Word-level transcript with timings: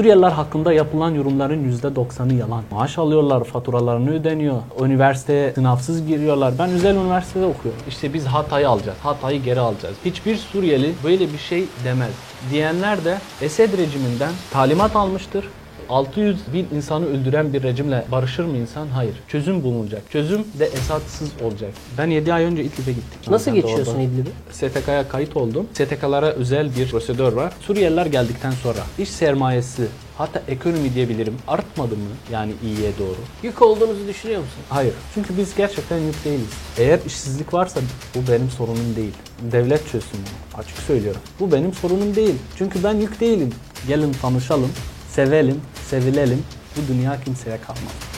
Suriyeliler 0.00 0.30
hakkında 0.30 0.72
yapılan 0.72 1.10
yorumların 1.10 1.72
%90'ı 1.72 2.34
yalan. 2.34 2.62
Maaş 2.70 2.98
alıyorlar, 2.98 3.44
faturalarını 3.44 4.10
ödeniyor. 4.10 4.56
Üniversiteye 4.84 5.52
sınavsız 5.52 6.06
giriyorlar. 6.06 6.54
Ben 6.58 6.70
özel 6.70 6.96
üniversitede 6.96 7.46
okuyorum. 7.46 7.80
İşte 7.88 8.12
biz 8.14 8.26
Hatay'ı 8.26 8.68
alacağız, 8.68 8.98
Hatay'ı 9.02 9.42
geri 9.42 9.60
alacağız. 9.60 9.96
Hiçbir 10.04 10.36
Suriyeli 10.36 10.94
böyle 11.04 11.32
bir 11.32 11.38
şey 11.38 11.64
demez. 11.84 12.12
Diyenler 12.50 13.04
de 13.04 13.18
Esed 13.42 13.78
rejiminden 13.78 14.30
talimat 14.52 14.96
almıştır. 14.96 15.48
600 15.90 16.38
bin 16.54 16.66
insanı 16.76 17.06
öldüren 17.06 17.52
bir 17.52 17.62
rejimle 17.62 18.04
barışır 18.12 18.44
mı 18.44 18.56
insan? 18.56 18.86
Hayır. 18.88 19.14
Çözüm 19.28 19.62
bulunacak. 19.62 20.02
Çözüm 20.10 20.44
de 20.58 20.66
Esad'sız 20.66 21.28
olacak. 21.42 21.70
Ben 21.98 22.06
7 22.06 22.32
ay 22.34 22.44
önce 22.44 22.62
İdlib'e 22.64 22.92
gittim. 22.92 23.32
Nasıl 23.32 23.46
Ben 23.50 23.56
de 23.56 23.60
geçiyorsun 23.60 23.92
orada- 23.92 24.02
İdlib'i? 24.02 24.30
STK'ya 24.52 25.08
kayıt 25.08 25.36
oldum. 25.36 25.66
STK'lara 25.72 26.26
özel 26.26 26.76
bir 26.76 26.88
prosedür 26.90 27.32
var. 27.32 27.52
Suriyeliler 27.60 28.06
geldikten 28.06 28.50
sonra 28.50 28.78
iş 28.98 29.08
sermayesi 29.08 29.82
hatta 30.18 30.42
ekonomi 30.48 30.94
diyebilirim 30.94 31.34
artmadı 31.48 31.94
mı 31.96 32.02
yani 32.32 32.52
iyiye 32.64 32.90
doğru? 32.98 33.16
Yük 33.42 33.62
olduğunuzu 33.62 34.08
düşünüyor 34.08 34.40
musun? 34.40 34.58
Hayır. 34.68 34.94
Çünkü 35.14 35.36
biz 35.38 35.54
gerçekten 35.56 35.98
yük 35.98 36.24
değiliz. 36.24 36.48
Eğer 36.78 36.98
işsizlik 37.06 37.54
varsa 37.54 37.80
bu 38.14 38.32
benim 38.32 38.50
sorunum 38.50 38.96
değil. 38.96 39.12
Devlet 39.52 39.88
çözsün 39.92 40.20
bunu. 40.20 40.60
Açık 40.62 40.78
söylüyorum. 40.78 41.20
Bu 41.40 41.52
benim 41.52 41.72
sorunum 41.74 42.16
değil. 42.16 42.34
Çünkü 42.58 42.84
ben 42.84 42.94
yük 42.94 43.20
değilim. 43.20 43.50
Gelin 43.88 44.12
tanışalım, 44.22 44.70
sevelim, 45.10 45.60
sevilelim. 45.84 46.44
Bu 46.76 46.94
dünya 46.94 47.20
kimseye 47.20 47.58
kalmaz. 47.60 48.10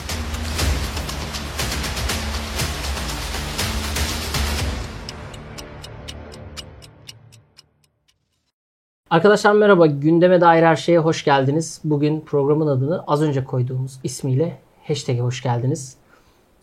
Arkadaşlar 9.09 9.53
merhaba. 9.53 9.85
Gündeme 9.85 10.41
dair 10.41 10.63
her 10.63 10.75
şeye 10.75 10.99
hoş 10.99 11.23
geldiniz. 11.23 11.81
Bugün 11.83 12.21
programın 12.21 12.67
adını 12.67 13.03
az 13.07 13.21
önce 13.21 13.43
koyduğumuz 13.43 13.99
ismiyle 14.03 14.57
hashtag'e 14.87 15.19
hoş 15.19 15.43
geldiniz. 15.43 15.97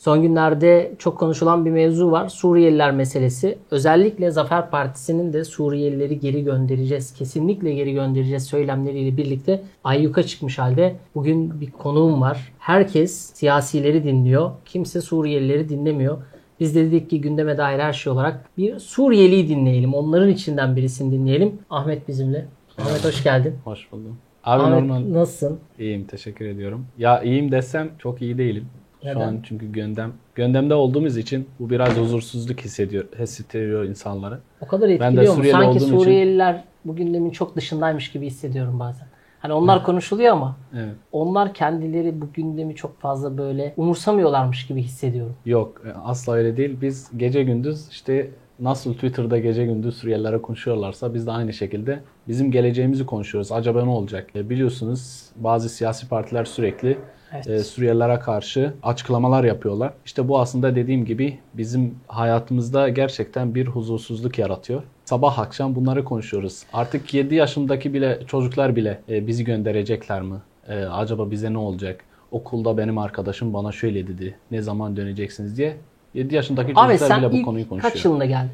Son 0.00 0.22
günlerde 0.22 0.92
çok 0.98 1.18
konuşulan 1.18 1.64
bir 1.64 1.70
mevzu 1.70 2.10
var. 2.10 2.28
Suriyeliler 2.28 2.92
meselesi. 2.92 3.58
Özellikle 3.70 4.30
Zafer 4.30 4.70
Partisi'nin 4.70 5.32
de 5.32 5.44
Suriyelileri 5.44 6.18
geri 6.20 6.44
göndereceğiz, 6.44 7.14
kesinlikle 7.14 7.72
geri 7.72 7.92
göndereceğiz 7.92 8.46
söylemleriyle 8.46 9.16
birlikte 9.16 9.62
ayyuka 9.84 10.22
çıkmış 10.22 10.58
halde. 10.58 10.96
Bugün 11.14 11.60
bir 11.60 11.70
konuğum 11.70 12.20
var. 12.20 12.52
Herkes 12.58 13.32
siyasileri 13.34 14.04
dinliyor. 14.04 14.50
Kimse 14.64 15.00
Suriyelileri 15.00 15.68
dinlemiyor. 15.68 16.18
Biz 16.60 16.74
de 16.74 16.84
dedik 16.84 17.10
ki 17.10 17.20
gündeme 17.20 17.58
dair 17.58 17.78
her 17.78 17.92
şey 17.92 18.12
olarak 18.12 18.50
bir 18.58 18.78
Suriyeli'yi 18.78 19.48
dinleyelim. 19.48 19.94
Onların 19.94 20.28
içinden 20.28 20.76
birisini 20.76 21.12
dinleyelim. 21.12 21.58
Ahmet 21.70 22.08
bizimle. 22.08 22.46
Ahmet 22.78 23.04
hoş 23.04 23.22
geldin. 23.22 23.54
Hoş 23.64 23.92
buldum. 23.92 24.16
Abi 24.44 24.62
Ahmet 24.62 24.80
normal. 24.80 25.12
nasılsın? 25.12 25.58
İyiyim 25.78 26.04
teşekkür 26.04 26.44
ediyorum. 26.44 26.86
Ya 26.98 27.22
iyiyim 27.22 27.52
desem 27.52 27.90
çok 27.98 28.22
iyi 28.22 28.38
değilim. 28.38 28.66
Neden? 29.04 29.14
Şu 29.14 29.20
an 29.20 29.40
çünkü 29.42 29.72
gündem 29.72 30.12
gündemde 30.34 30.74
olduğumuz 30.74 31.16
için 31.16 31.48
bu 31.60 31.70
biraz 31.70 31.96
huzursuzluk 31.96 32.60
hissediyor, 32.60 33.04
hissettiriyor 33.18 33.84
insanları. 33.84 34.38
O 34.60 34.66
kadar 34.66 34.88
de 34.88 34.94
etkiliyor 34.94 35.28
mu? 35.28 35.34
Suriyeli 35.34 35.52
Sanki 35.52 35.68
olduğum 35.68 35.78
için- 35.86 35.98
Suriyeliler 35.98 36.64
bu 36.84 36.96
gündemin 36.96 37.30
çok 37.30 37.56
dışındaymış 37.56 38.12
gibi 38.12 38.26
hissediyorum 38.26 38.80
bazen. 38.80 39.06
Hani 39.40 39.52
onlar 39.52 39.84
konuşuluyor 39.84 40.32
ama 40.32 40.56
Evet. 40.74 40.94
onlar 41.12 41.54
kendileri 41.54 42.20
bu 42.20 42.26
gündemi 42.34 42.74
çok 42.74 43.00
fazla 43.00 43.38
böyle 43.38 43.74
umursamıyorlarmış 43.76 44.66
gibi 44.66 44.82
hissediyorum. 44.82 45.34
Yok 45.46 45.82
e, 45.86 45.92
asla 46.04 46.32
öyle 46.32 46.56
değil. 46.56 46.76
Biz 46.82 47.10
gece 47.16 47.42
gündüz 47.42 47.88
işte 47.88 48.30
nasıl 48.60 48.94
Twitter'da 48.94 49.38
gece 49.38 49.64
gündüz 49.66 49.96
Suriyelilere 49.96 50.42
konuşuyorlarsa 50.42 51.14
biz 51.14 51.26
de 51.26 51.30
aynı 51.32 51.52
şekilde 51.52 52.00
bizim 52.28 52.50
geleceğimizi 52.50 53.06
konuşuyoruz. 53.06 53.52
Acaba 53.52 53.84
ne 53.84 53.90
olacak? 53.90 54.30
E, 54.36 54.50
Biliyorsunuz 54.50 55.22
bazı 55.36 55.68
siyasi 55.68 56.08
partiler 56.08 56.44
sürekli 56.44 56.98
Evet. 57.34 57.46
e, 57.46 57.58
Suriyelilere 57.64 58.18
karşı 58.18 58.72
açıklamalar 58.82 59.44
yapıyorlar. 59.44 59.92
İşte 60.06 60.28
bu 60.28 60.40
aslında 60.40 60.76
dediğim 60.76 61.04
gibi 61.04 61.38
bizim 61.54 61.94
hayatımızda 62.08 62.88
gerçekten 62.88 63.54
bir 63.54 63.66
huzursuzluk 63.66 64.38
yaratıyor. 64.38 64.82
Sabah 65.04 65.38
akşam 65.38 65.74
bunları 65.74 66.04
konuşuyoruz. 66.04 66.62
Artık 66.72 67.14
7 67.14 67.34
yaşındaki 67.34 67.94
bile 67.94 68.20
çocuklar 68.26 68.76
bile 68.76 69.00
e, 69.08 69.26
bizi 69.26 69.44
gönderecekler 69.44 70.22
mi? 70.22 70.36
E, 70.68 70.84
acaba 70.84 71.30
bize 71.30 71.52
ne 71.52 71.58
olacak? 71.58 72.04
Okulda 72.30 72.76
benim 72.78 72.98
arkadaşım 72.98 73.54
bana 73.54 73.72
şöyle 73.72 74.06
dedi. 74.06 74.34
Ne 74.50 74.62
zaman 74.62 74.96
döneceksiniz 74.96 75.56
diye. 75.58 75.76
7 76.14 76.34
yaşındaki 76.34 76.72
Abi 76.72 76.92
çocuklar 76.92 77.08
sen 77.08 77.18
bile 77.22 77.40
bu 77.40 77.44
konuyu 77.44 77.68
konuşuyor. 77.68 77.92
kaç 77.92 78.04
yılında 78.04 78.24
geldin? 78.24 78.50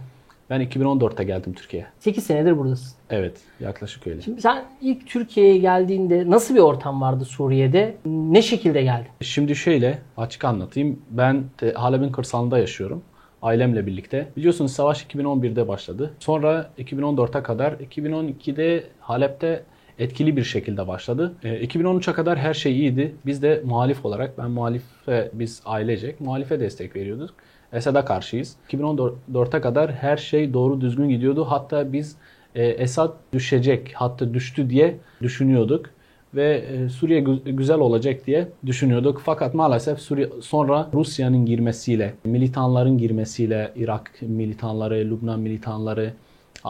Ben 0.50 0.62
2014'te 0.62 1.24
geldim 1.24 1.52
Türkiye'ye. 1.52 1.88
8 1.98 2.24
senedir 2.24 2.58
buradasın. 2.58 2.96
Evet, 3.10 3.40
yaklaşık 3.60 4.06
öyle. 4.06 4.22
Şimdi 4.22 4.40
sen 4.40 4.64
ilk 4.80 5.06
Türkiye'ye 5.06 5.58
geldiğinde 5.58 6.30
nasıl 6.30 6.54
bir 6.54 6.60
ortam 6.60 7.00
vardı 7.00 7.24
Suriye'de? 7.24 7.96
Ne 8.06 8.42
şekilde 8.42 8.82
geldin? 8.82 9.08
Şimdi 9.20 9.56
şöyle 9.56 9.98
açık 10.16 10.44
anlatayım. 10.44 11.00
Ben 11.10 11.44
de 11.60 11.72
Halep'in 11.72 12.12
kırsalında 12.12 12.58
yaşıyorum. 12.58 13.02
Ailemle 13.42 13.86
birlikte. 13.86 14.28
Biliyorsunuz 14.36 14.72
savaş 14.72 15.04
2011'de 15.04 15.68
başladı. 15.68 16.14
Sonra 16.18 16.70
2014'e 16.78 17.42
kadar 17.42 17.72
2012'de 17.72 18.84
Halep'te 19.00 19.62
etkili 19.98 20.36
bir 20.36 20.44
şekilde 20.44 20.88
başladı. 20.88 21.34
E, 21.42 21.66
2013'e 21.66 22.12
kadar 22.12 22.38
her 22.38 22.54
şey 22.54 22.72
iyiydi. 22.72 23.14
Biz 23.26 23.42
de 23.42 23.62
muhalif 23.64 24.04
olarak 24.04 24.38
ben 24.38 24.50
muhalife 24.50 25.30
biz 25.32 25.62
ailecek 25.64 26.20
muhalife 26.20 26.60
destek 26.60 26.96
veriyorduk. 26.96 27.34
Esad'a 27.72 28.04
karşıyız. 28.04 28.56
2014'e 28.70 29.60
kadar 29.60 29.92
her 29.92 30.16
şey 30.16 30.54
doğru 30.54 30.80
düzgün 30.80 31.08
gidiyordu. 31.08 31.44
Hatta 31.48 31.92
biz 31.92 32.16
e, 32.54 32.64
Esad 32.66 33.12
düşecek 33.32 33.92
hatta 33.94 34.34
düştü 34.34 34.70
diye 34.70 34.96
düşünüyorduk 35.22 35.90
ve 36.34 36.54
e, 36.56 36.88
Suriye 36.88 37.20
gü- 37.22 37.50
güzel 37.50 37.78
olacak 37.78 38.26
diye 38.26 38.48
düşünüyorduk. 38.66 39.22
Fakat 39.24 39.54
maalesef 39.54 39.98
Suriye 39.98 40.28
sonra 40.42 40.88
Rusya'nın 40.94 41.46
girmesiyle, 41.46 42.14
militanların 42.24 42.98
girmesiyle 42.98 43.72
Irak 43.76 44.10
militanları, 44.22 44.94
Lübnan 44.94 45.40
militanları, 45.40 46.12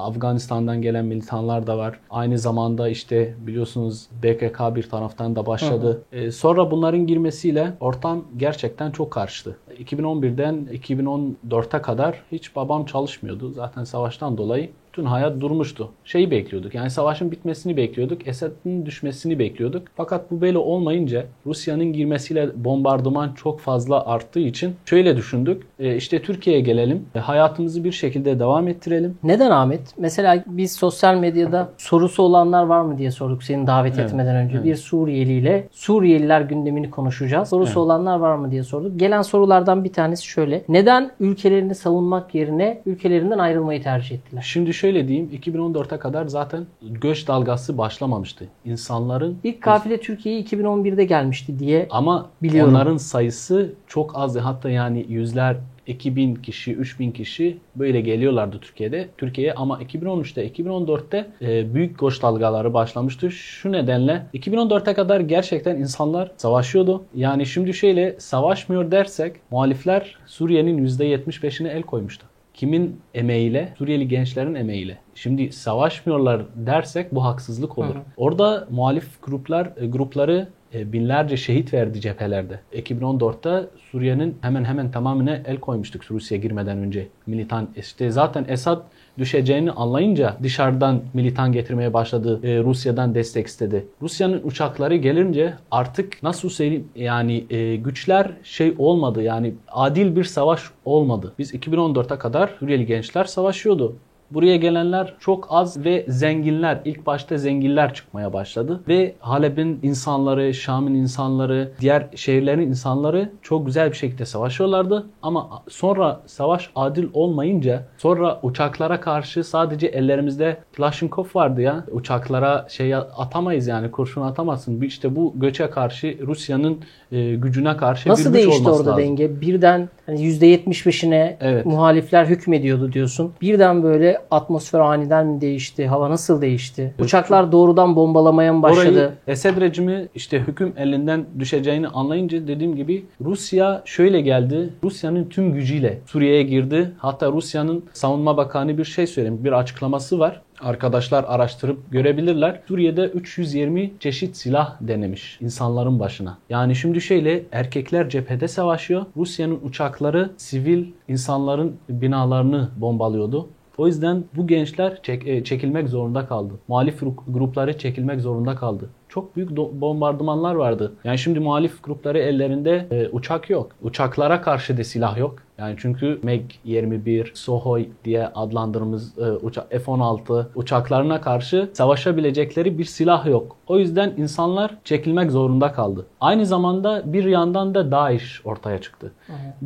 Afganistan'dan 0.01 0.83
gelen 0.83 1.05
militanlar 1.05 1.67
da 1.67 1.79
var. 1.79 2.01
Aynı 2.11 2.39
zamanda 2.39 2.89
işte 2.89 3.35
biliyorsunuz 3.39 4.07
BKK 4.23 4.61
bir 4.77 4.91
taraftan 4.91 5.37
da 5.37 5.47
başladı. 5.47 6.03
E, 6.13 6.31
sonra 6.31 6.71
bunların 6.71 7.07
girmesiyle 7.07 7.73
ortam 7.81 8.25
gerçekten 8.37 8.91
çok 8.91 9.11
karıştı. 9.11 9.57
2011'den 9.85 10.69
2014'e 10.73 11.83
kadar 11.83 12.23
hiç 12.33 12.57
babam 12.57 12.85
çalışmıyordu. 12.85 13.51
Zaten 13.53 13.85
savaştan 13.85 14.39
dolayı 14.39 14.71
bütün 14.97 15.07
hayat 15.07 15.41
durmuştu. 15.41 15.91
Şeyi 16.05 16.31
bekliyorduk. 16.31 16.75
Yani 16.75 16.91
savaşın 16.91 17.31
bitmesini 17.31 17.77
bekliyorduk. 17.77 18.29
Esad'ın 18.29 18.87
düşmesini 18.87 19.39
bekliyorduk. 19.39 19.83
Fakat 19.97 20.31
bu 20.31 20.41
böyle 20.41 20.59
olmayınca 20.59 21.25
Rusya'nın 21.47 21.93
girmesiyle 21.93 22.49
bombardıman 22.65 23.33
çok 23.33 23.61
fazla 23.61 24.07
arttığı 24.07 24.41
için 24.41 24.75
şöyle 24.87 25.17
düşündük. 25.17 25.63
E, 25.79 25.97
işte 25.97 26.23
Türkiye'ye 26.23 26.63
gelelim. 26.63 27.05
E, 27.15 27.19
hayatımızı 27.19 27.85
bir 27.85 27.93
şekilde 27.93 28.39
devam 28.39 28.69
ettirelim. 28.69 29.19
Neden 29.23 29.51
Ahmet? 29.51 29.81
Mesela 29.99 30.45
biz 30.47 30.73
sosyal 30.73 31.15
medyada 31.15 31.69
sorusu 31.79 32.23
olanlar 32.23 32.63
var 32.67 32.81
mı 32.81 32.99
diye 32.99 33.11
sorduk 33.11 33.43
seni 33.43 33.67
davet 33.67 33.95
Evet, 33.99 34.07
etmeden 34.11 34.37
önce. 34.37 34.55
evet. 34.57 34.65
Bir 34.65 34.77
Suriyeli 34.77 35.33
ile 35.33 35.69
Suriyeliler 35.73 36.41
gündemini 36.41 36.91
konuşacağız. 36.91 37.49
Sorusu 37.49 37.69
Evet. 37.71 37.77
olanlar 37.77 38.19
var 38.19 38.37
mı 38.37 38.51
diye 38.51 38.63
sorduk. 38.63 39.01
Gelen 39.01 39.23
sorulardan 39.23 39.85
bir 39.85 39.93
tanesi 39.93 40.27
şöyle. 40.27 40.63
Neden 40.69 41.11
ülkelerini 41.21 41.75
savunmak 41.75 42.35
yerine 42.35 42.83
ülkelerinden 42.87 43.39
ayrılmayı 43.39 43.83
tercih 43.83 44.17
ettiler? 44.17 44.43
Şimdi 44.47 44.75
şöyle 44.75 44.86
diyeyim 44.95 45.31
2014'e 45.43 45.99
kadar 45.99 46.27
zaten 46.27 46.67
göç 46.83 47.29
dalgası 47.29 47.79
başlamamıştı. 47.79 48.49
İnsanların 48.65 49.39
İlk 49.45 49.63
kafile 49.63 50.01
Türkiye'ye 50.01 50.43
2011'de 50.43 51.05
gelmişti 51.05 51.59
diye 51.59 51.87
ama 51.91 52.31
Biliyorum. 52.43 52.71
onların 52.75 52.97
sayısı 52.97 53.75
çok 53.87 54.17
azdı. 54.19 54.39
Hatta 54.39 54.71
yani 54.71 55.07
yüzler 55.09 55.57
2000 55.87 56.35
kişi, 56.35 56.73
3000 56.73 57.11
kişi 57.11 57.59
böyle 57.77 58.01
geliyorlardı 58.01 58.59
Türkiye'de. 58.61 59.09
Türkiye'ye 59.19 59.55
ama 59.55 59.83
2013'te, 59.83 60.49
2014'te 60.49 61.27
e, 61.43 61.75
büyük 61.75 61.99
göç 61.99 62.23
dalgaları 62.23 62.75
başlamıştı. 62.75 63.31
Şu 63.31 63.73
nedenle 63.73 64.27
2014'e 64.35 64.95
kadar 64.95 65.21
gerçekten 65.21 65.77
insanlar 65.77 66.31
savaşıyordu. 66.37 67.05
Yani 67.15 67.47
şimdi 67.47 67.75
şöyle 67.75 68.21
savaşmıyor 68.21 68.91
dersek 68.91 69.37
muhalifler 69.51 70.19
Suriye'nin 70.27 70.87
%75'ine 70.87 71.69
el 71.69 71.83
koymuştu. 71.83 72.27
Kimin 72.57 73.01
emeğiyle? 73.15 73.73
Suriyeli 73.79 74.09
gençlerin 74.09 74.55
emeğiyle. 74.55 74.99
Şimdi 75.15 75.53
savaşmıyorlar 75.53 76.43
dersek 76.55 77.15
bu 77.15 77.25
haksızlık 77.25 77.79
olur. 77.79 77.95
Hı 77.95 77.99
hı. 77.99 78.03
Orada 78.17 78.69
muhalif 78.71 79.23
gruplar 79.23 79.73
e, 79.77 79.87
grupları 79.87 80.49
e, 80.75 80.93
binlerce 80.93 81.37
şehit 81.37 81.75
verdi 81.75 82.01
cephelerde. 82.01 82.61
2014'te 82.73 83.67
Suriye'nin 83.91 84.39
hemen 84.41 84.65
hemen 84.65 84.91
tamamına 84.91 85.37
el 85.37 85.61
koymuştuk 85.61 86.11
Rusya 86.11 86.39
girmeden 86.39 86.79
önce. 86.79 87.09
Militan 87.27 87.69
işte 87.77 88.11
zaten 88.11 88.45
Esad 88.49 88.83
düşeceğini 89.19 89.71
anlayınca 89.71 90.37
dışarıdan 90.43 91.01
militan 91.15 91.53
getirmeye 91.53 91.95
başladı. 91.95 92.41
E, 92.43 92.63
Rusya'dan 92.63 93.15
destek 93.15 93.47
istedi. 93.47 93.87
Rusya'nın 94.03 94.41
uçakları 94.45 94.97
gelince 94.97 95.55
artık 95.71 96.23
nasıl 96.23 96.49
söyleyeyim 96.49 96.89
yani 96.97 97.45
e, 97.51 97.77
güçler 97.77 98.31
şey 98.43 98.75
olmadı 98.79 99.23
yani 99.23 99.55
adil 99.69 100.17
bir 100.17 100.25
savaş 100.25 100.63
olmadı. 100.85 101.33
Biz 101.39 101.55
2014'e 101.55 102.19
kadar 102.19 102.51
Suriyeli 102.59 102.87
gençler 102.87 103.25
savaşıyordu. 103.25 103.97
Buraya 104.31 104.57
gelenler 104.57 105.15
çok 105.21 105.47
az 105.51 105.85
ve 105.85 106.05
zenginler, 106.09 106.79
ilk 106.85 107.07
başta 107.07 107.37
zenginler 107.37 107.95
çıkmaya 107.95 108.33
başladı. 108.33 108.81
Ve 108.89 109.15
Halep'in 109.21 109.81
insanları, 109.83 110.55
Şam'ın 110.55 110.95
insanları, 110.95 111.73
diğer 111.81 112.07
şehirlerin 112.15 112.61
insanları 112.61 113.31
çok 113.43 113.67
güzel 113.67 113.91
bir 113.91 113.97
şekilde 113.97 114.25
savaşıyorlardı. 114.25 115.07
Ama 115.23 115.63
sonra 115.69 116.21
savaş 116.27 116.71
adil 116.77 117.07
olmayınca, 117.13 117.83
sonra 117.99 118.39
uçaklara 118.43 119.01
karşı 119.01 119.45
sadece 119.45 119.87
ellerimizde 119.87 120.57
Kalashnikov 120.77 121.25
vardı 121.35 121.61
ya. 121.63 121.85
Uçaklara 121.93 122.67
şey 122.69 122.95
atamayız 122.95 123.67
yani 123.67 123.91
kurşun 123.91 124.23
atamazsın. 124.23 124.81
İşte 124.81 125.17
bu 125.17 125.33
göçe 125.37 125.71
karşı 125.71 126.19
Rusya'nın 126.27 126.79
e, 127.13 127.35
gücüne 127.35 127.77
karşı 127.77 128.09
Nasıl 128.09 128.35
bir 128.35 128.39
güç 128.39 128.47
değişti 128.47 128.63
olması 128.69 128.81
orada 128.81 128.91
lazım. 128.91 129.05
denge? 129.05 129.41
Birden 129.41 129.89
hani 130.07 130.21
%75'ine 130.21 131.37
Evet. 131.41 131.67
muhalifler 131.67 132.27
hükmediyordu 132.27 132.93
diyorsun. 132.93 133.33
Birden 133.41 133.83
böyle 133.83 134.16
atmosfer 134.31 134.81
aniden 134.81 135.27
mi 135.27 135.41
değişti? 135.41 135.87
Hava 135.87 136.11
nasıl 136.11 136.43
değişti? 136.43 136.95
Uçaklar 136.99 137.53
doğrudan 137.53 137.97
bombalamaya 137.97 138.53
mı 138.53 138.63
başladı? 138.63 138.89
Orayı 138.91 139.13
Esed 139.27 139.61
rejimi 139.61 140.09
işte 140.15 140.41
hüküm 140.41 140.73
elinden 140.77 141.27
düşeceğini 141.39 141.89
anlayınca 141.89 142.49
dediğim 142.49 142.77
gibi 142.77 143.07
Rusya 143.25 143.83
şöyle 143.85 144.21
geldi. 144.21 144.71
Rusya'nın 144.85 145.25
tüm 145.25 145.53
gücüyle 145.53 145.99
Suriye'ye 146.07 146.43
girdi. 146.43 146.91
Hatta 146.99 147.33
Rusya'nın 147.33 147.85
savunma 147.93 148.37
bakanı 148.37 148.79
bir 148.79 148.85
şey 148.85 149.07
söylemiş. 149.07 149.45
Bir 149.45 149.53
açıklaması 149.53 150.19
var. 150.19 150.43
Arkadaşlar 150.61 151.25
araştırıp 151.29 151.93
görebilirler. 151.93 152.61
Suriye'de 152.69 153.05
320 153.05 153.93
çeşit 154.01 154.37
silah 154.37 154.77
denemiş 154.81 155.39
insanların 155.41 156.01
başına. 156.01 156.39
Yani 156.51 156.77
şimdi 156.77 157.01
şöyle 157.01 157.43
erkekler 157.53 158.09
cephede 158.09 158.49
savaşıyor. 158.49 159.07
Rusya'nın 159.17 159.59
uçakları 159.63 160.31
sivil 160.37 160.85
insanların 161.09 161.77
binalarını 161.89 162.69
bombalıyordu. 162.77 163.49
O 163.79 163.87
yüzden 163.87 164.25
bu 164.37 164.47
gençler 164.47 164.99
çek- 165.03 165.27
e, 165.27 165.45
çekilmek 165.45 165.89
zorunda 165.89 166.27
kaldı. 166.27 166.55
Muhalif 166.69 167.03
ru- 167.03 167.15
grupları 167.33 167.79
çekilmek 167.79 168.21
zorunda 168.21 168.55
kaldı. 168.57 168.89
Çok 169.09 169.37
büyük 169.37 169.51
bombardımanlar 169.57 170.55
vardı. 170.55 170.93
Yani 171.05 171.19
şimdi 171.19 171.41
muhalif 171.41 171.83
grupları 171.85 172.19
ellerinde 172.19 172.87
e, 172.91 173.09
uçak 173.09 173.51
yok. 173.51 173.71
Uçaklara 173.83 174.41
karşı 174.41 174.77
da 174.77 174.85
silah 174.85 175.19
yok. 175.19 175.43
Yani 175.59 175.75
çünkü 175.79 176.21
MiG-21, 176.25 177.27
Sukhoi 177.35 177.89
diye 178.05 178.27
adlandırdığımız 178.27 179.19
e, 179.19 179.23
uça- 179.23 179.69
F-16 179.79 180.47
uçaklarına 180.55 181.21
karşı 181.21 181.71
savaşabilecekleri 181.73 182.79
bir 182.79 182.85
silah 182.85 183.27
yok. 183.27 183.57
O 183.67 183.79
yüzden 183.79 184.15
insanlar 184.17 184.77
çekilmek 184.85 185.31
zorunda 185.31 185.73
kaldı. 185.73 186.07
Aynı 186.21 186.47
zamanda 186.47 187.03
bir 187.13 187.25
yandan 187.25 187.75
da 187.75 187.91
DAEŞ 187.91 188.41
ortaya 188.45 188.81
çıktı. 188.81 189.13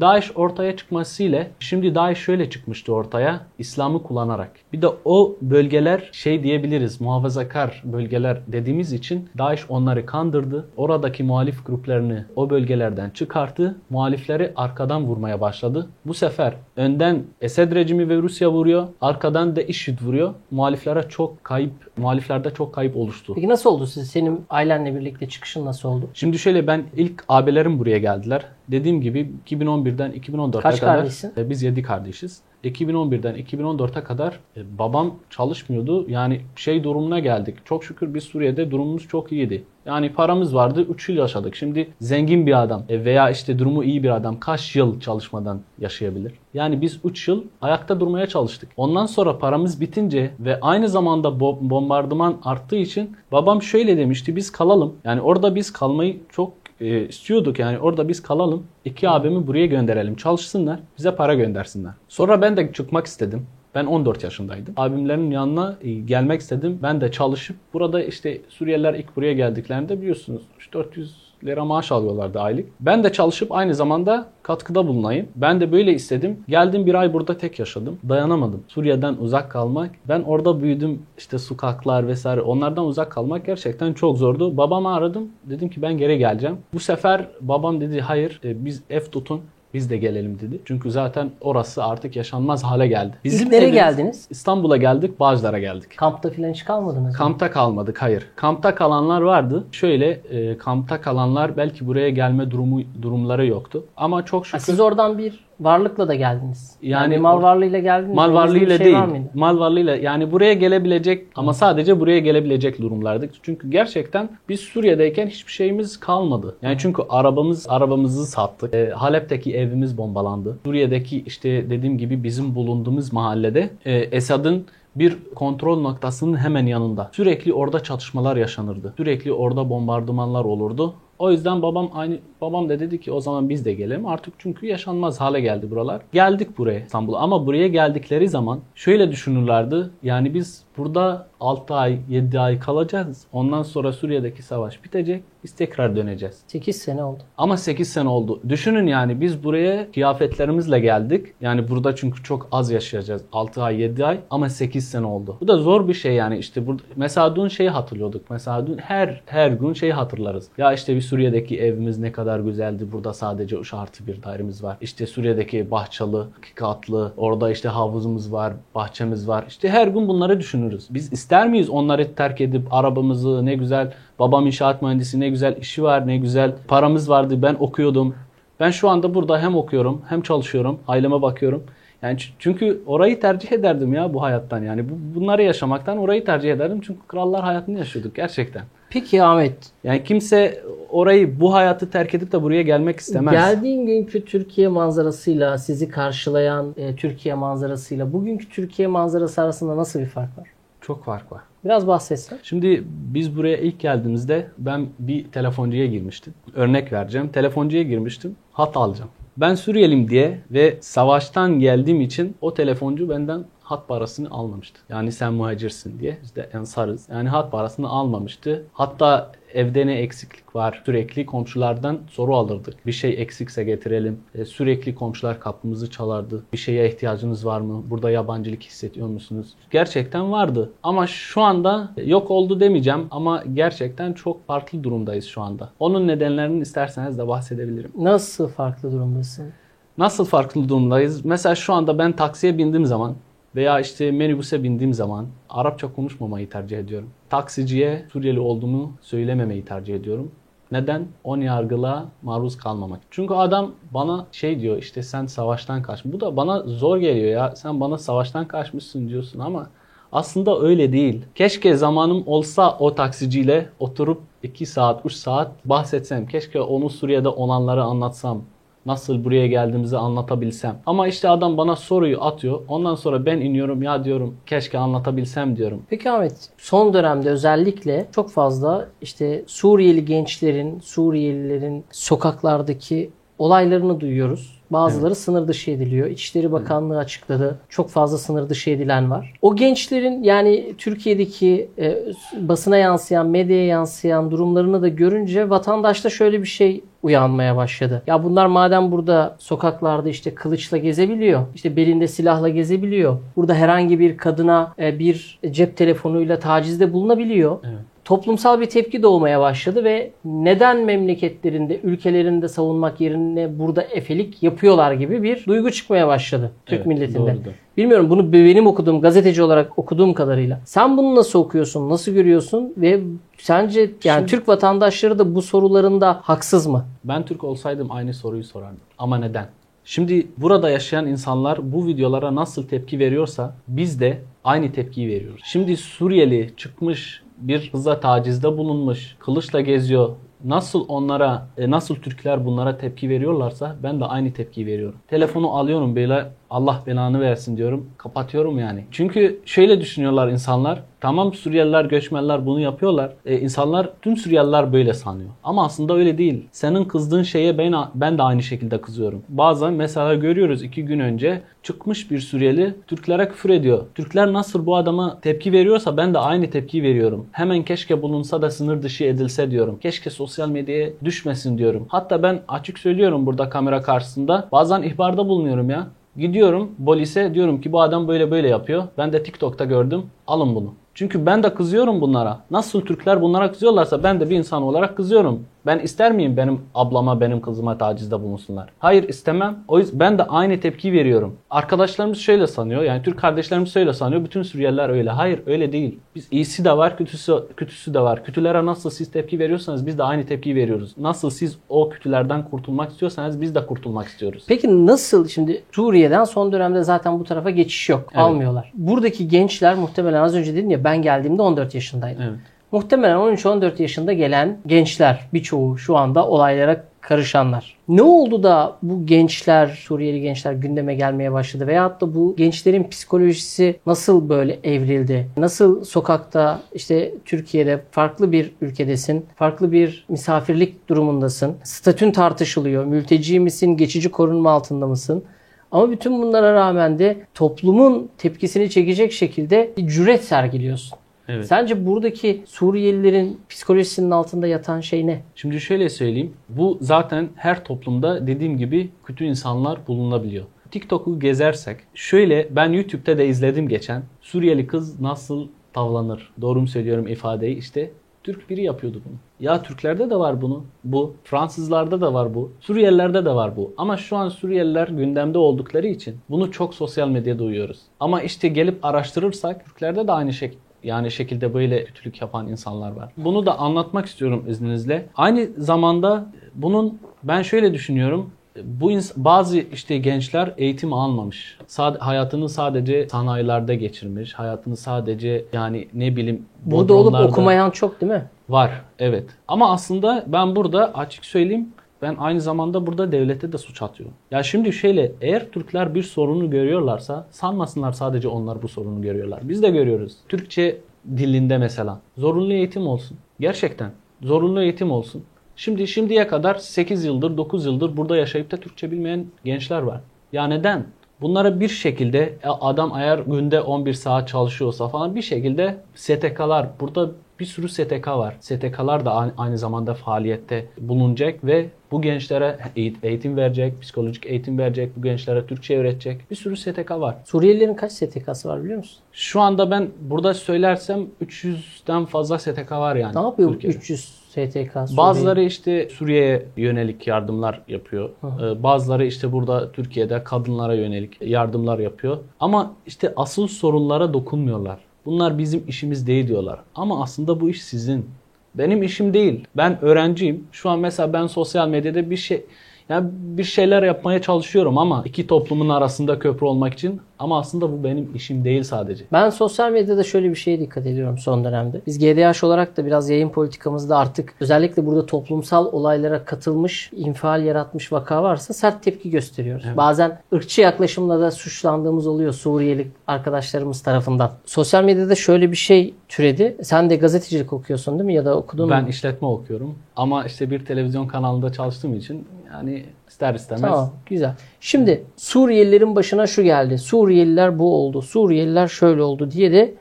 DAEŞ 0.01 0.33
ortaya 0.35 0.77
çıkmasıyla 0.77 1.47
şimdi 1.61 1.95
DAEŞ 1.95 2.19
şöyle 2.19 2.51
çıkmıştı 2.51 2.95
ortaya 2.95 3.41
İslam'ı 3.59 4.03
kullanarak. 4.03 4.51
Bir 4.73 4.83
de 4.83 4.89
o 5.05 5.37
bölgeler 5.43 6.09
şey 6.13 6.43
diyebiliriz 6.43 7.01
muhafazakar 7.01 7.83
bölgeler 7.85 8.41
dediğimiz 8.47 8.93
için 8.93 9.29
DAEŞ 9.39 9.61
onları 9.69 10.07
kandırdı. 10.07 10.69
Oradaki 10.77 11.23
muhalif 11.23 11.67
gruplarını 11.67 12.27
o 12.37 12.51
bölgelerden 12.51 13.11
çıkarttı. 13.11 13.77
Muhalifleri 13.91 14.53
arkadan 14.57 15.05
vurmaya 15.05 15.41
başladı. 15.41 15.80
Bu 16.07 16.15
sefer 16.15 16.55
önden 16.77 17.23
Esed 17.41 17.73
rejimi 17.73 18.09
ve 18.09 18.17
Rusya 18.17 18.51
vuruyor. 18.53 18.89
Arkadan 19.01 19.57
da 19.57 19.63
IŞİD 19.63 19.99
vuruyor. 20.03 20.35
Muhaliflere 20.51 21.09
çok 21.09 21.45
kayıp, 21.45 21.73
muhaliflerde 21.97 22.51
çok 22.55 22.75
kayıp 22.75 22.97
oluştu. 22.97 23.35
Peki 23.35 23.49
nasıl 23.49 23.71
oldu 23.71 23.87
siz? 23.87 24.11
Senin 24.11 24.45
ailenle 24.51 24.95
birlikte 24.95 25.29
çıkışın 25.29 25.67
nasıl 25.67 25.89
oldu? 25.89 26.09
Şimdi 26.15 26.39
şöyle 26.39 26.67
ben 26.67 26.85
ilk 26.97 27.25
abilerim 27.29 27.79
buraya 27.79 27.99
geldiler. 27.99 28.45
Dediğim 28.71 29.01
gibi 29.01 29.31
2011'den 29.47 30.13
2014'e 30.13 30.61
Kaç 30.61 30.81
kadar 30.81 30.97
kardeşsin? 30.97 31.33
e, 31.37 31.51
biz 31.51 31.63
7 31.63 31.83
kardeşiz. 31.83 32.41
2011'den 32.65 33.37
2014'e 33.37 34.05
kadar 34.05 34.41
e, 34.57 34.79
babam 34.79 35.15
çalışmıyordu. 35.31 36.11
Yani 36.11 36.41
şey 36.57 36.85
durumuna 36.85 37.19
geldik. 37.19 37.57
Çok 37.65 37.85
şükür 37.85 38.15
biz 38.15 38.25
Suriye'de 38.25 38.71
durumumuz 38.71 39.09
çok 39.09 39.33
iyiydi. 39.33 39.65
Yani 39.87 40.13
paramız 40.13 40.55
vardı. 40.55 40.87
3 40.91 41.09
yıl 41.09 41.17
yaşadık. 41.17 41.57
Şimdi 41.57 41.89
zengin 42.01 42.47
bir 42.47 42.63
adam 42.63 42.83
e, 42.89 43.05
veya 43.05 43.31
işte 43.31 43.59
durumu 43.59 43.85
iyi 43.85 44.03
bir 44.03 44.11
adam 44.17 44.41
kaç 44.41 44.77
yıl 44.77 45.01
çalışmadan 45.01 45.61
yaşayabilir? 45.79 46.33
Yani 46.55 46.81
biz 46.81 47.01
3 47.05 47.29
yıl 47.29 47.45
ayakta 47.61 48.01
durmaya 48.01 48.27
çalıştık. 48.27 48.69
Ondan 48.77 49.07
sonra 49.07 49.39
paramız 49.39 49.81
bitince 49.81 50.31
ve 50.41 50.61
aynı 50.61 50.89
zamanda 50.89 51.29
bo- 51.29 51.71
bombardıman 51.71 52.37
arttığı 52.45 52.77
için 52.77 53.17
babam 53.33 53.63
şöyle 53.63 53.97
demişti. 53.97 54.37
Biz 54.37 54.53
kalalım. 54.53 54.95
Yani 55.05 55.21
orada 55.21 55.55
biz 55.55 55.73
kalmayı 55.73 56.17
çok 56.29 56.60
e, 56.81 57.09
istiyorduk 57.09 57.59
yani 57.59 57.79
orada 57.79 58.09
biz 58.09 58.23
kalalım. 58.23 58.67
İki 58.85 59.09
abimi 59.09 59.47
buraya 59.47 59.67
gönderelim. 59.67 60.17
Çalışsınlar. 60.17 60.81
Bize 60.99 61.15
para 61.15 61.35
göndersinler. 61.35 61.93
Sonra 62.09 62.43
ben 62.43 62.57
de 62.57 62.73
çıkmak 62.73 63.07
istedim. 63.07 63.47
Ben 63.75 63.87
14 63.87 64.25
yaşındaydım. 64.25 64.75
Abimlerin 64.77 65.31
yanına 65.31 65.79
e, 65.83 65.93
gelmek 65.93 66.41
istedim. 66.41 66.79
Ben 66.83 67.01
de 67.01 67.11
çalışıp 67.13 67.57
burada 67.73 68.03
işte 68.03 68.41
Suriyeliler 68.49 68.95
ilk 68.95 69.17
buraya 69.17 69.33
geldiklerinde 69.33 70.01
biliyorsunuz 70.01 70.43
400 70.73 71.30
lira 71.45 71.65
maaş 71.65 71.93
alıyorlardı 71.93 72.41
aylık. 72.41 72.67
Ben 72.81 73.05
de 73.05 73.13
çalışıp 73.13 73.53
aynı 73.53 73.75
zamanda 73.75 74.27
katkıda 74.43 74.87
bulunayım. 74.87 75.29
Ben 75.37 75.61
de 75.61 75.73
böyle 75.73 75.93
istedim. 75.93 76.45
Geldim 76.49 76.87
bir 76.87 76.95
ay 76.95 77.13
burada 77.13 77.37
tek 77.39 77.59
yaşadım. 77.59 77.99
Dayanamadım. 78.09 78.63
Suriye'den 78.69 79.17
uzak 79.21 79.51
kalmak. 79.51 79.91
Ben 80.09 80.23
orada 80.23 80.63
büyüdüm. 80.63 81.03
İşte 81.19 81.39
sokaklar 81.39 82.07
vesaire 82.07 82.41
onlardan 82.41 82.85
uzak 82.85 83.13
kalmak 83.13 83.47
gerçekten 83.47 83.93
çok 83.93 84.19
zordu. 84.19 84.57
Babamı 84.57 84.95
aradım. 84.95 85.29
Dedim 85.45 85.69
ki 85.69 85.83
ben 85.83 85.99
geri 85.99 86.19
geleceğim. 86.19 86.59
Bu 86.75 86.81
sefer 86.81 87.29
babam 87.41 87.81
dedi 87.81 88.01
hayır 88.01 88.41
e, 88.45 88.65
biz 88.65 88.83
ev 88.91 89.01
tutun. 89.01 89.41
Biz 89.75 89.91
de 89.91 89.97
gelelim 89.97 90.39
dedi. 90.41 90.61
Çünkü 90.65 90.91
zaten 90.91 91.31
orası 91.41 91.85
artık 91.85 92.17
yaşanmaz 92.17 92.65
hale 92.65 92.87
geldi. 92.87 93.17
İlk 93.25 93.47
nereye 93.51 93.67
evimiz- 93.69 93.75
geldiniz? 93.75 94.27
İstanbul'a 94.31 94.77
geldik, 94.77 95.21
Bağcılar'a 95.21 95.59
geldik. 95.59 95.97
Kampta 95.97 96.31
falan 96.31 96.51
hiç 96.53 96.65
kalmadınız 96.65 97.07
mı? 97.13 97.13
Kampta 97.13 97.51
kalmadık 97.51 98.03
hayır. 98.03 98.27
Kampta 98.37 98.75
kalanlar 98.75 99.21
vardı. 99.21 99.65
Şöyle 99.73 100.11
e, 100.11 100.59
kampta 100.59 101.01
kalanlar 101.01 101.57
belki 101.57 101.87
buraya 101.87 102.11
gelme 102.11 102.51
durumu 102.51 102.81
durumları 103.03 103.47
yoktu. 103.47 103.85
Ama 103.97 104.25
çok 104.25 104.43
Ha, 104.43 104.47
şükür 104.47 104.61
siz 104.61 104.81
oradan 104.81 105.19
bir 105.19 105.41
varlıkla 105.61 106.09
da 106.09 106.15
geldiniz. 106.15 106.77
Yani, 106.83 107.03
Yani 107.15 107.23
mal 107.23 107.43
varlığıyla 107.43 107.79
geldiniz. 107.79 108.15
mal 108.15 108.35
varlığıyla 108.35 108.77
şey 108.77 108.85
değil. 108.87 108.97
var 108.97 109.07
mıydı? 109.07 109.25
Mal 109.35 109.59
varlığıyla 109.59 109.97
yani 109.97 110.33
buraya 110.33 110.55
gelebilecek 110.55 111.27
ama 111.35 111.55
sadece 111.55 112.01
buraya 112.01 112.19
gelebilecek 112.19 112.81
durumlardık. 112.81 113.31
Çünkü 113.43 113.71
gerçekten 113.71 114.29
biz 114.49 114.61
Suriye'deyken 114.61 115.27
hiçbir 115.27 115.53
şeyimiz 115.53 116.01
kalmadı. 116.01 116.57
Yani 116.63 116.77
çünkü 116.79 117.03
arabamız 117.09 117.67
arabamızı 117.69 118.27
sattık. 118.27 118.75
E, 118.75 118.91
Halep'teki 118.91 119.57
evimiz 119.57 119.99
bombalandı. 119.99 120.59
Suriye'deki 120.65 121.23
işte 121.27 121.71
dediğim 121.71 121.99
gibi 121.99 122.25
bizim 122.25 122.55
bulunduğumuz 122.55 123.13
mahallede 123.13 123.71
e, 123.85 123.93
Esad'ın 123.97 124.67
bir 124.97 125.17
kontrol 125.35 125.81
noktasının 125.81 126.37
hemen 126.37 126.67
yanında. 126.67 127.11
Sürekli 127.13 127.53
orada 127.53 127.81
çatışmalar 127.83 128.37
yaşanırdı. 128.37 128.95
Sürekli 128.97 129.33
orada 129.33 129.71
bombardımanlar 129.71 130.45
olurdu. 130.45 130.95
O 131.21 131.31
yüzden 131.31 131.63
babam 131.63 131.91
aynı 131.95 132.19
babam 132.41 132.69
da 132.69 132.81
dedi 132.81 133.01
ki 133.01 133.13
o 133.13 133.21
zaman 133.21 133.49
biz 133.49 133.65
de 133.65 133.75
gelelim. 133.75 134.07
Artık 134.07 134.35
çünkü 134.39 134.67
yaşanmaz 134.67 135.21
hale 135.21 135.41
geldi 135.41 135.71
buralar. 135.71 136.03
Geldik 136.13 136.59
buraya 136.59 136.81
İstanbul'a 136.81 137.19
ama 137.19 137.47
buraya 137.47 137.69
geldikleri 137.69 138.29
zaman 138.29 138.61
şöyle 138.75 139.11
düşünürlerdi. 139.11 139.91
Yani 140.03 140.35
biz 140.35 140.65
burada 140.77 141.27
6 141.41 141.75
ay 141.75 141.99
7 142.09 142.41
ay 142.41 142.59
kalacağız. 142.59 143.27
Ondan 143.33 143.63
sonra 143.63 143.93
Suriye'deki 143.93 144.43
savaş 144.43 144.85
bitecek. 144.85 145.23
Biz 145.45 145.53
tekrar 145.53 145.97
döneceğiz. 145.97 146.39
8 146.47 146.77
sene 146.77 147.05
oldu. 147.05 147.23
Ama 147.39 147.57
8 147.57 147.93
sene 147.93 148.09
oldu. 148.09 148.41
Düşünün 148.49 148.87
yani 148.87 149.21
biz 149.21 149.45
buraya 149.45 149.93
kıyafetlerimizle 149.93 150.81
geldik. 150.81 151.27
Yani 151.41 151.69
burada 151.69 151.97
çünkü 151.97 152.23
çok 152.23 152.49
az 152.53 152.71
yaşayacağız. 152.71 153.23
6 153.33 153.63
ay 153.63 153.81
7 153.81 154.05
ay 154.05 154.21
ama 154.31 154.49
8 154.49 154.89
sene 154.89 155.07
oldu. 155.07 155.37
Bu 155.41 155.49
da 155.49 155.57
zor 155.57 155.89
bir 155.89 155.95
şey 155.95 156.15
yani 156.15 156.39
işte 156.39 156.67
burada 156.67 156.83
mesela 156.97 157.37
dün 157.37 157.49
şeyi 157.49 157.71
hatırlıyorduk. 157.71 158.31
Mesela 158.31 158.67
dün 158.67 158.79
her 158.79 159.23
her 159.27 159.51
gün 159.51 159.73
şeyi 159.73 159.93
hatırlarız. 159.93 160.49
Ya 160.59 160.73
işte 160.73 160.97
bir 160.97 161.01
Suriye'deki 161.11 161.61
evimiz 161.61 161.99
ne 161.99 162.13
kadar 162.13 162.41
güzeldi. 162.41 162.93
Burada 162.93 163.13
sadece 163.13 163.57
3 163.57 163.75
artı 163.75 164.07
bir 164.07 164.23
dairemiz 164.23 164.63
var. 164.63 164.77
İşte 164.81 165.07
Suriye'deki 165.07 165.71
bahçeli, 165.71 166.17
iki 166.39 166.55
katlı. 166.55 167.13
Orada 167.17 167.51
işte 167.51 167.69
havuzumuz 167.69 168.33
var, 168.33 168.53
bahçemiz 168.75 169.29
var. 169.29 169.45
İşte 169.49 169.69
her 169.69 169.87
gün 169.87 170.09
bunları 170.09 170.41
düşünürüz. 170.41 170.87
Biz 170.91 171.13
ister 171.13 171.49
miyiz 171.49 171.71
onları 171.71 172.15
terk 172.15 172.41
edip 172.41 172.75
arabamızı 172.75 173.47
ne 173.47 173.55
güzel 173.55 173.93
babam 174.19 174.47
inşaat 174.47 174.83
mühendisi 174.83 175.21
ne 175.21 175.29
güzel 175.29 175.57
işi 175.57 175.83
var 175.83 176.07
ne 176.07 176.17
güzel 176.17 176.53
paramız 176.69 177.11
vardı 177.11 177.43
ben 177.43 177.57
okuyordum. 177.61 178.15
Ben 178.61 178.71
şu 178.71 178.89
anda 178.89 179.15
burada 179.15 179.41
hem 179.43 179.57
okuyorum 179.57 180.03
hem 180.09 180.23
çalışıyorum 180.23 180.79
aileme 180.89 181.23
bakıyorum. 181.23 181.63
Yani 182.03 182.17
çünkü 182.39 182.83
orayı 182.87 183.21
tercih 183.21 183.53
ederdim 183.53 183.95
ya 183.95 184.15
bu 184.15 184.23
hayattan 184.23 184.63
yani 184.63 184.89
bu, 184.89 185.21
bunları 185.21 185.43
yaşamaktan 185.43 185.99
orayı 185.99 186.25
tercih 186.25 186.53
ederdim 186.53 186.81
çünkü 186.81 187.01
krallar 187.09 187.43
hayatını 187.43 187.79
yaşıyorduk 187.79 188.15
gerçekten. 188.17 188.63
Peki 188.91 189.23
Ahmet, 189.23 189.55
Yani 189.85 190.05
kimse 190.05 190.63
orayı 190.91 191.41
bu 191.41 191.55
hayatı 191.55 191.91
terk 191.91 192.15
edip 192.15 192.33
de 192.33 192.43
buraya 192.43 192.63
gelmek 192.63 193.01
istemez. 193.01 193.33
geldiğin 193.33 193.87
günkü 193.87 194.25
Türkiye 194.25 194.69
manzarasıyla 194.69 195.59
sizi 195.59 195.89
karşılayan 195.89 196.75
e, 196.77 196.97
Türkiye 196.97 197.35
manzarasıyla 197.35 198.13
bugünkü 198.13 198.49
Türkiye 198.49 198.89
manzarası 198.89 199.43
arasında 199.43 199.77
nasıl 199.77 200.01
bir 200.01 200.07
fark 200.07 200.39
var? 200.39 200.49
Çok 200.81 201.05
fark 201.05 201.33
var. 201.33 201.41
Biraz 201.65 201.87
bahsetsen. 201.87 202.39
Şimdi 202.43 202.85
biz 202.87 203.37
buraya 203.37 203.57
ilk 203.57 203.81
geldiğimizde 203.81 204.47
ben 204.59 204.87
bir 204.99 205.25
telefoncuya 205.25 205.87
girmiştim. 205.87 206.35
Örnek 206.55 206.93
vereceğim. 206.93 207.29
Telefoncuya 207.29 207.83
girmiştim. 207.83 208.37
Hat 208.53 208.77
alacağım. 208.77 209.11
Ben 209.37 209.55
Suriyeliyim 209.55 210.11
diye 210.11 210.41
ve 210.51 210.79
savaştan 210.81 211.61
geldiğim 211.61 212.01
için 212.01 212.37
o 212.41 212.55
telefoncu 212.55 213.09
benden 213.09 213.45
hat 213.63 213.89
parasını 213.89 214.31
almamıştı. 214.31 214.81
Yani 214.89 215.13
sen 215.13 215.33
muhacirsin 215.33 215.99
diye. 215.99 216.19
Biz 216.23 216.37
de 216.37 216.51
ensarız. 216.53 217.09
Yani 217.13 217.29
hat 217.29 217.53
parasını 217.53 217.89
almamıştı. 217.89 218.65
Hatta 218.73 219.33
evde 219.55 219.87
ne 219.87 219.99
eksiklik 219.99 220.57
var 220.57 220.83
sürekli 220.87 221.27
komşulardan 221.27 221.99
soru 222.11 222.37
alırdık. 222.37 222.87
Bir 222.87 222.93
şey 222.93 223.23
eksikse 223.23 223.65
getirelim. 223.65 224.21
E, 224.35 224.45
sürekli 224.45 224.95
komşular 224.95 225.41
kapımızı 225.41 225.91
çalardı. 225.91 226.45
Bir 226.53 226.59
şeye 226.59 226.89
ihtiyacınız 226.89 227.47
var 227.47 227.61
mı? 227.61 227.83
Burada 227.91 228.11
yabancılık 228.11 228.63
hissediyor 228.63 229.09
musunuz? 229.09 229.55
Gerçekten 229.71 230.33
vardı. 230.33 230.73
Ama 230.83 231.07
şu 231.07 231.41
anda 231.41 231.93
yok 232.05 232.31
oldu 232.31 232.61
demeyeceğim 232.61 233.07
ama 233.11 233.45
gerçekten 233.55 234.13
çok 234.13 234.47
farklı 234.47 234.85
durumdayız 234.85 235.25
şu 235.25 235.43
anda. 235.43 235.71
Onun 235.79 236.09
nedenlerini 236.09 236.63
isterseniz 236.63 237.19
de 237.19 237.29
bahsedebilirim. 237.29 237.93
Nasıl 237.99 238.49
farklı 238.49 238.93
durumdasın? 238.93 239.53
Nasıl 239.99 240.25
farklı 240.25 240.69
durumdayız? 240.69 241.25
Mesela 241.25 241.55
şu 241.55 241.73
anda 241.73 241.99
ben 241.99 242.13
taksiye 242.13 242.59
bindiğim 242.59 242.87
zaman 242.87 243.15
veya 243.57 243.81
işte 243.81 244.11
minibüse 244.11 244.63
bindiğim 244.63 244.95
zaman 244.95 245.27
Arapça 245.49 245.93
konuşmamayı 245.93 246.51
tercih 246.51 246.79
ediyorum. 246.79 247.11
Taksiciye 247.31 248.07
Suriyeli 248.13 248.41
olduğumu 248.41 248.93
söylememeyi 249.01 249.65
tercih 249.65 249.95
ediyorum. 249.95 250.33
Neden? 250.73 251.09
On 251.25 251.41
yargıla 251.41 252.09
maruz 252.23 252.57
kalmamak. 252.57 253.01
Çünkü 253.11 253.35
adam 253.35 253.73
bana 253.91 254.27
şey 254.33 254.61
diyor 254.61 254.79
işte 254.79 255.03
sen 255.03 255.27
savaştan 255.27 255.83
kaç. 255.83 256.05
Bu 256.05 256.21
da 256.21 256.37
bana 256.37 256.63
zor 256.63 256.99
geliyor 256.99 257.27
ya. 257.27 257.57
Sen 257.57 257.81
bana 257.81 257.99
savaştan 257.99 258.49
kaçmışsın 258.49 259.09
diyorsun 259.09 259.39
ama 259.39 259.71
aslında 260.13 260.61
öyle 260.61 260.93
değil. 260.93 261.25
Keşke 261.35 261.75
zamanım 261.75 262.23
olsa 262.27 262.77
o 262.79 262.95
taksiciyle 262.95 263.69
oturup 263.79 264.21
2 264.43 264.67
saat, 264.67 265.07
3 265.07 265.13
saat 265.13 265.53
bahsetsem. 265.65 266.27
Keşke 266.27 266.61
onu 266.61 266.91
Suriye'de 266.91 267.29
olanları 267.29 267.83
anlatsam 267.83 268.43
nasıl 268.87 269.25
buraya 269.25 269.47
geldiğimizi 269.47 269.97
anlatabilsem. 269.97 270.79
Ama 270.87 271.09
işte 271.09 271.29
adam 271.29 271.57
bana 271.57 271.77
soruyu 271.77 272.23
atıyor. 272.23 272.61
Ondan 272.69 272.95
sonra 272.95 273.27
ben 273.27 273.41
iniyorum 273.41 273.83
ya 273.83 274.05
diyorum 274.05 274.37
keşke 274.47 274.79
anlatabilsem 274.79 275.57
diyorum. 275.57 275.83
Peki 275.91 276.11
Ahmet 276.11 276.51
son 276.59 276.95
dönemde 276.95 277.31
özellikle 277.31 278.07
çok 278.13 278.31
fazla 278.31 278.89
işte 279.03 279.45
Suriyeli 279.47 280.05
gençlerin, 280.05 280.81
Suriyelilerin 280.81 281.85
sokaklardaki 281.91 283.11
olaylarını 283.41 284.01
duyuyoruz. 284.01 284.61
Bazıları 284.71 285.07
evet. 285.07 285.19
sınır 285.19 285.49
dışı 285.49 285.71
ediliyor. 285.71 286.07
İçişleri 286.07 286.53
Bakanlığı 286.53 286.95
evet. 286.95 287.05
açıkladı. 287.05 287.59
Çok 287.69 287.91
fazla 287.91 288.19
sınır 288.19 288.49
dışı 288.49 288.71
edilen 288.71 289.11
var. 289.11 289.35
O 289.43 289.57
gençlerin 289.57 290.23
yani 290.23 290.75
Türkiye'deki 290.79 291.69
e, 291.79 291.99
basına 292.41 292.77
yansıyan, 292.77 293.27
medyaya 293.27 293.67
yansıyan 293.67 294.31
durumlarını 294.31 294.83
da 294.83 294.89
görünce 294.89 295.51
vatandaşta 295.51 296.11
şöyle 296.11 296.43
bir 296.43 296.47
şey 296.47 296.85
uyanmaya 297.03 297.57
başladı. 297.57 298.03
Ya 298.07 298.25
bunlar 298.25 298.47
madem 298.47 298.93
burada 298.93 299.37
sokaklarda 299.39 300.09
işte 300.09 300.35
kılıçla 300.35 300.77
gezebiliyor, 300.77 301.43
işte 301.55 301.77
belinde 301.77 302.09
silahla 302.09 302.49
gezebiliyor. 302.49 303.19
Burada 303.37 303.55
herhangi 303.55 303.99
bir 303.99 304.17
kadına 304.17 304.75
e, 304.79 304.99
bir 304.99 305.39
cep 305.51 305.77
telefonuyla 305.77 306.39
tacizde 306.39 306.93
bulunabiliyor. 306.93 307.59
Evet 307.65 307.90
toplumsal 308.11 308.61
bir 308.61 308.67
tepki 308.67 309.03
doğmaya 309.03 309.41
başladı 309.41 309.85
ve 309.85 310.11
neden 310.25 310.85
memleketlerinde, 310.85 311.81
ülkelerinde 311.81 312.49
savunmak 312.49 313.01
yerine 313.01 313.59
burada 313.59 313.83
efelik 313.83 314.43
yapıyorlar 314.43 314.93
gibi 314.93 315.23
bir 315.23 315.47
duygu 315.47 315.71
çıkmaya 315.71 316.09
başladı 316.09 316.53
Türk 316.67 316.77
evet, 316.77 316.87
milletinde. 316.87 317.19
Doğrudur. 317.19 317.51
Bilmiyorum 317.77 318.11
bunu 318.11 318.33
benim 318.33 318.67
okuduğum 318.67 319.01
gazeteci 319.01 319.43
olarak 319.43 319.79
okuduğum 319.79 320.15
kadarıyla. 320.15 320.61
Sen 320.65 320.97
bunu 320.97 321.15
nasıl 321.15 321.39
okuyorsun? 321.39 321.91
Nasıl 321.91 322.13
görüyorsun? 322.13 322.73
Ve 322.77 323.01
sence 323.39 323.81
yani 323.81 324.19
Şimdi, 324.19 324.27
Türk 324.27 324.49
vatandaşları 324.49 325.19
da 325.19 325.35
bu 325.35 325.43
sorularında 325.43 326.21
haksız 326.23 326.67
mı? 326.67 326.85
Ben 327.05 327.25
Türk 327.25 327.45
olsaydım 327.45 327.91
aynı 327.91 328.15
soruyu 328.15 328.45
sorardım. 328.45 328.81
Ama 328.99 329.19
neden? 329.19 329.47
Şimdi 329.85 330.27
burada 330.39 330.71
yaşayan 330.71 331.07
insanlar 331.07 331.73
bu 331.73 331.87
videolara 331.87 332.35
nasıl 332.35 332.69
tepki 332.69 332.99
veriyorsa 332.99 333.55
biz 333.69 334.01
de 334.01 334.19
aynı 334.45 334.73
tepkiyi 334.73 335.09
veriyoruz. 335.09 335.41
Şimdi 335.45 335.77
Suriyeli 335.77 336.51
çıkmış 336.57 337.23
bir 337.41 337.71
kıza 337.71 338.01
tacizde 338.01 338.59
bulunmuş, 338.59 339.17
kılıçla 339.19 339.61
geziyor. 339.61 340.11
Nasıl 340.45 340.85
onlara, 340.89 341.47
e, 341.59 341.71
nasıl 341.71 341.95
Türkler 341.95 342.45
bunlara 342.45 342.79
tepki 342.79 343.09
veriyorlarsa 343.09 343.77
ben 343.83 344.01
de 344.01 344.05
aynı 344.05 344.33
tepki 344.33 344.67
veriyorum. 344.67 344.99
Telefonu 345.09 345.57
alıyorum 345.57 345.97
böyle 345.97 346.33
Allah 346.51 346.83
belanı 346.87 347.21
versin 347.21 347.57
diyorum. 347.57 347.91
Kapatıyorum 347.99 348.59
yani. 348.59 348.85
Çünkü 348.91 349.41
şöyle 349.45 349.81
düşünüyorlar 349.81 350.29
insanlar. 350.29 350.83
Tamam 351.01 351.35
Suriyeliler, 351.35 351.85
göçmenler 351.85 352.47
bunu 352.47 352.61
yapıyorlar. 352.61 353.13
E, 353.27 353.39
insanlar 353.39 353.91
tüm 354.03 354.17
Suriyeliler 354.17 354.73
böyle 354.73 354.95
sanıyor. 354.95 355.31
Ama 355.45 355.65
aslında 355.65 355.95
öyle 355.95 356.19
değil. 356.19 356.49
Senin 356.53 356.85
kızdığın 356.85 357.23
şeye 357.23 357.59
ben, 357.59 357.75
ben 357.95 358.19
de 358.19 358.23
aynı 358.23 358.43
şekilde 358.43 358.81
kızıyorum. 358.81 359.23
Bazen 359.29 359.73
mesela 359.73 360.15
görüyoruz 360.15 360.63
iki 360.63 360.85
gün 360.85 361.01
önce 361.01 361.43
çıkmış 361.63 362.11
bir 362.11 362.21
Suriyeli 362.21 362.75
Türklere 362.87 363.29
küfür 363.29 363.51
ediyor. 363.51 363.87
Türkler 363.95 364.33
nasıl 364.33 364.67
bu 364.67 364.77
adama 364.77 365.21
tepki 365.21 365.53
veriyorsa 365.53 365.97
ben 365.97 366.15
de 366.15 366.19
aynı 366.19 366.51
tepki 366.51 366.83
veriyorum. 366.83 367.27
Hemen 367.33 367.63
keşke 367.63 368.03
bulunsa 368.03 368.43
da 368.43 368.51
sınır 368.51 368.83
dışı 368.83 369.05
edilse 369.05 369.51
diyorum. 369.51 369.79
Keşke 369.79 370.11
sosyal 370.11 370.49
medyaya 370.49 370.91
düşmesin 371.05 371.59
diyorum. 371.59 371.87
Hatta 371.89 372.23
ben 372.23 372.41
açık 372.49 372.79
söylüyorum 372.79 373.27
burada 373.27 373.49
kamera 373.51 373.83
karşısında. 373.83 374.49
Bazen 374.53 374.83
ihbarda 374.83 375.29
bulunuyorum 375.29 375.71
ya. 375.71 375.87
Gidiyorum 376.17 376.71
polise 376.87 377.35
diyorum 377.35 377.61
ki 377.61 377.73
bu 377.73 377.81
adam 377.83 378.09
böyle 378.09 378.31
böyle 378.31 378.49
yapıyor. 378.49 378.85
Ben 378.99 379.13
de 379.13 379.23
TikTok'ta 379.23 379.65
gördüm. 379.65 380.03
Alın 380.27 380.55
bunu. 380.55 380.75
Çünkü 380.95 381.27
ben 381.27 381.43
de 381.43 381.55
kızıyorum 381.55 382.01
bunlara. 382.01 382.41
Nasıl 382.51 382.81
Türkler 382.81 383.23
bunlara 383.23 383.53
kızıyorlarsa 383.53 384.03
ben 384.03 384.21
de 384.21 384.31
bir 384.31 384.37
insan 384.37 384.63
olarak 384.63 384.97
kızıyorum. 384.97 385.45
Ben 385.67 385.79
ister 385.79 386.13
miyim 386.13 386.37
benim 386.37 386.61
ablama, 386.75 387.21
benim 387.21 387.41
kızıma 387.41 387.79
tacizde 387.79 388.21
bulunsunlar? 388.23 388.71
Hayır 388.79 389.09
istemem. 389.09 389.59
O 389.69 389.79
yüzden 389.79 390.01
ben 390.01 390.19
de 390.19 390.23
aynı 390.25 390.61
tepki 390.61 390.93
veriyorum. 390.93 391.37
Arkadaşlarımız 391.51 392.19
şöyle 392.19 392.47
sanıyor. 392.47 392.83
Yani 392.83 393.03
Türk 393.03 393.19
kardeşlerimiz 393.19 393.73
şöyle 393.73 393.93
sanıyor. 393.93 394.25
Bütün 394.25 394.43
Suriyeliler 394.43 394.89
öyle. 394.89 395.11
Hayır 395.11 395.41
öyle 395.47 395.73
değil. 395.73 395.99
Biz 396.15 396.29
iyisi 396.31 396.65
de 396.65 396.77
var, 396.77 396.97
kötüsü, 396.97 397.35
kötüsü 397.57 397.95
de 397.95 398.01
var. 398.01 398.25
Kötülere 398.25 398.67
nasıl 398.67 398.91
siz 398.91 399.11
tepki 399.11 399.39
veriyorsanız 399.39 399.87
biz 399.87 399.99
de 399.99 400.03
aynı 400.03 400.27
tepki 400.27 400.55
veriyoruz. 400.55 400.95
Nasıl 400.99 401.31
siz 401.31 401.59
o 401.69 401.89
kötülerden 401.89 402.45
kurtulmak 402.51 402.91
istiyorsanız 402.91 403.41
biz 403.41 403.55
de 403.55 403.67
kurtulmak 403.67 404.07
istiyoruz. 404.07 404.45
Peki 404.49 404.87
nasıl 404.87 405.29
şimdi 405.29 405.63
Suriye'den 405.73 406.25
son 406.25 406.53
dönemde 406.53 406.83
zaten 406.83 407.21
bu 407.21 407.25
tarafa 407.25 407.51
geçiş 407.51 407.89
yok. 407.89 408.01
Evet. 408.13 408.23
Almıyorlar. 408.23 408.73
Buradaki 408.75 409.29
gençler 409.29 409.75
muhtemelen 409.75 410.23
az 410.23 410.37
önce 410.37 410.55
dedim 410.55 410.71
ya 410.71 410.85
ben 410.85 411.03
geldiğimde 411.03 411.43
14 411.43 411.75
yaşındaydım. 411.75 412.23
Evet. 412.23 412.41
Muhtemelen 412.73 413.17
13-14 413.17 413.83
yaşında 413.83 414.13
gelen 414.13 414.59
gençler 414.67 415.29
birçoğu 415.35 415.79
şu 415.79 415.97
anda 415.97 416.27
olaylara 416.27 416.85
karışanlar. 417.01 417.77
Ne 417.89 418.03
oldu 418.03 418.43
da 418.43 418.77
bu 418.83 419.07
gençler, 419.07 419.67
Suriyeli 419.67 420.21
gençler 420.21 420.53
gündeme 420.53 420.95
gelmeye 420.95 421.33
başladı 421.33 421.67
veyahut 421.67 422.01
da 422.01 422.15
bu 422.15 422.37
gençlerin 422.37 422.89
psikolojisi 422.89 423.81
nasıl 423.87 424.29
böyle 424.29 424.59
evrildi? 424.65 425.29
Nasıl 425.37 425.85
sokakta 425.85 426.61
işte 426.75 427.15
Türkiye'de 427.25 427.81
farklı 427.91 428.33
bir 428.33 428.53
ülkedesin, 428.61 429.27
farklı 429.37 429.73
bir 429.73 430.05
misafirlik 430.09 430.89
durumundasın. 430.89 431.57
Statün 431.63 432.11
tartışılıyor. 432.11 432.85
Mülteci 432.85 433.41
misin, 433.41 433.77
geçici 433.77 434.11
korunma 434.11 434.51
altında 434.51 434.87
mısın? 434.87 435.25
Ama 435.73 435.91
bütün 435.91 436.23
bunlara 436.23 436.55
rağmen 436.55 436.99
de 436.99 437.17
toplumun 437.35 438.11
tepkisini 438.19 438.71
çekecek 438.71 439.13
şekilde 439.13 439.71
bir 439.77 439.89
cüret 439.89 440.25
sergiliyorsun. 440.25 440.99
Evet. 441.29 441.47
Sence 441.47 441.87
buradaki 441.87 442.43
Suriyelilerin 442.47 443.41
psikolojisinin 443.49 444.11
altında 444.11 444.47
yatan 444.47 444.81
şey 444.81 445.07
ne? 445.07 445.23
Şimdi 445.35 445.61
şöyle 445.61 445.89
söyleyeyim. 445.89 446.33
Bu 446.49 446.79
zaten 446.81 447.29
her 447.37 447.65
toplumda 447.65 448.27
dediğim 448.27 448.57
gibi 448.57 448.91
kötü 449.05 449.25
insanlar 449.25 449.87
bulunabiliyor. 449.87 450.45
TikTok'u 450.71 451.21
gezersek 451.21 451.77
şöyle 451.95 452.49
ben 452.51 452.73
YouTube'da 452.73 453.19
da 453.19 453.23
izledim 453.23 453.69
geçen. 453.69 454.03
Suriyeli 454.21 454.67
kız 454.67 455.01
nasıl 455.01 455.49
tavlanır? 455.73 456.31
Doğru 456.41 456.61
mu 456.61 456.69
söylüyorum 456.69 457.09
ifadeyi? 457.09 457.57
işte 457.57 457.91
Türk 458.25 458.51
biri 458.51 458.63
yapıyordu 458.63 459.03
bunu. 459.05 459.15
Ya 459.41 459.63
Türklerde 459.63 460.11
de 460.11 460.17
var 460.17 460.43
bunu. 460.43 460.65
Bu. 460.85 461.15
Fransızlarda 461.25 462.01
da 462.01 462.15
var 462.15 462.35
bu. 462.35 462.53
Suriyelilerde 462.61 463.25
de 463.25 463.31
var 463.31 463.57
bu. 463.57 463.75
Ama 463.77 463.97
şu 463.97 464.17
an 464.17 464.29
Suriyeliler 464.29 464.89
gündemde 464.89 465.39
oldukları 465.39 465.87
için 465.87 466.17
bunu 466.31 466.53
çok 466.53 466.75
sosyal 466.75 467.09
medyada 467.09 467.39
duyuyoruz. 467.39 467.79
Ama 468.01 468.23
işte 468.23 468.49
gelip 468.49 468.85
araştırırsak 468.85 469.65
Türklerde 469.65 470.09
de 470.09 470.13
aynı 470.13 470.33
şey 470.33 470.59
yani 470.83 471.11
şekilde 471.11 471.55
böyle 471.55 471.85
kötülük 471.85 472.21
yapan 472.21 472.49
insanlar 472.49 472.93
var. 472.93 473.13
Bunu 473.17 473.47
da 473.47 473.59
anlatmak 473.59 474.07
istiyorum 474.07 474.45
izninizle. 474.49 475.07
Aynı 475.17 475.49
zamanda 475.57 476.27
bunun 476.55 476.99
ben 477.25 477.43
şöyle 477.43 477.75
düşünüyorum 477.75 478.31
bu 478.65 478.91
bazı 479.17 479.59
işte 479.59 479.99
gençler 479.99 480.55
eğitim 480.57 480.93
almamış. 480.93 481.59
Sad 481.67 482.01
hayatını 482.01 482.49
sadece 482.49 483.09
sanayilerde 483.09 483.77
geçirmiş. 483.77 484.35
Hayatını 484.35 484.77
sadece 484.77 485.45
yani 485.53 485.89
ne 485.95 486.17
bileyim 486.17 486.47
Burada 486.65 486.95
olup 486.95 487.15
okumayan 487.15 487.71
çok 487.71 488.01
değil 488.01 488.13
mi? 488.13 488.25
Var 488.49 488.71
evet. 488.99 489.25
Ama 489.49 489.73
aslında 489.73 490.25
ben 490.27 490.57
burada 490.57 490.95
açık 490.95 491.25
söyleyeyim 491.25 491.69
ben 492.03 492.17
aynı 492.19 492.41
zamanda 492.41 492.87
burada 492.87 493.13
devlete 493.13 493.53
de 493.53 493.59
suç 493.59 493.83
atıyorum. 493.83 494.15
Ya 494.31 494.43
şimdi 494.43 494.73
şöyle 494.73 495.13
eğer 495.21 495.51
Türkler 495.51 495.95
bir 495.95 496.03
sorunu 496.03 496.51
görüyorlarsa 496.51 497.27
sanmasınlar 497.31 497.93
sadece 497.93 498.29
onlar 498.29 498.63
bu 498.63 498.69
sorunu 498.69 499.03
görüyorlar. 499.03 499.41
Biz 499.43 499.63
de 499.63 499.71
görüyoruz. 499.71 500.17
Türkçe 500.29 500.81
dilinde 501.17 501.59
mesela. 501.59 502.01
Zorunlu 502.17 502.53
eğitim 502.53 502.87
olsun. 502.87 503.17
Gerçekten. 503.41 503.91
Zorunlu 504.23 504.63
eğitim 504.63 504.91
olsun. 504.91 505.25
Şimdi 505.57 505.89
şimdiye 505.89 506.27
kadar 506.27 506.55
8 506.55 507.05
yıldır 507.05 507.37
9 507.37 507.67
yıldır 507.67 507.97
burada 507.97 508.17
yaşayıp 508.17 508.51
da 508.51 508.57
Türkçe 508.57 508.91
bilmeyen 508.91 509.27
gençler 509.45 509.83
var. 509.83 510.01
Ya 510.33 510.47
neden? 510.47 510.87
Bunlara 511.21 511.61
bir 511.61 511.69
şekilde 511.69 512.19
e, 512.43 512.49
adam 512.49 512.93
eğer 512.97 513.19
günde 513.19 513.61
11 513.61 513.93
saat 513.93 514.29
çalışıyorsa 514.29 514.89
falan 514.89 515.15
bir 515.15 515.23
şekilde 515.23 515.77
STK'lar 515.95 516.69
burada 516.81 517.11
bir 517.41 517.45
sürü 517.45 517.69
STK 517.69 518.09
var. 518.09 518.37
STK'lar 518.41 519.05
da 519.05 519.33
aynı 519.37 519.59
zamanda 519.59 519.95
faaliyette 519.95 520.67
bulunacak 520.81 521.45
ve 521.45 521.67
bu 521.91 522.03
gençlere 522.03 522.59
eğitim 523.03 523.37
verecek, 523.37 523.83
psikolojik 523.83 524.27
eğitim 524.27 524.59
verecek, 524.59 524.97
bu 524.97 525.03
gençlere 525.03 525.47
Türkçe 525.47 525.79
öğretecek 525.79 526.31
bir 526.31 526.37
sürü 526.37 526.57
STK 526.57 526.91
var. 526.91 527.17
Suriyelilerin 527.25 527.75
kaç 527.75 527.93
STK'sı 527.93 528.49
var 528.49 528.65
biliyor 528.65 528.79
musun? 528.79 528.99
Şu 529.13 529.41
anda 529.41 529.71
ben 529.71 529.89
burada 530.01 530.35
söylersem 530.35 531.07
300'den 531.25 532.05
fazla 532.05 532.39
STK 532.39 532.73
var 532.73 532.97
yani. 532.97 533.17
Ne 533.17 533.21
yapıyor 533.23 533.53
Türkiye'de. 533.53 533.77
300 533.77 534.01
STK? 534.29 534.73
Suriye? 534.73 534.97
Bazıları 534.97 535.43
işte 535.43 535.89
Suriye'ye 535.89 536.47
yönelik 536.57 537.07
yardımlar 537.07 537.63
yapıyor. 537.69 538.11
Ee, 538.25 538.63
Bazıları 538.63 539.07
işte 539.07 539.33
burada 539.33 539.73
Türkiye'de 539.73 540.25
kadınlara 540.25 540.75
yönelik 540.75 541.17
yardımlar 541.23 541.79
yapıyor. 541.79 542.19
Ama 542.41 542.73
işte 542.87 543.13
asıl 543.17 543.49
sorunlara 543.49 544.15
dokunmuyorlar. 544.15 544.79
Bunlar 545.05 545.39
bizim 545.39 545.65
işimiz 545.69 546.07
değil 546.07 546.29
diyorlar. 546.29 546.61
Ama 546.75 547.03
aslında 547.03 547.41
bu 547.41 547.51
iş 547.51 547.63
sizin. 547.63 548.07
Benim 548.55 548.83
işim 548.83 549.15
değil. 549.15 549.45
Ben 549.57 549.85
öğrenciyim. 549.85 550.49
Şu 550.53 550.71
an 550.71 550.79
mesela 550.79 551.13
ben 551.13 551.27
sosyal 551.27 551.69
medyada 551.69 552.11
bir 552.11 552.17
şey 552.17 552.45
yani 552.91 553.09
bir 553.13 553.45
şeyler 553.45 553.83
yapmaya 553.83 554.23
çalışıyorum 554.23 554.79
ama 554.79 555.03
iki 555.05 555.27
toplumun 555.27 555.69
arasında 555.69 556.19
köprü 556.19 556.47
olmak 556.47 556.75
için 556.75 557.01
ama 557.19 557.39
aslında 557.39 557.73
bu 557.73 557.85
benim 557.85 558.15
işim 558.15 558.45
değil 558.45 558.63
sadece. 558.63 559.05
Ben 559.13 559.31
sosyal 559.31 559.73
medyada 559.73 560.03
şöyle 560.03 560.31
bir 560.31 560.35
şeye 560.35 560.61
dikkat 560.61 560.87
ediyorum 560.87 561.19
son 561.19 561.45
dönemde. 561.45 561.81
Biz 561.87 561.99
GDH 561.99 562.45
olarak 562.45 562.77
da 562.77 562.87
biraz 562.87 563.11
yayın 563.11 563.29
politikamızda 563.29 563.99
artık 563.99 564.35
özellikle 564.41 564.87
burada 564.87 565.07
toplumsal 565.07 565.67
olaylara 565.73 566.25
katılmış, 566.25 566.91
infial 566.97 567.45
yaratmış 567.45 567.93
vaka 567.93 568.23
varsa 568.23 568.55
sert 568.55 568.83
tepki 568.83 569.11
gösteriyoruz. 569.11 569.65
Evet. 569.67 569.77
Bazen 569.77 570.21
ırkçı 570.33 570.61
yaklaşımla 570.61 571.21
da 571.21 571.31
suçlandığımız 571.31 572.07
oluyor 572.07 572.33
Suriyeli 572.33 572.91
arkadaşlarımız 573.07 573.83
tarafından. 573.83 574.31
Sosyal 574.47 574.85
medyada 574.85 575.15
şöyle 575.15 575.51
bir 575.51 575.57
şey 575.57 575.95
türedi. 576.09 576.57
Sen 576.63 576.91
de 576.91 576.97
gazetecilik 576.97 577.53
okuyorsun 577.53 577.99
değil 577.99 578.07
mi 578.07 578.15
ya 578.15 578.25
da 578.25 578.37
okudun 578.37 578.71
ben 578.71 578.81
mu? 578.81 578.87
Ben 578.87 578.91
işletme 578.91 579.29
okuyorum 579.29 579.75
ama 579.97 580.25
işte 580.25 580.51
bir 580.51 580.65
televizyon 580.65 581.07
kanalında 581.07 581.53
çalıştığım 581.53 581.95
için 581.95 582.27
yani 582.53 582.85
ister 583.09 583.35
istemez. 583.35 583.63
Tamam 583.63 583.93
güzel. 584.07 584.35
Şimdi 584.61 585.05
Suriyelilerin 585.17 585.97
başına 585.97 586.27
şu 586.27 586.43
geldi. 586.43 586.79
Suriyeliler 586.79 587.59
bu 587.59 587.75
oldu. 587.75 588.03
Suriyeliler 588.03 588.69
şöyle 588.69 589.03
oldu 589.03 589.31
diye 589.31 589.53
de 589.53 589.75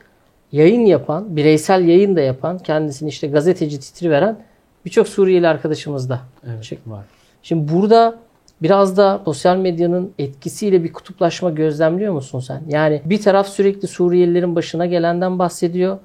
yayın 0.52 0.84
yapan, 0.84 1.36
bireysel 1.36 1.88
yayın 1.88 2.16
da 2.16 2.20
yapan, 2.20 2.58
kendisini 2.58 3.08
işte 3.08 3.26
gazeteci 3.26 3.80
titri 3.80 4.10
veren 4.10 4.38
birçok 4.84 5.08
Suriyeli 5.08 5.48
arkadaşımız 5.48 6.10
da. 6.10 6.20
Evet 6.46 6.64
Çık. 6.64 6.90
var. 6.90 7.04
Şimdi 7.42 7.72
burada 7.72 8.18
biraz 8.62 8.96
da 8.96 9.20
sosyal 9.24 9.56
medyanın 9.56 10.12
etkisiyle 10.18 10.84
bir 10.84 10.92
kutuplaşma 10.92 11.50
gözlemliyor 11.50 12.12
musun 12.12 12.40
sen? 12.40 12.62
Yani 12.68 13.02
bir 13.04 13.22
taraf 13.22 13.48
sürekli 13.48 13.88
Suriyelilerin 13.88 14.56
başına 14.56 14.86
gelenden 14.86 15.38
bahsediyor. 15.38 15.98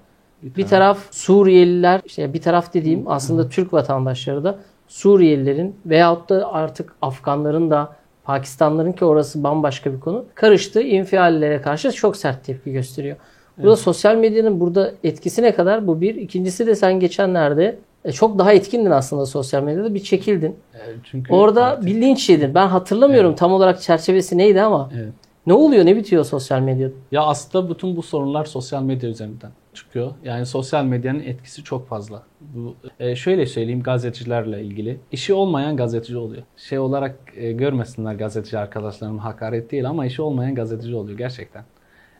Bir 0.43 0.67
taraf 0.67 0.97
Suriyeliler, 1.11 2.01
işte 2.05 2.33
bir 2.33 2.41
taraf 2.41 2.73
dediğim 2.73 3.03
aslında 3.07 3.49
Türk 3.49 3.73
vatandaşları 3.73 4.43
da 4.43 4.59
Suriyelilerin 4.87 5.75
veyahut 5.85 6.29
da 6.29 6.53
artık 6.53 6.95
Afganların 7.01 7.71
da 7.71 7.95
Pakistanların 8.23 8.91
ki 8.91 9.05
orası 9.05 9.43
bambaşka 9.43 9.93
bir 9.93 9.99
konu. 9.99 10.25
Karıştığı 10.35 10.81
infiallere 10.81 11.61
karşı 11.61 11.91
çok 11.91 12.17
sert 12.17 12.45
tepki 12.45 12.71
gösteriyor. 12.71 13.17
Burada 13.57 13.69
evet. 13.69 13.79
sosyal 13.79 14.15
medyanın 14.15 14.59
burada 14.59 14.91
etkisi 15.03 15.41
ne 15.41 15.55
kadar? 15.55 15.87
Bu 15.87 16.01
bir. 16.01 16.15
İkincisi 16.15 16.67
de 16.67 16.75
sen 16.75 16.99
geçenlerde 16.99 17.79
e, 18.05 18.11
çok 18.11 18.39
daha 18.39 18.53
etkindin 18.53 18.91
aslında 18.91 19.25
sosyal 19.25 19.63
medyada. 19.63 19.93
Bir 19.93 20.03
çekildin. 20.03 20.55
Evet, 20.85 20.97
çünkü 21.03 21.33
Orada 21.33 21.65
artık... 21.65 21.85
bir 21.85 22.01
linç 22.01 22.29
yedin. 22.29 22.55
Ben 22.55 22.67
hatırlamıyorum 22.67 23.29
evet. 23.29 23.39
tam 23.39 23.53
olarak 23.53 23.81
çerçevesi 23.81 24.37
neydi 24.37 24.61
ama. 24.61 24.89
Evet. 24.95 25.13
Ne 25.47 25.53
oluyor? 25.53 25.85
Ne 25.85 25.95
bitiyor 25.95 26.25
sosyal 26.25 26.59
medyada? 26.59 26.93
Ya 27.11 27.21
aslında 27.21 27.69
bütün 27.69 27.95
bu 27.95 28.03
sorunlar 28.03 28.45
sosyal 28.45 28.83
medya 28.83 29.09
üzerinden 29.09 29.51
çıkıyor. 29.75 30.13
Yani 30.23 30.45
sosyal 30.45 30.85
medyanın 30.85 31.19
etkisi 31.19 31.63
çok 31.63 31.87
fazla. 31.87 32.23
Bu 32.41 32.75
e, 32.99 33.15
şöyle 33.15 33.45
söyleyeyim 33.45 33.83
gazetecilerle 33.83 34.63
ilgili. 34.63 34.99
işi 35.11 35.33
olmayan 35.33 35.77
gazeteci 35.77 36.17
oluyor. 36.17 36.43
Şey 36.57 36.79
olarak 36.79 37.15
e, 37.35 37.51
görmesinler 37.51 38.13
gazeteci 38.13 38.57
arkadaşlarım 38.57 39.17
hakaret 39.17 39.71
değil 39.71 39.89
ama 39.89 40.05
işi 40.05 40.21
olmayan 40.21 40.55
gazeteci 40.55 40.95
oluyor 40.95 41.17
gerçekten. 41.17 41.63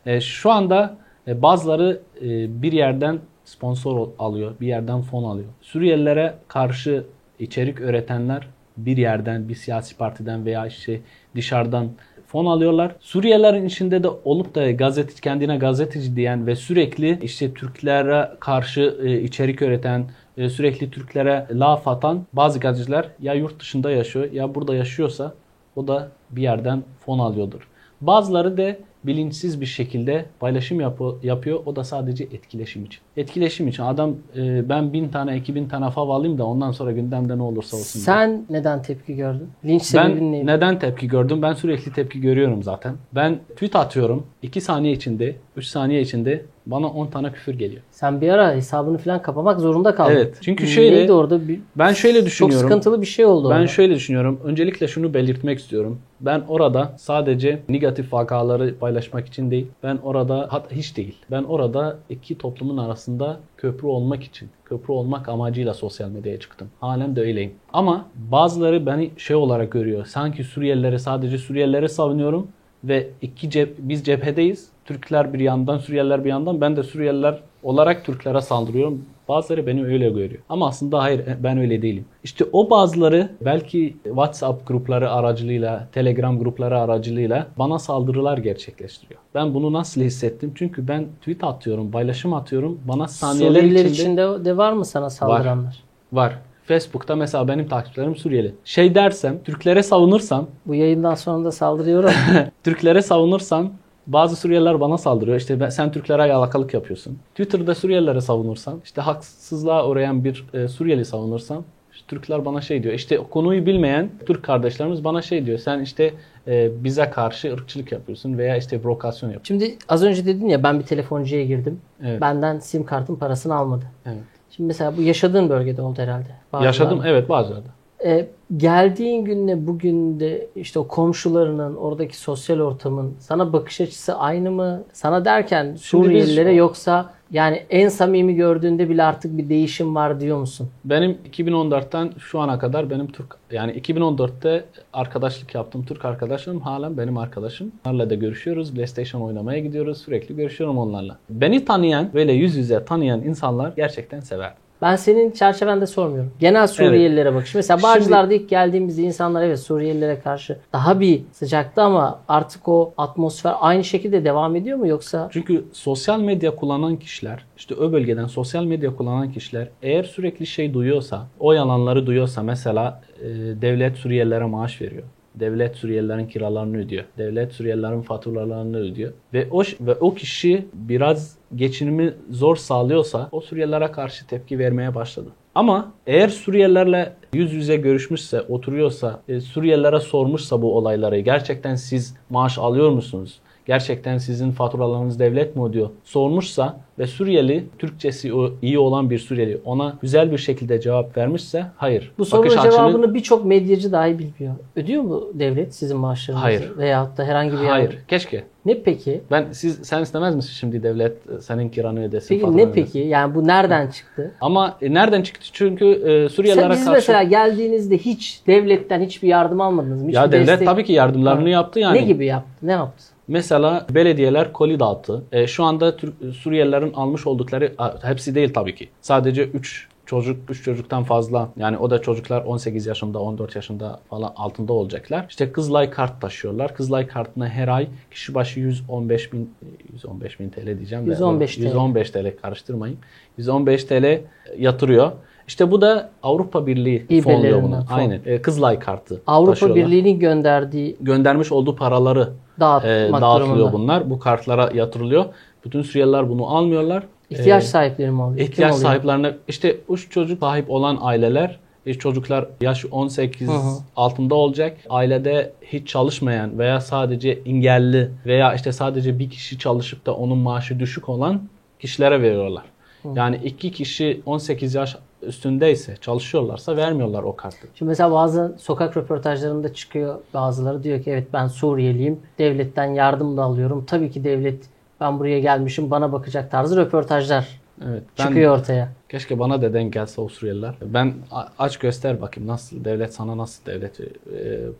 E, 0.06 0.20
şu 0.20 0.50
anda 0.50 0.98
e, 1.28 1.42
bazıları 1.42 2.00
e, 2.22 2.62
bir 2.62 2.72
yerden 2.72 3.20
sponsor 3.44 4.08
alıyor, 4.18 4.54
bir 4.60 4.66
yerden 4.66 5.02
fon 5.02 5.24
alıyor. 5.24 5.48
Suriyelilere 5.60 6.34
karşı 6.48 7.04
içerik 7.38 7.80
üretenler 7.80 8.48
bir 8.76 8.96
yerden, 8.96 9.48
bir 9.48 9.54
siyasi 9.54 9.96
partiden 9.96 10.44
veya 10.46 10.66
işte 10.66 11.00
dışarıdan 11.34 11.90
fon 12.36 12.46
alıyorlar. 12.46 12.92
Suriyelilerin 13.00 13.64
içinde 13.64 14.02
de 14.02 14.08
olup 14.08 14.54
da 14.54 14.70
gazete 14.70 15.14
kendine 15.22 15.56
gazeteci 15.56 16.16
diyen 16.16 16.46
ve 16.46 16.56
sürekli 16.56 17.18
işte 17.22 17.54
Türklere 17.54 18.30
karşı 18.40 18.96
e, 19.04 19.20
içerik 19.20 19.62
üreten, 19.62 20.04
e, 20.36 20.48
sürekli 20.48 20.90
Türklere 20.90 21.46
laf 21.50 21.88
atan 21.88 22.26
bazı 22.32 22.60
gazeteciler 22.60 23.08
ya 23.22 23.34
yurt 23.34 23.60
dışında 23.60 23.90
yaşıyor 23.90 24.32
ya 24.32 24.54
burada 24.54 24.74
yaşıyorsa 24.74 25.34
o 25.76 25.88
da 25.88 26.08
bir 26.30 26.42
yerden 26.42 26.82
fon 27.06 27.18
alıyordur. 27.18 27.68
Bazıları 28.00 28.56
da 28.56 28.76
bilinçsiz 29.06 29.60
bir 29.60 29.66
şekilde 29.66 30.24
paylaşım 30.40 30.80
yap 30.80 31.00
yapıyor. 31.22 31.60
O 31.66 31.76
da 31.76 31.84
sadece 31.84 32.24
etkileşim 32.24 32.84
için. 32.84 33.00
Etkileşim 33.16 33.68
için 33.68 33.82
adam 33.82 34.14
e, 34.36 34.68
ben 34.68 34.92
bin 34.92 35.08
tane, 35.08 35.36
iki 35.36 35.54
bin 35.54 35.68
tane 35.68 35.90
fav 35.90 36.08
alayım 36.08 36.38
da 36.38 36.44
ondan 36.46 36.72
sonra 36.72 36.92
gündemde 36.92 37.38
ne 37.38 37.42
olursa 37.42 37.76
olsun. 37.76 38.00
Sen 38.00 38.30
diye. 38.30 38.60
neden 38.60 38.82
tepki 38.82 39.16
gördün? 39.16 39.50
Linç 39.64 39.82
sebebin 39.82 40.32
neydi? 40.32 40.46
neden 40.46 40.78
tepki 40.78 41.08
gördüm? 41.08 41.42
Ben 41.42 41.52
sürekli 41.52 41.92
tepki 41.92 42.20
görüyorum 42.20 42.62
zaten. 42.62 42.94
Ben 43.12 43.38
tweet 43.52 43.76
atıyorum. 43.76 44.26
2 44.42 44.60
saniye 44.60 44.92
içinde, 44.92 45.36
3 45.56 45.66
saniye 45.66 46.00
içinde 46.00 46.44
bana 46.66 46.86
10 46.86 47.06
tane 47.06 47.32
küfür 47.32 47.54
geliyor. 47.54 47.82
Sen 47.90 48.20
bir 48.20 48.28
ara 48.28 48.54
hesabını 48.54 48.98
falan 48.98 49.22
kapamak 49.22 49.60
zorunda 49.60 49.94
kaldın. 49.94 50.12
Evet. 50.12 50.38
Çünkü 50.40 50.66
şöyle 50.66 50.96
Neydi 50.96 51.12
orada? 51.12 51.48
Bir, 51.48 51.60
ben 51.76 51.92
şöyle 51.92 52.26
düşünüyorum. 52.26 52.60
Çok 52.60 52.68
sıkıntılı 52.68 53.00
bir 53.00 53.06
şey 53.06 53.24
oldu. 53.24 53.50
Ben 53.50 53.54
orada. 53.54 53.66
şöyle 53.66 53.94
düşünüyorum. 53.94 54.40
Öncelikle 54.44 54.88
şunu 54.88 55.14
belirtmek 55.14 55.58
istiyorum. 55.58 55.98
Ben 56.20 56.42
orada 56.48 56.92
sadece 56.98 57.62
negatif 57.68 58.12
vakaları 58.12 58.78
paylaşmak 58.78 59.26
için 59.26 59.50
değil. 59.50 59.66
Ben 59.82 59.98
orada 60.02 60.46
hatta 60.50 60.76
hiç 60.76 60.96
değil. 60.96 61.16
Ben 61.30 61.42
orada 61.42 61.98
iki 62.10 62.38
toplumun 62.38 62.76
arasında 62.76 63.40
köprü 63.56 63.86
olmak 63.86 64.22
için, 64.22 64.48
köprü 64.64 64.92
olmak 64.92 65.28
amacıyla 65.28 65.74
sosyal 65.74 66.08
medyaya 66.08 66.40
çıktım. 66.40 66.68
Halen 66.80 67.16
de 67.16 67.20
öyleyim. 67.20 67.52
Ama 67.72 68.06
bazıları 68.14 68.86
beni 68.86 69.10
şey 69.16 69.36
olarak 69.36 69.72
görüyor. 69.72 70.06
Sanki 70.06 70.44
Suriyelileri 70.44 70.98
sadece 70.98 71.38
Suriyelileri 71.38 71.88
savunuyorum 71.88 72.48
ve 72.88 73.08
iki 73.22 73.50
cep 73.50 73.76
biz 73.78 74.04
cephedeyiz. 74.04 74.68
Türkler 74.84 75.32
bir 75.32 75.40
yandan, 75.40 75.78
Suriyeliler 75.78 76.24
bir 76.24 76.30
yandan. 76.30 76.60
Ben 76.60 76.76
de 76.76 76.82
Suriyeliler 76.82 77.40
olarak 77.62 78.04
Türklere 78.04 78.40
saldırıyorum. 78.40 79.04
Bazıları 79.28 79.66
beni 79.66 79.84
öyle 79.84 80.08
görüyor. 80.08 80.42
Ama 80.48 80.68
aslında 80.68 81.02
hayır 81.02 81.22
ben 81.42 81.58
öyle 81.58 81.82
değilim. 81.82 82.04
İşte 82.24 82.44
o 82.52 82.70
bazıları 82.70 83.30
belki 83.40 83.96
WhatsApp 84.04 84.68
grupları 84.68 85.10
aracılığıyla, 85.10 85.88
Telegram 85.92 86.38
grupları 86.38 86.80
aracılığıyla 86.80 87.46
bana 87.58 87.78
saldırılar 87.78 88.38
gerçekleştiriyor. 88.38 89.20
Ben 89.34 89.54
bunu 89.54 89.72
nasıl 89.72 90.00
hissettim? 90.00 90.52
Çünkü 90.54 90.88
ben 90.88 91.06
tweet 91.20 91.44
atıyorum, 91.44 91.90
paylaşım 91.90 92.34
atıyorum. 92.34 92.80
Bana 92.88 93.08
saniyeler 93.08 93.60
Suriyeliler 93.60 93.84
içinde... 93.84 94.22
içinde 94.22 94.44
de 94.44 94.56
var 94.56 94.72
mı 94.72 94.84
sana 94.84 95.10
saldıranlar? 95.10 95.82
Var. 96.12 96.24
Var. 96.24 96.38
Facebook'ta 96.66 97.16
mesela 97.16 97.48
benim 97.48 97.68
takipçilerim 97.68 98.16
Suriyeli. 98.16 98.54
Şey 98.64 98.94
dersem, 98.94 99.42
Türklere 99.44 99.82
savunursam... 99.82 100.46
Bu 100.66 100.74
yayından 100.74 101.14
sonra 101.14 101.44
da 101.44 101.52
saldırıyorum. 101.52 102.10
Türklere 102.64 103.02
savunursam 103.02 103.72
bazı 104.06 104.36
Suriyeliler 104.36 104.80
bana 104.80 104.98
saldırıyor. 104.98 105.36
İşte 105.36 105.60
ben, 105.60 105.68
sen 105.68 105.92
Türklere 105.92 106.26
yalakalık 106.26 106.74
yapıyorsun. 106.74 107.18
Twitter'da 107.30 107.74
Suriyelilere 107.74 108.20
savunursan, 108.20 108.80
işte 108.84 109.00
haksızlığa 109.00 109.88
uğrayan 109.88 110.24
bir 110.24 110.44
e, 110.54 110.68
Suriyeli 110.68 111.04
savunursam, 111.04 111.64
işte 111.92 112.06
Türkler 112.08 112.44
bana 112.44 112.60
şey 112.60 112.82
diyor. 112.82 112.94
İşte 112.94 113.16
konuyu 113.16 113.66
bilmeyen 113.66 114.10
Türk 114.26 114.42
kardeşlerimiz 114.42 115.04
bana 115.04 115.22
şey 115.22 115.46
diyor. 115.46 115.58
Sen 115.58 115.80
işte 115.80 116.14
e, 116.46 116.84
bize 116.84 117.10
karşı 117.10 117.52
ırkçılık 117.52 117.92
yapıyorsun 117.92 118.38
veya 118.38 118.56
işte 118.56 118.80
provokasyon 118.80 119.30
yapıyorsun. 119.30 119.64
Şimdi 119.64 119.78
az 119.88 120.04
önce 120.04 120.26
dedin 120.26 120.48
ya 120.48 120.62
ben 120.62 120.78
bir 120.78 120.84
telefoncuya 120.84 121.44
girdim. 121.44 121.80
Evet. 122.04 122.20
Benden 122.20 122.58
sim 122.58 122.84
kartın 122.86 123.16
parasını 123.16 123.54
almadı. 123.54 123.84
Evet. 124.06 124.35
Şimdi 124.56 124.66
mesela 124.66 124.96
bu 124.96 125.02
yaşadığın 125.02 125.48
bölgede 125.48 125.82
oldu 125.82 126.02
herhalde. 126.02 126.28
Bazılarda. 126.52 126.66
Yaşadım 126.66 127.02
evet 127.06 127.28
bazılarda. 127.28 127.68
E, 128.04 128.26
geldiğin 128.56 129.24
günle 129.24 129.66
bugün 129.66 130.20
de 130.20 130.46
işte 130.56 130.78
o 130.78 130.88
komşularının, 130.88 131.76
oradaki 131.76 132.16
sosyal 132.18 132.60
ortamın 132.60 133.14
sana 133.18 133.52
bakış 133.52 133.80
açısı 133.80 134.18
aynı 134.18 134.50
mı? 134.50 134.82
Sana 134.92 135.24
derken 135.24 135.76
Suriyelilere 135.76 136.52
yoksa 136.52 137.16
yani 137.30 137.62
en 137.70 137.88
samimi 137.88 138.34
gördüğünde 138.34 138.88
bile 138.88 139.02
artık 139.02 139.38
bir 139.38 139.48
değişim 139.48 139.94
var 139.94 140.20
diyor 140.20 140.38
musun? 140.38 140.68
Benim 140.84 141.18
2014'ten 141.32 142.10
şu 142.18 142.38
ana 142.40 142.58
kadar 142.58 142.90
benim 142.90 143.06
Türk 143.06 143.36
yani 143.50 143.72
2014'te 143.72 144.64
arkadaşlık 144.92 145.54
yaptım 145.54 145.84
Türk 145.84 146.04
arkadaşım 146.04 146.60
halen 146.60 146.98
benim 146.98 147.18
arkadaşım. 147.18 147.72
Onlarla 147.86 148.10
da 148.10 148.14
görüşüyoruz. 148.14 148.74
PlayStation 148.74 149.22
oynamaya 149.22 149.58
gidiyoruz. 149.58 149.98
Sürekli 149.98 150.36
görüşüyorum 150.36 150.78
onlarla. 150.78 151.18
Beni 151.30 151.64
tanıyan 151.64 152.10
böyle 152.14 152.32
yüz 152.32 152.56
yüze 152.56 152.84
tanıyan 152.84 153.22
insanlar 153.22 153.72
gerçekten 153.76 154.20
sever. 154.20 154.54
Ben 154.82 154.96
senin 154.96 155.30
çerçevende 155.30 155.86
sormuyorum. 155.86 156.32
Genel 156.40 156.66
Suriyelilere 156.66 157.34
bakış. 157.34 157.54
Mesela 157.54 157.82
Bağcılar'da 157.82 158.34
ilk 158.34 158.48
geldiğimizde 158.48 159.02
insanlar 159.02 159.42
evet 159.42 159.60
Suriyelilere 159.60 160.20
karşı 160.20 160.58
daha 160.72 161.00
bir 161.00 161.22
sıcaktı 161.32 161.82
ama 161.82 162.20
artık 162.28 162.68
o 162.68 162.94
atmosfer 162.98 163.54
aynı 163.60 163.84
şekilde 163.84 164.24
devam 164.24 164.56
ediyor 164.56 164.78
mu 164.78 164.86
yoksa? 164.88 165.28
Çünkü 165.32 165.64
sosyal 165.72 166.20
medya 166.20 166.56
kullanan 166.56 166.96
kişiler, 166.96 167.44
işte 167.56 167.74
o 167.74 167.92
bölgeden 167.92 168.26
sosyal 168.26 168.64
medya 168.64 168.96
kullanan 168.96 169.32
kişiler 169.32 169.68
eğer 169.82 170.04
sürekli 170.04 170.46
şey 170.46 170.74
duyuyorsa, 170.74 171.26
o 171.38 171.52
yalanları 171.52 172.06
duyuyorsa 172.06 172.42
mesela 172.42 173.02
e, 173.20 173.26
devlet 173.62 173.96
Suriyelilere 173.96 174.44
maaş 174.44 174.82
veriyor. 174.82 175.02
Devlet 175.40 175.76
Suriyelilerin 175.76 176.26
kiralarını 176.26 176.78
ödüyor. 176.78 177.04
Devlet 177.18 177.52
Suriyelilerin 177.52 178.02
faturalarını 178.02 178.76
ödüyor. 178.78 179.12
Ve 179.34 179.48
o 179.50 179.62
ve 179.80 179.94
o 179.94 180.14
kişi 180.14 180.66
biraz 180.72 181.36
geçinimi 181.54 182.14
zor 182.30 182.56
sağlıyorsa 182.56 183.28
o 183.32 183.40
Suriyelilere 183.40 183.92
karşı 183.92 184.26
tepki 184.26 184.58
vermeye 184.58 184.94
başladı. 184.94 185.28
Ama 185.54 185.92
eğer 186.06 186.28
Suriyelilerle 186.28 187.12
yüz 187.32 187.52
yüze 187.52 187.76
görüşmüşse, 187.76 188.40
oturuyorsa, 188.40 189.20
e, 189.28 189.40
Suriyelilere 189.40 190.00
sormuşsa 190.00 190.62
bu 190.62 190.76
olayları 190.76 191.18
gerçekten 191.18 191.74
siz 191.74 192.16
maaş 192.30 192.58
alıyor 192.58 192.90
musunuz? 192.90 193.40
Gerçekten 193.66 194.18
sizin 194.18 194.50
faturalarınız 194.50 195.18
devlet 195.18 195.56
mi 195.56 195.62
ödüyor? 195.62 195.90
Sormuşsa 196.04 196.80
ve 196.98 197.06
Suriyeli, 197.06 197.64
Türkçesi 197.78 198.32
iyi 198.62 198.78
olan 198.78 199.10
bir 199.10 199.18
Suriyeli 199.18 199.60
ona 199.64 199.98
güzel 200.02 200.32
bir 200.32 200.38
şekilde 200.38 200.80
cevap 200.80 201.16
vermişse 201.16 201.66
hayır. 201.76 202.12
Bu 202.18 202.24
sorunun 202.24 202.56
Bakış 202.56 202.62
cevabını 202.62 202.98
açını... 202.98 203.14
birçok 203.14 203.44
medyacı 203.44 203.92
dahi 203.92 204.18
bilmiyor. 204.18 204.54
Ödüyor 204.76 205.02
mu 205.02 205.28
devlet 205.34 205.74
sizin 205.74 205.96
maaşlarınızı? 205.96 206.44
Hayır. 206.44 206.72
Veyahut 206.78 207.18
da 207.18 207.24
herhangi 207.24 207.52
bir 207.52 207.56
Hayır. 207.56 207.92
Yer... 207.92 208.06
Keşke. 208.08 208.44
Ne 208.66 208.82
peki? 208.82 209.20
Ben 209.30 209.46
siz 209.52 209.78
sen 209.82 210.02
istemez 210.02 210.36
misin 210.36 210.52
şimdi 210.52 210.82
devlet 210.82 211.16
senin 211.40 211.68
kiranı 211.68 212.04
ödesin? 212.04 212.28
Peki 212.28 212.56
ne 212.56 212.62
ödesin. 212.62 212.72
peki? 212.74 212.98
Yani 212.98 213.34
bu 213.34 213.46
nereden 213.46 213.86
çıktı? 213.90 214.34
Ama 214.40 214.78
e, 214.82 214.94
nereden 214.94 215.22
çıktı? 215.22 215.46
Çünkü 215.52 215.86
e, 215.86 216.28
Suriyelilere 216.28 216.66
karşı... 216.66 216.78
Siz 216.78 216.88
mesela 216.88 217.22
geldiğinizde 217.22 217.98
hiç 217.98 218.42
devletten 218.46 219.00
hiçbir 219.00 219.28
yardım 219.28 219.60
almadınız 219.60 220.02
mı? 220.02 220.08
Hiç 220.08 220.14
ya 220.14 220.32
devlet 220.32 220.48
destek... 220.48 220.68
tabii 220.68 220.84
ki 220.84 220.92
yardımlarını 220.92 221.44
ha. 221.44 221.48
yaptı 221.48 221.80
yani. 221.80 221.98
Ne 221.98 222.02
gibi 222.02 222.26
yaptı? 222.26 222.50
Ne 222.62 222.72
yaptı? 222.72 223.15
Mesela 223.28 223.86
belediyeler 223.90 224.52
koli 224.52 224.80
dağıttı. 224.80 225.22
E, 225.32 225.46
şu 225.46 225.64
anda 225.64 225.96
Türk, 225.96 226.14
Suriyelilerin 226.34 226.92
almış 226.92 227.26
oldukları 227.26 227.72
hepsi 228.02 228.34
değil 228.34 228.54
tabii 228.54 228.74
ki. 228.74 228.88
Sadece 229.00 229.44
3 229.44 229.88
çocuk 230.06 230.50
3 230.50 230.64
çocuktan 230.64 231.04
fazla 231.04 231.48
yani 231.56 231.78
o 231.78 231.90
da 231.90 232.02
çocuklar 232.02 232.44
18 232.44 232.86
yaşında 232.86 233.18
14 233.18 233.56
yaşında 233.56 234.00
falan 234.10 234.32
altında 234.36 234.72
olacaklar. 234.72 235.26
İşte 235.28 235.52
Kızılay 235.52 235.90
kart 235.90 236.20
taşıyorlar. 236.20 236.74
Kızılay 236.74 237.06
kartına 237.06 237.48
her 237.48 237.68
ay 237.68 237.88
kişi 238.10 238.34
başı 238.34 238.60
115 238.60 239.32
bin 239.32 239.54
115 239.92 240.40
bin 240.40 240.50
TL 240.50 240.66
diyeceğim. 240.66 241.06
115 241.06 241.56
TL. 241.56 241.60
115 241.60 242.10
TL 242.10 242.36
karıştırmayın. 242.42 242.98
115 243.38 243.84
TL 243.84 244.20
yatırıyor. 244.58 245.12
İşte 245.46 245.70
bu 245.70 245.80
da 245.80 246.10
Avrupa 246.22 246.66
Birliği 246.66 247.22
fonluyor 247.22 247.62
bunu. 247.62 247.84
Fon. 247.88 247.96
Aynen. 247.96 248.20
E, 248.26 248.42
Kızılay 248.42 248.78
kartı. 248.78 249.22
Avrupa 249.26 249.74
Birliği'nin 249.74 250.18
gönderdiği 250.18 250.96
göndermiş 251.00 251.52
olduğu 251.52 251.76
paraları 251.76 252.28
Dağıt, 252.60 252.84
e, 252.84 253.10
dağıtılıyor 253.20 253.72
bunlar. 253.72 254.10
Bu 254.10 254.18
kartlara 254.18 254.70
yatırılıyor. 254.74 255.24
Bütün 255.64 255.82
Suriyeliler 255.82 256.28
bunu 256.28 256.56
almıyorlar. 256.56 257.02
İhtiyaç 257.30 257.64
ee, 257.64 257.66
sahipleri 257.66 258.10
mi 258.10 258.22
oluyor? 258.22 258.40
İhtiyaç 258.40 258.74
sahiplerine 258.74 259.34
işte 259.48 259.76
üç 259.88 260.10
çocuk 260.10 260.40
sahip 260.40 260.70
olan 260.70 260.98
aileler 261.00 261.58
e, 261.86 261.94
çocuklar 261.94 262.46
yaş 262.60 262.84
18 262.90 263.48
hı 263.48 263.52
hı. 263.52 263.56
altında 263.96 264.34
olacak. 264.34 264.76
Ailede 264.90 265.52
hiç 265.62 265.88
çalışmayan 265.88 266.58
veya 266.58 266.80
sadece 266.80 267.30
engelli 267.46 268.10
veya 268.26 268.54
işte 268.54 268.72
sadece 268.72 269.18
bir 269.18 269.30
kişi 269.30 269.58
çalışıp 269.58 270.06
da 270.06 270.14
onun 270.14 270.38
maaşı 270.38 270.80
düşük 270.80 271.08
olan 271.08 271.42
kişilere 271.78 272.22
veriyorlar. 272.22 272.64
Hı. 273.02 273.08
Yani 273.14 273.40
iki 273.44 273.72
kişi 273.72 274.22
18 274.26 274.74
yaş 274.74 274.96
üstündeyse 275.22 275.96
çalışıyorlarsa 275.96 276.76
vermiyorlar 276.76 277.22
o 277.22 277.36
kartı. 277.36 277.68
Şimdi 277.74 277.88
mesela 277.88 278.12
bazı 278.12 278.54
sokak 278.58 278.96
röportajlarında 278.96 279.74
çıkıyor 279.74 280.18
bazıları 280.34 280.82
diyor 280.82 281.02
ki 281.02 281.10
evet 281.10 281.28
ben 281.32 281.48
Suriyeliyim 281.48 282.20
devletten 282.38 282.94
yardım 282.94 283.36
da 283.36 283.42
alıyorum. 283.42 283.84
Tabii 283.86 284.10
ki 284.10 284.24
devlet 284.24 284.64
ben 285.00 285.18
buraya 285.18 285.40
gelmişim 285.40 285.90
bana 285.90 286.12
bakacak 286.12 286.50
tarzı 286.50 286.76
röportajlar 286.76 287.60
evet, 287.84 288.02
ben, 288.18 288.24
çıkıyor 288.24 288.58
ortaya. 288.58 288.88
Keşke 289.08 289.38
bana 289.38 289.62
da 289.62 289.72
denk 289.74 289.92
gelse 289.92 290.20
o 290.20 290.28
Suriyeliler. 290.28 290.74
Ben 290.82 291.14
aç 291.58 291.76
göster 291.76 292.20
bakayım 292.20 292.48
nasıl 292.48 292.84
devlet 292.84 293.14
sana 293.14 293.38
nasıl 293.38 293.66
devlet 293.66 294.00
e, 294.00 294.06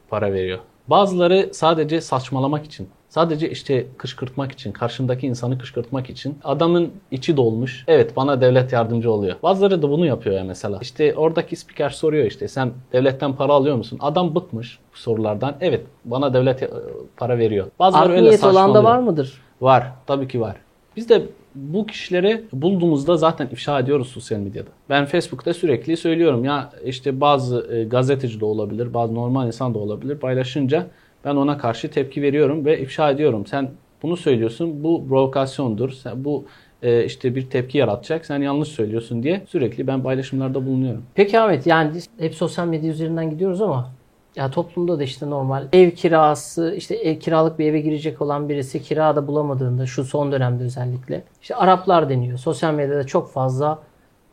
para 0.09 0.33
veriyor. 0.33 0.59
Bazıları 0.89 1.51
sadece 1.53 2.01
saçmalamak 2.01 2.65
için 2.65 2.89
Sadece 3.17 3.51
işte 3.51 3.87
kışkırtmak 3.99 4.53
için, 4.53 4.73
karşındaki 4.73 5.27
insanı 5.27 5.59
kışkırtmak 5.59 6.11
için 6.11 6.39
adamın 6.45 6.93
içi 7.11 7.37
dolmuş. 7.37 7.85
Evet 7.89 8.17
bana 8.17 8.41
devlet 8.41 8.73
yardımcı 8.73 9.13
oluyor. 9.13 9.37
Bazıları 9.43 9.83
da 9.83 9.91
bunu 9.91 10.07
yapıyor 10.07 10.37
ya 10.37 10.45
mesela. 10.45 10.79
İşte 10.83 11.15
oradaki 11.15 11.57
spiker 11.57 11.91
soruyor 11.91 12.27
işte 12.27 12.49
sen 12.49 12.73
devletten 12.93 13.33
para 13.33 13.53
alıyor 13.53 13.77
musun? 13.77 13.99
Adam 14.03 14.35
bıkmış 14.35 14.79
sorulardan. 14.95 15.55
Evet 15.61 15.87
bana 16.05 16.35
devlet 16.35 16.63
e, 16.63 16.71
para 17.17 17.39
veriyor. 17.39 17.67
Bazıları 17.79 18.13
Art 18.13 18.21
öyle 18.21 18.47
olan 18.47 18.75
da 18.75 18.85
var 18.85 18.99
mıdır? 18.99 19.43
Var. 19.61 19.93
Tabii 20.07 20.29
ki 20.29 20.41
var. 20.41 20.57
Biz 20.97 21.09
de 21.09 21.23
bu 21.55 21.87
kişileri 21.87 22.45
bulduğumuzda 22.53 23.17
zaten 23.17 23.49
ifşa 23.53 23.81
ediyoruz 23.81 24.09
sosyal 24.09 24.39
medyada. 24.39 24.71
Ben 24.91 25.07
Facebook'ta 25.07 25.55
sürekli 25.55 25.97
söylüyorum 25.97 26.45
ya 26.45 26.71
işte 26.85 27.21
bazı 27.21 27.69
e, 27.73 27.85
gazeteci 27.85 28.41
de 28.41 28.45
olabilir, 28.45 28.95
bazı 28.95 29.15
normal 29.15 29.47
insan 29.47 29.75
da 29.75 29.79
olabilir 29.79 30.19
paylaşınca 30.19 30.87
ben 31.25 31.37
ona 31.37 31.59
karşı 31.59 31.91
tepki 31.91 32.23
veriyorum 32.23 32.65
ve 32.65 32.81
ifşa 32.81 33.11
ediyorum. 33.11 33.47
Sen 33.47 33.71
bunu 34.03 34.17
söylüyorsun. 34.17 34.85
Bu 34.85 35.09
provokasyondur. 35.09 35.91
Sen 35.91 36.25
bu 36.25 36.45
e, 36.83 37.05
işte 37.05 37.35
bir 37.35 37.51
tepki 37.51 37.79
yaratacak. 37.79 38.27
Sen 38.27 38.43
yanlış 38.43 38.69
söylüyorsun 38.69 39.23
diye 39.23 39.43
sürekli 39.49 39.87
ben 39.87 40.03
paylaşımlarda 40.03 40.67
bulunuyorum. 40.67 41.03
Peki 41.15 41.41
Ahmet 41.41 41.67
yani 41.67 42.01
hep 42.19 42.35
sosyal 42.35 42.67
medya 42.67 42.91
üzerinden 42.91 43.31
gidiyoruz 43.31 43.63
ama 43.63 43.91
ya 44.37 44.51
toplumda 44.51 44.99
da 44.99 45.03
işte 45.03 45.31
normal 45.31 45.69
ev 45.73 45.91
kirası 45.91 46.75
işte 46.77 46.95
ev, 46.95 47.19
kiralık 47.19 47.59
bir 47.59 47.67
eve 47.67 47.81
girecek 47.81 48.23
olan 48.23 48.49
birisi 48.49 48.83
kirada 48.83 49.27
bulamadığında 49.27 49.87
şu 49.87 50.05
son 50.05 50.33
dönemde 50.33 50.65
özellikle 50.65 51.23
işte 51.43 51.55
Araplar 51.55 52.09
deniyor. 52.09 52.39
Sosyal 52.39 52.75
medyada 52.75 53.07
çok 53.07 53.33
fazla 53.33 53.79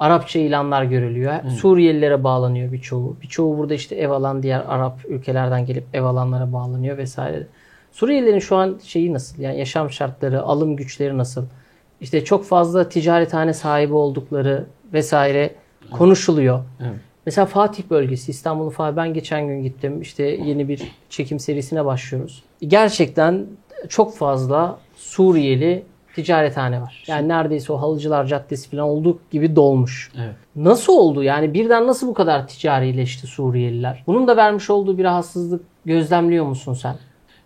Arapça 0.04 0.40
ilanlar 0.40 0.84
görülüyor. 0.84 1.34
Evet. 1.44 1.52
Suriyelilere 1.52 2.24
bağlanıyor 2.24 2.72
birçoğu. 2.72 3.18
Birçoğu 3.22 3.58
burada 3.58 3.74
işte 3.74 3.96
ev 3.96 4.10
alan 4.10 4.44
diğer 4.44 4.64
Arap 4.68 5.00
ülkelerden 5.08 5.66
gelip 5.66 5.84
ev 5.94 6.04
alanlara 6.04 6.54
bağlanıyor 6.54 6.98
vesaire. 6.98 7.48
Suriyelilerin 7.92 8.40
şu 8.40 8.56
an 8.56 8.80
şeyi 8.84 9.14
nasıl? 9.14 9.42
Yani 9.42 9.60
yaşam 9.60 9.92
şartları, 9.92 10.42
alım 10.42 10.76
güçleri 10.76 11.18
nasıl? 11.18 11.46
İşte 12.02 12.24
çok 12.24 12.46
fazla 12.46 12.90
ticarethane 12.90 13.54
sahibi 13.54 13.94
oldukları 13.94 14.66
vesaire 14.94 15.56
konuşuluyor. 15.92 16.60
Evet. 16.82 17.00
Mesela 17.26 17.46
Fatih 17.46 17.84
bölgesi, 17.90 18.32
İstanbul'un 18.32 18.70
Fatih. 18.70 18.98
Ben 18.98 19.14
geçen 19.14 19.48
gün 19.48 19.64
gittim. 19.64 20.02
İşte 20.02 20.24
yeni 20.24 20.68
bir 20.68 20.92
çekim 21.10 21.40
serisine 21.40 21.86
başlıyoruz. 21.86 22.44
Gerçekten 22.68 23.46
çok 23.90 24.16
fazla 24.16 24.80
Suriyeli 24.96 25.84
ticarethane 26.16 26.82
var. 26.82 27.04
Yani 27.08 27.28
neredeyse 27.28 27.74
o 27.74 27.82
Halıcılar 27.82 28.26
Caddesi 28.26 28.70
falan 28.70 28.84
olduğu 28.84 29.20
gibi 29.32 29.56
dolmuş. 29.56 30.12
Evet. 30.18 30.36
Nasıl 30.56 30.94
oldu? 30.94 31.24
Yani 31.24 31.54
birden 31.54 31.88
nasıl 31.88 32.08
bu 32.08 32.14
kadar 32.14 32.48
ticarileşti 32.48 33.28
Suriyeliler? 33.28 34.04
Bunun 34.08 34.28
da 34.28 34.38
vermiş 34.38 34.70
olduğu 34.70 34.98
bir 34.98 35.04
rahatsızlık 35.04 35.62
gözlemliyor 35.86 36.46
musun 36.46 36.74
sen? 36.74 36.96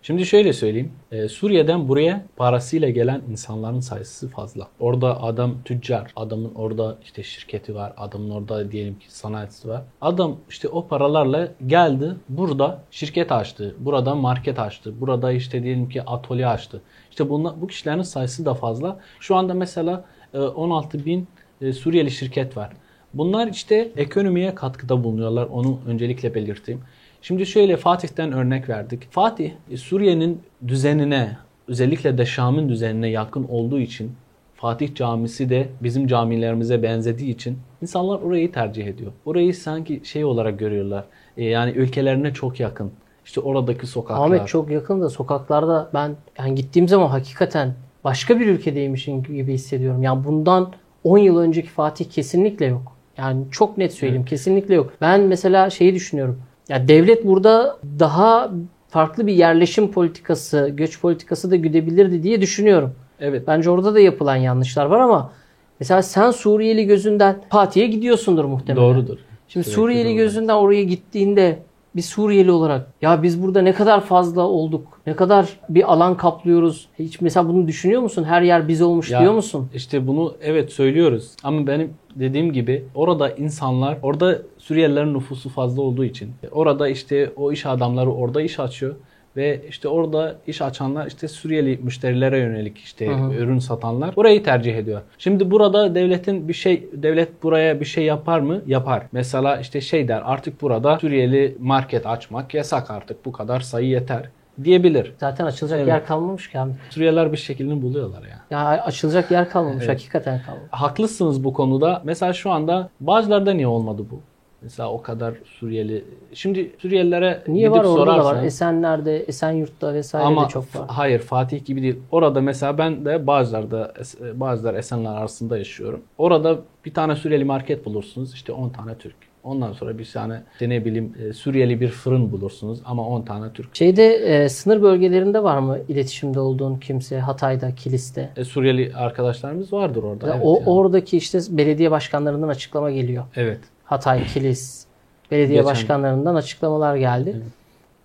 Şimdi 0.08 0.26
şöyle 0.26 0.52
söyleyeyim. 0.52 0.92
Ee, 1.12 1.28
Suriye'den 1.28 1.88
buraya 1.88 2.24
parasıyla 2.36 2.90
gelen 2.90 3.22
insanların 3.30 3.80
sayısı 3.80 4.28
fazla. 4.28 4.68
Orada 4.80 5.22
adam 5.22 5.54
tüccar, 5.64 6.12
adamın 6.16 6.54
orada 6.54 6.98
işte 7.04 7.22
şirketi 7.22 7.74
var, 7.74 7.92
adamın 7.96 8.30
orada 8.30 8.72
diyelim 8.72 8.98
ki 8.98 9.06
sanayisi 9.08 9.68
var. 9.68 9.82
Adam 10.00 10.36
işte 10.48 10.68
o 10.68 10.88
paralarla 10.88 11.48
geldi, 11.66 12.14
burada 12.28 12.82
şirket 12.90 13.32
açtı, 13.32 13.74
burada 13.78 14.14
market 14.14 14.58
açtı, 14.58 15.00
burada 15.00 15.32
işte 15.32 15.62
diyelim 15.62 15.88
ki 15.88 16.02
atölye 16.02 16.46
açtı. 16.46 16.82
İşte 17.10 17.30
bunlar, 17.30 17.60
bu 17.60 17.66
kişilerin 17.66 18.02
sayısı 18.02 18.44
da 18.44 18.54
fazla. 18.54 19.00
Şu 19.20 19.36
anda 19.36 19.54
mesela 19.54 20.04
16 20.34 20.98
e, 20.98 21.04
bin 21.04 21.28
e, 21.60 21.72
Suriyeli 21.72 22.10
şirket 22.10 22.56
var. 22.56 22.72
Bunlar 23.14 23.48
işte 23.48 23.92
ekonomiye 23.96 24.54
katkıda 24.54 25.04
bulunuyorlar. 25.04 25.46
Onu 25.46 25.80
öncelikle 25.86 26.34
belirteyim. 26.34 26.80
Şimdi 27.22 27.46
şöyle 27.46 27.76
Fatih'ten 27.76 28.32
örnek 28.32 28.68
verdik. 28.68 29.10
Fatih 29.10 29.52
e, 29.70 29.76
Suriye'nin 29.76 30.42
düzenine 30.68 31.36
özellikle 31.68 32.18
de 32.18 32.26
Şam'ın 32.26 32.68
düzenine 32.68 33.08
yakın 33.08 33.46
olduğu 33.48 33.80
için 33.80 34.12
Fatih 34.54 34.94
Camisi 34.94 35.50
de 35.50 35.68
bizim 35.82 36.06
camilerimize 36.06 36.82
benzediği 36.82 37.34
için 37.34 37.58
insanlar 37.82 38.20
orayı 38.20 38.52
tercih 38.52 38.86
ediyor. 38.86 39.12
Orayı 39.24 39.54
sanki 39.54 40.00
şey 40.04 40.24
olarak 40.24 40.58
görüyorlar. 40.58 41.04
Yani 41.36 41.70
ülkelerine 41.70 42.32
çok 42.32 42.60
yakın. 42.60 42.92
İşte 43.24 43.40
oradaki 43.40 43.86
sokaklar. 43.86 44.26
Ahmet 44.26 44.48
çok 44.48 44.70
yakın 44.70 45.02
da 45.02 45.08
sokaklarda 45.08 45.90
ben 45.94 46.16
yani 46.38 46.54
gittiğim 46.54 46.88
zaman 46.88 47.08
hakikaten 47.08 47.74
başka 48.04 48.40
bir 48.40 48.46
ülkedeymişim 48.46 49.22
gibi 49.22 49.52
hissediyorum. 49.52 50.02
Yani 50.02 50.24
bundan 50.24 50.72
10 51.04 51.18
yıl 51.18 51.38
önceki 51.38 51.68
Fatih 51.68 52.04
kesinlikle 52.04 52.66
yok. 52.66 52.92
Yani 53.18 53.44
çok 53.50 53.78
net 53.78 53.92
söyleyeyim 53.92 54.22
evet. 54.22 54.30
kesinlikle 54.30 54.74
yok. 54.74 54.92
Ben 55.00 55.20
mesela 55.20 55.70
şeyi 55.70 55.94
düşünüyorum. 55.94 56.40
Ya 56.68 56.88
devlet 56.88 57.26
burada 57.26 57.78
daha 57.98 58.50
farklı 58.88 59.26
bir 59.26 59.32
yerleşim 59.32 59.92
politikası, 59.92 60.68
göç 60.74 61.00
politikası 61.00 61.50
da 61.50 61.56
güdebilirdi 61.56 62.22
diye 62.22 62.40
düşünüyorum. 62.40 62.94
Evet. 63.20 63.42
Bence 63.46 63.70
orada 63.70 63.94
da 63.94 64.00
yapılan 64.00 64.36
yanlışlar 64.36 64.86
var 64.86 65.00
ama 65.00 65.32
Mesela 65.80 66.02
sen 66.02 66.30
Suriyeli 66.30 66.86
gözünden 66.86 67.36
Fatih'e 67.50 67.86
gidiyorsundur 67.86 68.44
muhtemelen. 68.44 68.86
Doğrudur. 68.86 69.18
Şimdi 69.48 69.64
Sürekli 69.64 69.80
Suriyeli 69.80 70.08
doğru. 70.08 70.16
gözünden 70.16 70.54
oraya 70.54 70.82
gittiğinde 70.84 71.58
bir 71.98 72.02
Suriyeli 72.02 72.50
olarak 72.50 72.86
ya 73.02 73.22
biz 73.22 73.42
burada 73.42 73.62
ne 73.62 73.72
kadar 73.72 74.00
fazla 74.00 74.42
olduk, 74.42 75.00
ne 75.06 75.16
kadar 75.16 75.48
bir 75.68 75.92
alan 75.92 76.16
kaplıyoruz. 76.16 76.88
Hiç 76.98 77.20
mesela 77.20 77.48
bunu 77.48 77.68
düşünüyor 77.68 78.02
musun? 78.02 78.24
Her 78.24 78.42
yer 78.42 78.68
biz 78.68 78.82
olmuş 78.82 79.10
Ya, 79.10 79.20
diyor 79.20 79.32
musun? 79.32 79.68
İşte 79.74 80.06
bunu 80.06 80.34
evet 80.42 80.72
söylüyoruz 80.72 81.30
ama 81.44 81.66
benim 81.66 81.94
dediğim 82.14 82.52
gibi 82.52 82.84
orada 82.94 83.30
insanlar 83.30 83.98
orada 84.02 84.38
Suriyelilerin 84.58 85.14
nüfusu 85.14 85.48
fazla 85.48 85.82
olduğu 85.82 86.04
için 86.04 86.30
orada 86.52 86.88
işte 86.88 87.32
o 87.36 87.52
iş 87.52 87.66
adamları 87.66 88.12
orada 88.12 88.42
iş 88.42 88.60
açıyor 88.60 88.94
ve 89.38 89.60
işte 89.68 89.88
orada 89.88 90.34
iş 90.46 90.62
açanlar 90.62 91.06
işte 91.06 91.28
Suriyeli 91.28 91.78
müşterilere 91.82 92.38
yönelik 92.38 92.78
işte 92.78 93.06
hı. 93.06 93.32
ürün 93.34 93.58
satanlar 93.58 94.12
orayı 94.16 94.42
tercih 94.42 94.76
ediyor. 94.76 95.00
Şimdi 95.18 95.50
burada 95.50 95.94
devletin 95.94 96.48
bir 96.48 96.52
şey 96.52 96.88
devlet 96.92 97.42
buraya 97.42 97.80
bir 97.80 97.84
şey 97.84 98.04
yapar 98.04 98.40
mı? 98.40 98.62
Yapar. 98.66 99.02
Mesela 99.12 99.56
işte 99.56 99.80
şey 99.80 100.08
der 100.08 100.22
artık 100.24 100.62
burada 100.62 100.98
Suriyeli 100.98 101.56
market 101.60 102.06
açmak 102.06 102.54
yasak 102.54 102.90
artık 102.90 103.24
bu 103.24 103.32
kadar 103.32 103.60
sayı 103.60 103.88
yeter 103.88 104.28
diyebilir. 104.64 105.12
Zaten 105.20 105.44
açılacak 105.44 105.78
Evet. 105.78 105.88
yer 105.88 106.06
kalmamış 106.06 106.50
ki 106.50 106.58
abi. 106.60 106.72
Suriyeliler 106.90 107.32
bir 107.32 107.36
şekilde 107.36 107.82
buluyorlar 107.82 108.22
ya. 108.22 108.38
Ya 108.50 108.82
açılacak 108.82 109.30
yer 109.30 109.50
kalmamış. 109.50 109.84
Evet. 109.84 109.88
Hakikaten 109.94 110.42
kalmamış. 110.46 110.68
haklısınız 110.70 111.44
bu 111.44 111.52
konuda. 111.52 112.02
Mesela 112.04 112.32
şu 112.32 112.50
anda 112.50 112.90
Bağcılar'da 113.00 113.52
niye 113.52 113.66
olmadı 113.66 114.02
bu? 114.10 114.20
Mesela 114.62 114.92
o 114.92 115.02
kadar 115.02 115.34
Suriyeli. 115.44 116.04
Şimdi 116.34 116.70
Suriyelilere 116.78 117.42
Niye 117.48 117.70
var 117.70 117.84
orada 117.84 118.06
da 118.06 118.16
var. 118.16 118.22
sorarsan- 118.22 118.44
Esenler'de, 118.44 119.18
Esenyurt'ta 119.20 119.94
vesaire 119.94 120.26
ama 120.26 120.44
de 120.44 120.48
çok 120.48 120.76
var. 120.76 120.84
hayır 120.88 121.18
Fatih 121.18 121.64
gibi 121.64 121.82
değil. 121.82 121.96
Orada 122.10 122.40
mesela 122.40 122.78
ben 122.78 123.04
de 123.04 123.26
Bağcılar'da 123.26 123.92
Es- 124.00 124.40
Bağcılar 124.40 124.74
Esenler 124.74 125.14
arasında 125.14 125.58
yaşıyorum. 125.58 126.00
Orada 126.18 126.58
bir 126.84 126.94
tane 126.94 127.16
Suriyeli 127.16 127.44
market 127.44 127.86
bulursunuz. 127.86 128.34
işte 128.34 128.52
10 128.52 128.68
tane 128.68 128.94
Türk. 128.94 129.14
Ondan 129.44 129.72
sonra 129.72 129.98
bir 129.98 130.10
tane 130.14 130.42
işte 130.52 130.68
ne 130.68 130.84
bileyim 130.84 131.14
e, 131.28 131.32
Suriyeli 131.32 131.80
bir 131.80 131.88
fırın 131.88 132.32
bulursunuz 132.32 132.78
ama 132.84 133.06
10 133.08 133.22
tane 133.22 133.52
Türk. 133.52 133.76
Şeyde 133.76 134.06
e, 134.14 134.48
sınır 134.48 134.82
bölgelerinde 134.82 135.42
var 135.42 135.58
mı 135.58 135.78
iletişimde 135.88 136.40
olduğun 136.40 136.76
kimse? 136.76 137.20
Hatay'da, 137.20 137.74
Kilis'te. 137.74 138.30
E, 138.36 138.44
Suriyeli 138.44 138.92
arkadaşlarımız 138.96 139.72
vardır 139.72 140.02
orada. 140.02 140.26
Ya 140.26 140.32
evet 140.34 140.42
o 140.46 140.54
yani. 140.56 140.68
oradaki 140.68 141.16
işte 141.16 141.38
belediye 141.50 141.90
başkanlarından 141.90 142.48
açıklama 142.48 142.90
geliyor. 142.90 143.24
Evet. 143.36 143.60
Hatay, 143.88 144.26
Kilis 144.26 144.84
belediye 145.30 145.58
Geçen- 145.58 145.64
başkanlarından 145.72 146.34
açıklamalar 146.34 146.96
geldi. 146.96 147.42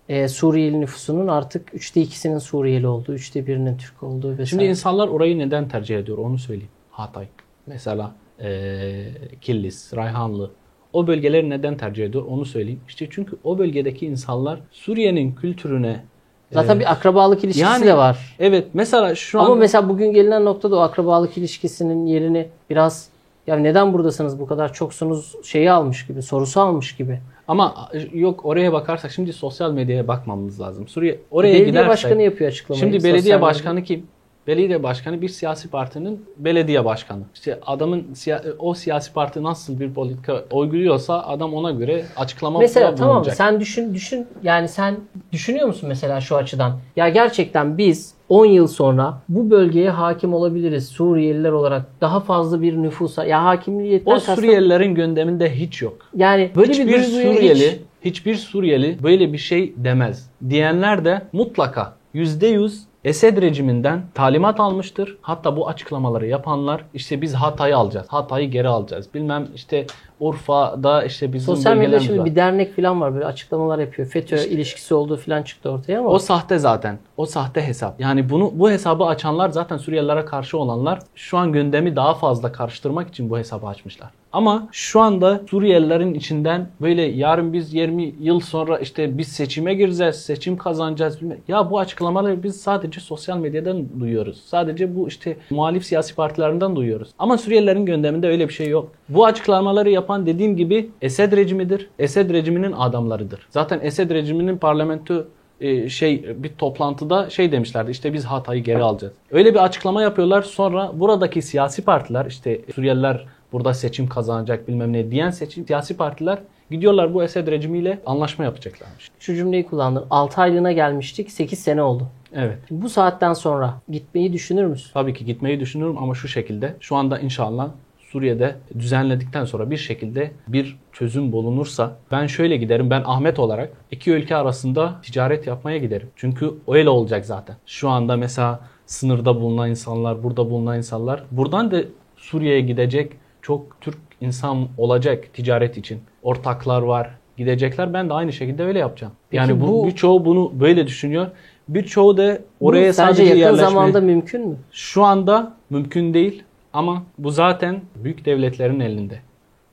Ee, 0.08 0.28
Suriyeli 0.28 0.80
nüfusunun 0.80 1.28
artık 1.28 1.74
üçte 1.74 2.00
ikisinin 2.00 2.38
Suriyeli 2.38 2.86
olduğu, 2.86 3.12
üçte 3.14 3.46
birinin 3.46 3.76
Türk 3.76 4.02
olduğu 4.02 4.28
vesaire. 4.30 4.46
Şimdi 4.46 4.64
insanlar 4.64 5.08
orayı 5.08 5.38
neden 5.38 5.68
tercih 5.68 5.98
ediyor 5.98 6.18
onu 6.18 6.38
söyleyeyim. 6.38 6.70
Hatay. 6.90 7.26
Mesela 7.66 8.12
eee 8.40 9.12
Kilis, 9.40 9.94
Rayhanlı. 9.96 10.50
O 10.92 11.06
bölgeleri 11.06 11.50
neden 11.50 11.76
tercih 11.76 12.04
ediyor 12.04 12.24
onu 12.28 12.44
söyleyeyim. 12.44 12.80
İşte 12.88 13.06
çünkü 13.10 13.36
o 13.44 13.58
bölgedeki 13.58 14.06
insanlar 14.06 14.60
Suriye'nin 14.70 15.32
kültürüne 15.34 16.04
Zaten 16.52 16.74
eee, 16.74 16.80
bir 16.80 16.92
akrabalık 16.92 17.44
ilişkisi 17.44 17.64
yani- 17.64 17.86
de 17.86 17.96
var. 17.96 18.36
Evet 18.38 18.66
mesela 18.74 19.14
şu 19.14 19.40
Ama 19.40 19.52
an 19.52 19.58
mesela 19.58 19.88
bugün 19.88 20.12
gelinen 20.12 20.44
noktada 20.44 20.76
o 20.76 20.78
akrabalık 20.78 21.38
ilişkisinin 21.38 22.06
yerini 22.06 22.48
biraz 22.70 23.08
ya 23.46 23.56
neden 23.56 23.92
buradasınız 23.92 24.40
bu 24.40 24.46
kadar 24.46 24.72
çoksunuz 24.72 25.34
şeyi 25.44 25.70
almış 25.70 26.06
gibi, 26.06 26.22
sorusu 26.22 26.60
almış 26.60 26.96
gibi. 26.96 27.20
ama 27.48 27.88
yok 28.12 28.44
oraya 28.44 28.72
bakarsak 28.72 29.10
şimdi 29.12 29.32
sosyal 29.32 29.72
medyaya 29.72 30.08
bakmamız 30.08 30.60
lazım. 30.60 30.88
Suriye 30.88 31.20
oraya 31.30 31.48
belediye 31.48 31.66
gidersek 31.66 31.88
başkanı 31.88 32.22
yapıyor 32.22 32.50
açıklamayı. 32.50 32.80
Şimdi 32.80 33.04
belediye 33.04 33.40
başkanı 33.40 33.82
kim? 33.82 34.06
Belediye 34.46 34.82
başkanı 34.82 35.22
bir 35.22 35.28
siyasi 35.28 35.68
partinin 35.70 36.24
belediye 36.36 36.84
başkanı. 36.84 37.22
İşte 37.34 37.58
adamın 37.66 38.06
siya- 38.14 38.42
o 38.58 38.74
siyasi 38.74 39.12
parti 39.12 39.42
nasıl 39.42 39.80
bir 39.80 39.94
politika 39.94 40.44
uyguluyorsa 40.52 41.22
adam 41.22 41.54
ona 41.54 41.70
göre 41.70 42.04
açıklama 42.16 42.58
Mesela 42.58 42.94
tamam. 42.94 43.24
Sen 43.24 43.60
düşün 43.60 43.94
düşün 43.94 44.26
yani 44.42 44.68
sen 44.68 44.96
düşünüyor 45.32 45.66
musun 45.66 45.88
mesela 45.88 46.20
şu 46.20 46.36
açıdan? 46.36 46.78
Ya 46.96 47.08
gerçekten 47.08 47.78
biz 47.78 48.13
10 48.28 48.46
yıl 48.46 48.66
sonra 48.66 49.18
bu 49.28 49.50
bölgeye 49.50 49.90
hakim 49.90 50.34
olabiliriz 50.34 50.88
Suriyeliler 50.88 51.52
olarak. 51.52 51.86
Daha 52.00 52.20
fazla 52.20 52.62
bir 52.62 52.76
nüfusa 52.82 53.24
ya 53.24 53.44
hakimliyetten 53.44 54.10
O 54.10 54.14
kastım- 54.14 54.34
Suriyelilerin 54.36 54.94
gündeminde 54.94 55.54
hiç 55.54 55.82
yok. 55.82 55.96
yani 56.16 56.50
böyle 56.56 56.72
hiçbir 56.72 56.86
bir 56.86 57.02
Suriyeli, 57.02 57.70
hiç- 57.70 57.80
hiçbir 58.04 58.34
Suriyeli 58.34 58.98
böyle 59.02 59.32
bir 59.32 59.38
şey 59.38 59.74
demez. 59.76 60.30
Diyenler 60.48 61.04
de 61.04 61.22
mutlaka 61.32 61.96
%100 62.14 62.82
Esed 63.04 63.42
rejiminden 63.42 64.02
talimat 64.14 64.60
almıştır. 64.60 65.16
Hatta 65.22 65.56
bu 65.56 65.68
açıklamaları 65.68 66.26
yapanlar 66.26 66.84
işte 66.94 67.22
biz 67.22 67.34
Hatay'ı 67.34 67.76
alacağız. 67.76 68.06
Hatay'ı 68.08 68.50
geri 68.50 68.68
alacağız. 68.68 69.14
Bilmem 69.14 69.48
işte 69.54 69.86
Urfa'da 70.20 71.04
işte 71.04 71.32
bizim 71.32 71.54
Sosyal 71.54 71.76
medyada 71.76 72.00
şimdi 72.00 72.24
bir 72.24 72.36
dernek 72.36 72.76
falan 72.76 73.00
var 73.00 73.14
böyle 73.14 73.26
açıklamalar 73.26 73.78
yapıyor. 73.78 74.08
FETÖ 74.08 74.36
ilişkisi 74.36 74.94
olduğu 74.94 75.16
falan 75.16 75.42
çıktı 75.42 75.70
ortaya 75.70 75.98
ama 75.98 76.08
O 76.08 76.18
sahte 76.18 76.58
zaten. 76.58 76.98
O 77.16 77.26
sahte 77.26 77.62
hesap. 77.62 78.00
Yani 78.00 78.30
bunu 78.30 78.52
bu 78.54 78.70
hesabı 78.70 79.04
açanlar 79.04 79.48
zaten 79.48 79.76
Suriyelilere 79.76 80.24
karşı 80.24 80.58
olanlar 80.58 80.98
şu 81.14 81.38
an 81.38 81.52
gündemi 81.52 81.96
daha 81.96 82.14
fazla 82.14 82.52
karıştırmak 82.52 83.08
için 83.08 83.30
bu 83.30 83.38
hesabı 83.38 83.66
açmışlar. 83.66 84.10
Ama 84.34 84.68
şu 84.72 85.00
anda 85.00 85.40
Suriyelilerin 85.50 86.14
içinden 86.14 86.68
böyle 86.80 87.02
yarın 87.02 87.52
biz 87.52 87.74
20 87.74 88.14
yıl 88.20 88.40
sonra 88.40 88.78
işte 88.78 89.18
biz 89.18 89.28
seçime 89.28 89.74
gireceğiz, 89.74 90.16
seçim 90.16 90.56
kazanacağız. 90.56 91.18
Ya 91.48 91.70
bu 91.70 91.78
açıklamaları 91.78 92.42
biz 92.42 92.60
sadece 92.60 93.00
sosyal 93.00 93.38
medyadan 93.38 94.00
duyuyoruz. 94.00 94.42
Sadece 94.46 94.96
bu 94.96 95.08
işte 95.08 95.36
muhalif 95.50 95.84
siyasi 95.84 96.14
partilerinden 96.14 96.76
duyuyoruz. 96.76 97.08
Ama 97.18 97.38
Suriyelilerin 97.38 97.86
gündeminde 97.86 98.28
öyle 98.28 98.48
bir 98.48 98.52
şey 98.52 98.68
yok. 98.68 98.92
Bu 99.08 99.26
açıklamaları 99.26 99.90
yapan 99.90 100.26
dediğim 100.26 100.56
gibi 100.56 100.90
Esed 101.02 101.32
rejimidir. 101.32 101.88
Esed 101.98 102.30
rejiminin 102.30 102.72
adamlarıdır. 102.72 103.46
Zaten 103.50 103.80
Esed 103.82 104.10
rejiminin 104.10 104.58
parlamento 104.58 105.24
e, 105.60 105.88
şey 105.88 106.42
bir 106.42 106.48
toplantıda 106.48 107.30
şey 107.30 107.52
demişlerdi 107.52 107.90
işte 107.90 108.12
biz 108.12 108.24
Hatay'ı 108.24 108.62
geri 108.62 108.82
alacağız. 108.82 109.12
Öyle 109.30 109.54
bir 109.54 109.64
açıklama 109.64 110.02
yapıyorlar 110.02 110.42
sonra 110.42 110.90
buradaki 110.94 111.42
siyasi 111.42 111.84
partiler 111.84 112.26
işte 112.26 112.60
Suriyeliler 112.74 113.26
burada 113.54 113.74
seçim 113.74 114.06
kazanacak 114.08 114.68
bilmem 114.68 114.92
ne 114.92 115.10
diyen 115.10 115.30
seçim 115.30 115.66
siyasi 115.66 115.96
partiler 115.96 116.38
gidiyorlar 116.70 117.14
bu 117.14 117.22
Esed 117.24 117.48
rejimiyle 117.48 117.98
anlaşma 118.06 118.44
yapacaklarmış. 118.44 119.10
şu 119.18 119.34
cümleyi 119.34 119.66
kullandım. 119.66 120.06
6 120.10 120.40
aylığına 120.40 120.72
gelmiştik 120.72 121.30
8 121.30 121.58
sene 121.58 121.82
oldu. 121.82 122.06
Evet. 122.34 122.58
Şimdi 122.68 122.82
bu 122.82 122.88
saatten 122.88 123.32
sonra 123.32 123.74
gitmeyi 123.88 124.32
düşünür 124.32 124.64
müsün? 124.64 124.92
Tabii 124.92 125.14
ki 125.14 125.24
gitmeyi 125.24 125.60
düşünüyorum 125.60 125.98
ama 125.98 126.14
şu 126.14 126.28
şekilde 126.28 126.76
şu 126.80 126.96
anda 126.96 127.18
inşallah 127.18 127.70
Suriye'de 127.98 128.56
düzenledikten 128.78 129.44
sonra 129.44 129.70
bir 129.70 129.76
şekilde 129.76 130.30
bir 130.48 130.76
çözüm 130.92 131.32
bulunursa 131.32 131.96
ben 132.10 132.26
şöyle 132.26 132.56
giderim. 132.56 132.90
Ben 132.90 133.02
Ahmet 133.06 133.38
olarak 133.38 133.70
iki 133.90 134.10
ülke 134.10 134.36
arasında 134.36 135.00
ticaret 135.02 135.46
yapmaya 135.46 135.78
giderim. 135.78 136.08
Çünkü 136.16 136.54
öyle 136.68 136.88
olacak 136.88 137.26
zaten. 137.26 137.56
Şu 137.66 137.88
anda 137.88 138.16
mesela 138.16 138.60
sınırda 138.86 139.40
bulunan 139.40 139.70
insanlar, 139.70 140.22
burada 140.22 140.50
bulunan 140.50 140.76
insanlar 140.76 141.24
buradan 141.30 141.70
da 141.70 141.82
Suriye'ye 142.16 142.60
gidecek 142.60 143.12
çok 143.44 143.80
Türk 143.80 143.98
insan 144.20 144.68
olacak 144.78 145.24
ticaret 145.34 145.76
için. 145.76 146.00
Ortaklar 146.22 146.82
var, 146.82 147.10
gidecekler. 147.36 147.92
Ben 147.94 148.08
de 148.08 148.14
aynı 148.14 148.32
şekilde 148.32 148.64
öyle 148.64 148.78
yapacağım. 148.78 149.12
Peki 149.30 149.36
yani 149.36 149.60
bu, 149.60 149.68
bu- 149.68 149.86
birçoğu 149.86 150.24
bunu 150.24 150.52
böyle 150.60 150.86
düşünüyor. 150.86 151.26
Birçoğu 151.68 152.16
da 152.16 152.38
Bu 152.60 152.66
oraya 152.66 152.92
sence 152.92 153.06
sadece 153.06 153.22
yakın 153.22 153.38
yerleşmeye... 153.38 153.70
zamanda 153.70 154.00
mümkün 154.00 154.48
mü? 154.48 154.56
Şu 154.72 155.02
anda 155.04 155.52
mümkün 155.70 156.14
değil 156.14 156.42
ama 156.72 157.02
bu 157.18 157.30
zaten 157.30 157.80
büyük 158.04 158.24
devletlerin 158.24 158.80
elinde. 158.80 159.18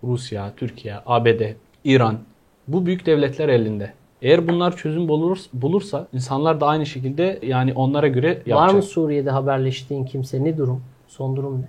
Rusya, 0.04 0.54
Türkiye, 0.58 0.96
ABD, 1.06 1.42
İran. 1.84 2.18
Bu 2.68 2.86
büyük 2.86 3.06
devletler 3.06 3.50
elinde. 3.50 3.94
Eğer 4.22 4.48
bunlar 4.48 4.78
çözüm 4.78 5.08
bulur, 5.08 5.38
bulursa 5.54 6.08
insanlar 6.14 6.62
da 6.62 6.68
aynı 6.68 6.86
şekilde 6.86 7.40
yani 7.42 7.74
onlara 7.74 8.08
göre 8.08 8.28
yapacak. 8.28 8.58
Var 8.58 8.74
mı 8.74 8.82
Suriye'de 8.82 9.30
haberleştiğin 9.30 10.06
kimse? 10.06 10.44
Ne 10.44 10.58
durum? 10.58 10.84
Son 11.08 11.36
durum 11.36 11.62
ne? 11.62 11.66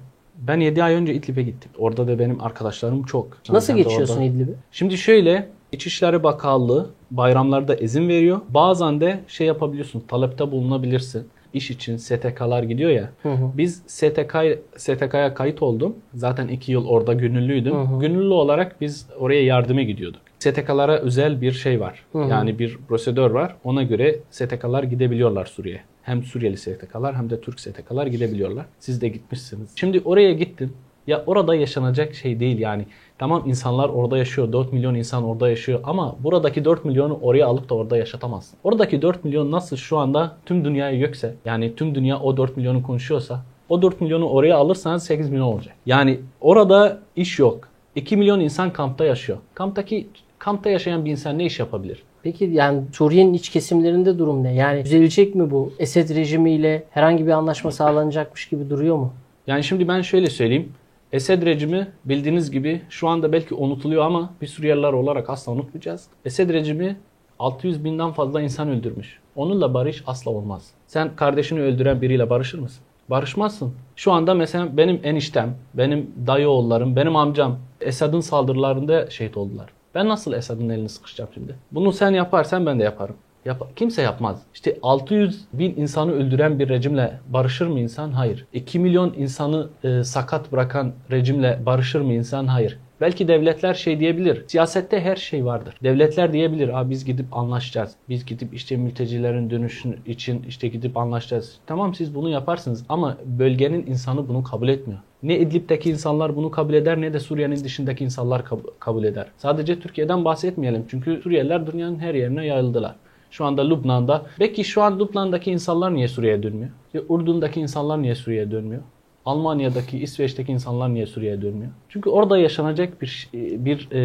Ben 0.48 0.61
7 0.61 0.83
ay 0.83 0.94
önce 0.94 1.14
İdlib'e 1.14 1.42
gittim. 1.42 1.70
Orada 1.78 2.09
da 2.09 2.18
benim 2.18 2.40
arkadaşlarım 2.42 3.02
çok. 3.02 3.38
Nasıl 3.50 3.72
de 3.74 3.76
geçiyorsun 3.83 4.14
orada- 4.14 4.24
İdlib'i? 4.24 4.52
Şimdi 4.72 4.98
şöyle 4.98 5.48
İçişleri 5.72 6.22
Bakanlığı 6.22 6.90
bayramlarda 7.11 7.74
izin 7.74 8.09
veriyor. 8.09 8.40
Bazen 8.48 9.00
de 9.00 9.20
şey 9.28 9.46
yapabiliyorsun, 9.46 10.00
talepte 10.09 10.50
bulunabilirsin. 10.50 11.26
İş 11.55 11.70
için 11.70 11.96
STK'lar 11.96 12.62
gidiyor 12.62 12.90
ya. 12.90 13.11
Hı 13.22 13.33
hı. 13.33 13.50
Biz 13.57 13.83
STK 13.87 14.35
STK'ya 14.76 15.35
kayıt 15.35 15.62
oldum. 15.62 15.94
Zaten 16.14 16.48
iki 16.48 16.72
yıl 16.72 16.87
orada 16.87 17.12
gönüllüydüm. 17.12 17.74
Hı 17.74 17.83
hı. 17.96 18.00
Gönüllü 18.00 18.33
olarak 18.33 18.81
biz 18.81 19.07
oraya 19.18 19.44
yardıma 19.44 19.83
gidiyorduk. 19.83 20.20
STK'lara 20.38 20.98
özel 20.98 21.40
bir 21.40 21.52
şey 21.52 21.81
var. 21.81 22.05
Hı 22.12 22.18
hı. 22.18 22.28
Yani 22.28 22.59
bir 22.59 22.78
prosedür 22.88 23.31
var. 23.31 23.57
Ona 23.64 23.83
göre 23.83 24.16
STK'lar 24.31 24.83
gidebiliyorlar 24.83 25.46
Suriye. 25.46 25.81
Hem 26.02 26.22
Suriyeli 26.22 26.56
STK'lar 26.56 27.14
hem 27.16 27.30
de 27.30 27.40
Türk 27.40 27.60
STK'lar 27.60 28.06
gidebiliyorlar. 28.06 28.66
Siz 28.78 29.00
de 29.00 29.08
gitmişsiniz. 29.08 29.70
Şimdi 29.76 30.00
oraya 30.04 30.32
gittim. 30.32 30.72
Ya 31.06 31.24
orada 31.26 31.54
yaşanacak 31.54 32.14
şey 32.14 32.40
değil 32.40 32.58
yani. 32.58 32.86
Tamam 33.18 33.42
insanlar 33.46 33.88
orada 33.88 34.18
yaşıyor. 34.18 34.52
4 34.52 34.72
milyon 34.72 34.94
insan 34.94 35.24
orada 35.24 35.48
yaşıyor. 35.50 35.80
Ama 35.84 36.16
buradaki 36.20 36.64
4 36.64 36.84
milyonu 36.84 37.18
oraya 37.22 37.46
alıp 37.46 37.68
da 37.68 37.74
orada 37.74 37.96
yaşatamazsın. 37.96 38.58
Oradaki 38.64 39.02
4 39.02 39.24
milyon 39.24 39.50
nasıl 39.50 39.76
şu 39.76 39.98
anda 39.98 40.36
tüm 40.46 40.64
dünyayı 40.64 41.00
gökse 41.00 41.34
yani 41.44 41.74
tüm 41.76 41.94
dünya 41.94 42.20
o 42.20 42.36
4 42.36 42.56
milyonu 42.56 42.82
konuşuyorsa 42.82 43.44
O 43.68 43.82
4 43.82 44.00
milyonu 44.00 44.28
oraya 44.28 44.56
alırsanız 44.56 45.04
8 45.04 45.30
milyon 45.30 45.46
olacak. 45.46 45.74
Yani 45.86 46.20
orada 46.40 46.98
iş 47.16 47.38
yok. 47.38 47.68
2 47.94 48.16
milyon 48.16 48.40
insan 48.40 48.72
kampta 48.72 49.04
yaşıyor. 49.04 49.38
Kamptaki 49.54 50.08
kampta 50.38 50.70
yaşayan 50.70 51.04
bir 51.04 51.10
insan 51.10 51.38
ne 51.38 51.46
iş 51.46 51.58
yapabilir? 51.58 52.02
Peki 52.22 52.44
yani 52.44 52.82
Suriye'nin 52.92 53.35
iç 53.35 53.48
kesimlerinde 53.48 54.18
durum 54.18 54.42
ne? 54.42 54.54
Yani 54.54 54.85
düzelecek 54.85 55.35
mi 55.35 55.50
bu? 55.50 55.72
Esed 55.78 56.11
rejimiyle 56.16 56.85
herhangi 56.90 57.26
bir 57.26 57.30
anlaşma 57.30 57.70
sağlanacakmış 57.70 58.48
gibi 58.48 58.70
duruyor 58.70 58.96
mu? 58.96 59.12
Yani 59.46 59.64
şimdi 59.64 59.88
ben 59.88 60.02
şöyle 60.02 60.30
söyleyeyim. 60.30 60.72
Esed 61.12 61.42
rejimi 61.42 61.88
bildiğiniz 62.04 62.50
gibi 62.50 62.80
şu 62.90 63.08
anda 63.08 63.32
belki 63.32 63.54
unutuluyor 63.54 64.04
ama 64.04 64.32
bir 64.40 64.46
Suriyeliler 64.46 64.92
olarak 64.92 65.30
asla 65.30 65.52
unutmayacağız. 65.52 66.06
Esed 66.24 66.50
rejimi 66.50 66.96
600 67.38 67.85
binden 67.85 68.12
fazla 68.12 68.42
insan 68.42 68.68
öldürmüş. 68.68 69.18
Onunla 69.37 69.74
barış 69.74 70.02
asla 70.06 70.30
olmaz. 70.30 70.70
Sen 70.87 71.16
kardeşini 71.16 71.61
öldüren 71.61 72.02
biriyle 72.02 72.30
barışır 72.30 72.58
mısın? 72.58 72.85
Barışmazsın. 73.11 73.74
Şu 73.96 74.12
anda 74.12 74.35
mesela 74.35 74.76
benim 74.76 75.00
eniştem, 75.04 75.54
benim 75.74 76.11
dayı 76.26 76.48
oğullarım, 76.48 76.96
benim 76.96 77.16
amcam 77.16 77.58
Esad'ın 77.80 78.20
saldırılarında 78.20 79.11
şehit 79.11 79.37
oldular. 79.37 79.66
Ben 79.94 80.09
nasıl 80.09 80.33
Esad'ın 80.33 80.68
elini 80.68 80.88
sıkışacağım 80.88 81.31
şimdi? 81.35 81.55
Bunu 81.72 81.92
sen 81.92 82.11
yaparsan 82.11 82.66
ben 82.66 82.78
de 82.78 82.85
yaparım. 82.85 83.16
Yap 83.44 83.76
Kimse 83.76 84.02
yapmaz. 84.02 84.42
İşte 84.55 84.78
600 84.83 85.44
bin 85.52 85.76
insanı 85.76 86.12
öldüren 86.12 86.59
bir 86.59 86.68
rejimle 86.68 87.20
barışır 87.28 87.66
mı 87.66 87.81
insan? 87.81 88.12
Hayır. 88.12 88.46
2 88.52 88.78
milyon 88.78 89.14
insanı 89.16 89.68
e, 89.85 90.05
sakat 90.05 90.52
bırakan 90.52 90.92
rejimle 91.11 91.61
barışır 91.66 92.00
mı 92.00 92.12
insan? 92.12 92.46
Hayır. 92.46 92.78
Belki 93.00 93.28
devletler 93.28 93.74
şey 93.74 94.00
diyebilir. 94.00 94.44
Siyasette 94.48 95.00
her 95.00 95.16
şey 95.16 95.44
vardır. 95.44 95.74
Devletler 95.83 96.33
diyebilir. 96.33 96.81
Aa 96.81 96.90
biz 96.90 97.05
gidip 97.05 97.37
anlaşacağız. 97.37 97.94
Biz 98.09 98.26
gidip 98.26 98.55
işte 98.55 98.76
mültecilerin 98.76 99.50
dönüşü 99.50 99.98
için 100.07 100.42
işte 100.48 100.68
gidip 100.68 100.96
anlaşacağız. 100.96 101.59
Tamam 101.66 101.94
siz 101.94 102.14
bunu 102.14 102.28
yaparsınız 102.31 102.85
ama 102.88 103.16
bölgenin 103.24 103.87
insanı 103.87 104.28
bunu 104.28 104.42
kabul 104.42 104.68
etmiyor. 104.68 105.00
Ne 105.22 105.38
İdlib'deki 105.38 105.90
insanlar 105.90 106.37
bunu 106.37 106.50
kabul 106.50 106.74
eder 106.74 107.00
ne 107.00 107.12
de 107.12 107.20
Suriye'nin 107.20 107.64
dışındaki 107.64 108.04
insanlar 108.04 108.40
kab- 108.40 108.78
kabul 108.78 109.04
eder. 109.04 109.26
Sadece 109.37 109.80
Türkiye'den 109.80 110.24
bahsetmeyelim. 110.24 110.85
Çünkü 110.88 111.20
Suriyeliler 111.22 111.66
dünyanın 111.72 111.98
her 111.98 112.14
yerine 112.14 112.46
yayıldılar. 112.46 112.94
Şu 113.30 113.44
anda 113.44 113.68
Lübnan'da. 113.68 114.22
Peki 114.38 114.64
şu 114.64 114.82
an 114.82 114.98
Lübnan'daki 115.00 115.50
insanlar 115.50 115.94
niye 115.94 116.08
Suriye'ye 116.08 116.42
dönmüyor? 116.42 116.70
Ya 116.94 117.00
Ürdün'deki 117.11 117.61
insanlar 117.61 118.02
niye 118.02 118.14
Suriye'ye 118.14 118.50
dönmüyor? 118.50 118.82
Almanya'daki, 119.26 119.98
İsveç'teki 119.98 120.52
insanlar 120.52 120.94
niye 120.94 121.06
Suriye'ye 121.06 121.42
dönmüyor? 121.42 121.70
Çünkü 121.88 122.11
orada 122.11 122.38
yaşanacak 122.38 123.02
bir 123.02 123.28
bir 123.35 123.88
e, 123.92 124.00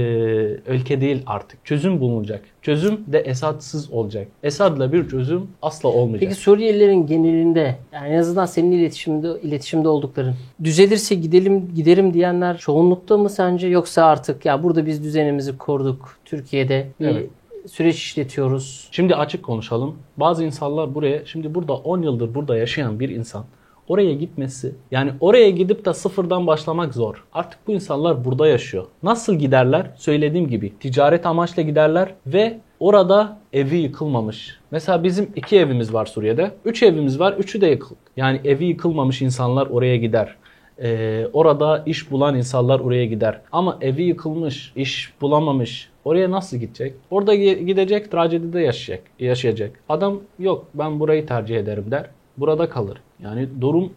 ülke 0.68 1.02
değil 1.02 1.24
artık. 1.26 1.66
Çözüm 1.66 2.00
bulunacak. 2.00 2.42
Çözüm 2.62 3.00
de 3.08 3.20
Esad'sız 3.20 3.92
olacak. 3.92 4.28
Esad'la 4.44 4.94
bir 4.94 5.10
çözüm 5.10 5.48
asla 5.62 5.90
olmayacak. 5.90 6.20
Peki 6.20 6.42
Suriyelilerin 6.42 7.08
genelinde 7.08 7.76
yani 7.94 8.08
en 8.08 8.18
azından 8.20 8.46
senin 8.46 8.72
iletişimde 8.72 9.42
iletişimde 9.42 9.88
oldukların 9.88 10.36
düzelirse 10.64 11.16
gidelim 11.16 11.72
giderim 11.76 12.14
diyenler 12.14 12.58
çoğunlukta 12.58 13.18
mı 13.18 13.30
sence 13.30 13.68
yoksa 13.68 14.06
artık 14.06 14.46
ya 14.46 14.64
burada 14.64 14.86
biz 14.86 15.04
düzenimizi 15.04 15.58
kurduk 15.58 16.18
Türkiye'de 16.26 16.88
bir 17.00 17.06
Evet. 17.06 17.30
süreç 17.68 17.96
işletiyoruz. 17.96 18.88
Şimdi 18.92 19.16
açık 19.16 19.44
konuşalım. 19.44 19.96
Bazı 20.18 20.44
insanlar 20.44 20.96
buraya, 20.96 21.26
şimdi 21.26 21.56
burada 21.56 21.74
10 21.74 22.02
yıldır 22.02 22.36
burada 22.36 22.58
yaşayan 22.58 23.00
bir 23.00 23.10
insan 23.10 23.46
oraya 23.88 24.14
gitmesi, 24.14 24.76
yani 24.92 25.12
oraya 25.20 25.50
gidip 25.50 25.86
de 25.86 25.94
sıfırdan 25.94 26.48
başlamak 26.48 26.94
zor. 26.94 27.24
Artık 27.34 27.60
bu 27.68 27.72
insanlar 27.72 28.26
burada 28.26 28.48
yaşıyor. 28.48 28.86
Nasıl 29.04 29.36
giderler? 29.36 29.92
Söylediğim 29.96 30.48
gibi 30.48 30.74
ticaret 30.80 31.26
amaçla 31.26 31.62
giderler 31.62 32.14
ve 32.28 32.58
orada 32.80 33.40
evi 33.54 33.78
yıkılmamış. 33.78 34.60
Mesela 34.72 35.04
bizim 35.04 35.30
iki 35.36 35.58
evimiz 35.58 35.94
var 35.94 36.06
Suriye'de. 36.06 36.52
Üç 36.66 36.84
evimiz 36.84 37.20
var, 37.20 37.34
üçü 37.34 37.62
de 37.62 37.68
yıkık. 37.68 37.98
Yani 38.18 38.42
evi 38.46 38.66
yıkılmamış 38.66 39.22
insanlar 39.22 39.68
oraya 39.68 39.98
gider. 39.98 40.36
Ee, 40.82 41.28
orada 41.34 41.84
iş 41.86 42.12
bulan 42.12 42.36
insanlar 42.36 42.80
oraya 42.80 43.06
gider. 43.06 43.42
Ama 43.52 43.78
evi 43.82 44.04
yıkılmış, 44.04 44.74
iş 44.76 45.14
bulamamış. 45.22 45.90
Oraya 46.06 46.32
nasıl 46.32 46.58
gidecek? 46.58 46.94
Orada 47.12 47.36
gi- 47.36 47.66
gidecek, 47.66 48.12
trajedide 48.12 48.60
yaşayacak. 48.60 49.08
yaşayacak. 49.20 49.72
Adam 49.90 50.20
yok 50.40 50.66
ben 50.74 51.00
burayı 51.00 51.26
tercih 51.26 51.58
ederim 51.58 51.86
der. 51.92 52.06
Burada 52.38 52.70
kalır. 52.70 53.02
Yani 53.24 53.48
durum 53.62 53.94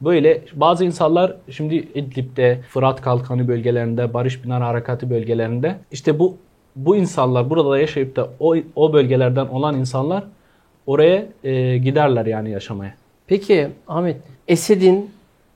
böyle. 0.00 0.42
Bazı 0.54 0.84
insanlar 0.84 1.36
şimdi 1.50 1.74
İdlib'de, 1.74 2.60
Fırat 2.68 3.00
Kalkanı 3.00 3.48
bölgelerinde, 3.48 4.14
Barış 4.14 4.40
Pınar 4.40 4.62
Harekatı 4.62 5.10
bölgelerinde 5.10 5.76
işte 5.92 6.18
bu 6.18 6.36
bu 6.76 6.96
insanlar 6.96 7.50
burada 7.50 7.78
yaşayıp 7.78 8.16
da 8.16 8.28
o, 8.40 8.56
o 8.76 8.92
bölgelerden 8.92 9.46
olan 9.46 9.76
insanlar 9.78 10.24
oraya 10.86 11.26
e, 11.44 11.78
giderler 11.78 12.26
yani 12.26 12.50
yaşamaya. 12.50 12.94
Peki 13.26 13.68
Ahmet 13.88 14.16
Esed'in 14.48 15.10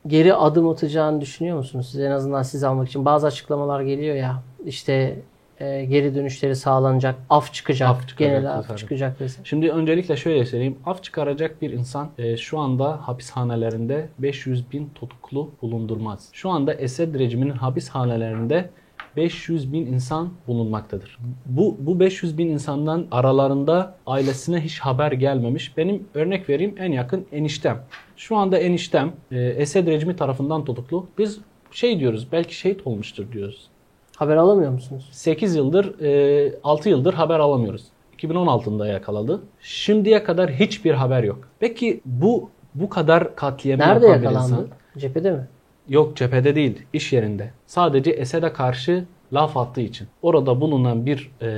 geri 0.07 0.35
adım 0.35 0.69
atacağını 0.69 1.21
düşünüyor 1.21 1.57
musunuz? 1.57 1.89
Siz 1.91 2.01
en 2.01 2.11
azından 2.11 2.43
siz 2.43 2.65
almak 2.65 2.89
için 2.89 3.05
bazı 3.05 3.27
açıklamalar 3.27 3.81
geliyor 3.81 4.17
ya 4.17 4.43
işte 4.65 5.17
e, 5.61 5.85
geri 5.85 6.15
dönüşleri 6.15 6.57
sağlanacak, 6.57 7.15
af 7.31 7.53
çıkacak, 7.55 7.89
Af 7.89 8.09
çıkacak 8.09 8.19
genel 8.19 8.53
af 8.53 8.59
vesaire. 8.59 8.79
çıkacak 8.79 9.21
vesaire. 9.21 9.49
Şimdi 9.49 9.71
öncelikle 9.71 10.17
şöyle 10.17 10.45
söyleyeyim. 10.45 10.79
Af 10.87 11.03
çıkaracak 11.03 11.63
bir 11.63 11.71
insan 11.71 12.09
e, 12.19 12.37
şu 12.37 12.59
anda 12.59 13.09
hapishanelerinde 13.09 14.09
500 14.19 14.73
bin 14.73 14.91
tutuklu 14.95 15.51
bulundurmaz. 15.63 16.29
Şu 16.33 16.51
anda 16.51 16.75
Esed 16.75 17.15
rejiminin 17.15 17.51
hapishanelerinde 17.55 18.71
500 19.17 19.73
bin 19.73 19.87
insan 19.87 20.31
bulunmaktadır. 20.47 21.19
Bu, 21.47 21.77
bu 21.81 22.01
500 22.01 22.39
bin 22.39 22.47
insandan 22.49 23.07
aralarında 23.11 23.95
ailesine 24.07 24.61
hiç 24.61 24.81
haber 24.81 25.13
gelmemiş. 25.13 25.77
Benim 25.77 26.09
örnek 26.15 26.49
vereyim 26.49 26.75
en 26.79 26.93
yakın 26.93 27.27
eniştem. 27.33 27.83
Şu 28.17 28.37
anda 28.37 28.59
eniştem 28.59 29.13
e, 29.33 29.39
Esed 29.45 29.87
rejimi 29.87 30.17
tarafından 30.17 30.65
tutuklu. 30.65 31.07
Biz 31.19 31.41
şey 31.71 32.01
diyoruz 32.01 32.29
belki 32.33 32.55
şehit 32.55 32.87
olmuştur 32.87 33.33
diyoruz. 33.33 33.69
Haber 34.17 34.37
alamıyor 34.37 34.71
musunuz? 34.73 35.09
8 35.13 35.57
yıldır, 35.57 36.01
e, 36.01 36.53
6 36.65 36.89
yıldır 36.89 37.15
haber 37.15 37.39
alamıyoruz. 37.39 37.85
2016'da 38.19 38.87
yakaladı. 38.87 39.41
Şimdiye 39.61 40.25
kadar 40.25 40.51
hiçbir 40.51 40.95
haber 40.95 41.23
yok. 41.23 41.39
Peki 41.61 42.01
bu 42.05 42.51
bu 42.75 42.89
kadar 42.89 43.37
katliamı 43.37 43.83
Nerede 43.83 44.07
yapan 44.07 44.23
yakalandı? 44.23 44.53
insan- 44.53 44.67
Cephede 45.01 45.31
mi? 45.31 45.49
Yok 45.89 46.17
cephede 46.17 46.55
değil, 46.55 46.83
iş 46.93 47.13
yerinde. 47.13 47.51
Sadece 47.67 48.11
Esed'e 48.11 48.53
karşı 48.53 49.05
laf 49.33 49.57
attığı 49.57 49.81
için. 49.81 50.09
Orada 50.23 50.61
bulunan 50.61 51.07
bir 51.07 51.31
e, 51.43 51.49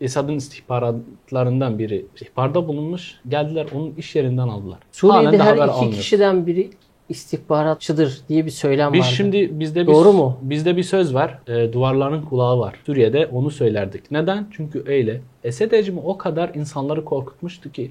Esad'ın 0.00 0.34
istihbaratlarından 0.36 1.78
biri 1.78 2.06
ihbarda 2.20 2.68
bulunmuş. 2.68 3.20
Geldiler 3.28 3.66
onun 3.74 3.94
iş 3.98 4.16
yerinden 4.16 4.48
aldılar. 4.48 4.78
Halen 4.78 4.90
Suriye'de 4.92 5.38
de 5.38 5.42
her 5.42 5.54
iki 5.54 5.62
almıyoruz. 5.62 5.98
kişiden 5.98 6.46
biri 6.46 6.70
istihbaratçıdır 7.10 8.20
diye 8.28 8.46
bir 8.46 8.50
söylem 8.50 8.92
Biz 8.92 9.00
vardı. 9.00 9.12
şimdi 9.14 9.60
bizde 9.60 9.82
bir, 9.86 9.92
Doğru 9.92 10.12
mu? 10.12 10.38
Bizde 10.42 10.76
bir 10.76 10.82
söz 10.82 11.14
var. 11.14 11.38
e, 11.46 11.72
duvarların 11.72 12.22
kulağı 12.22 12.58
var. 12.58 12.74
Suriye'de 12.86 13.26
onu 13.26 13.50
söylerdik. 13.50 14.10
Neden? 14.10 14.46
Çünkü 14.50 14.84
öyle. 14.86 15.20
Esed 15.44 15.72
rejimi 15.72 16.00
o 16.04 16.18
kadar 16.18 16.50
insanları 16.54 17.04
korkutmuştu 17.04 17.72
ki 17.72 17.90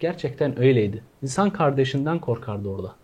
gerçekten 0.00 0.58
öyleydi. 0.60 1.02
İnsan 1.22 1.50
kardeşinden 1.50 2.18
korkardı 2.18 2.68
orada. 2.68 2.94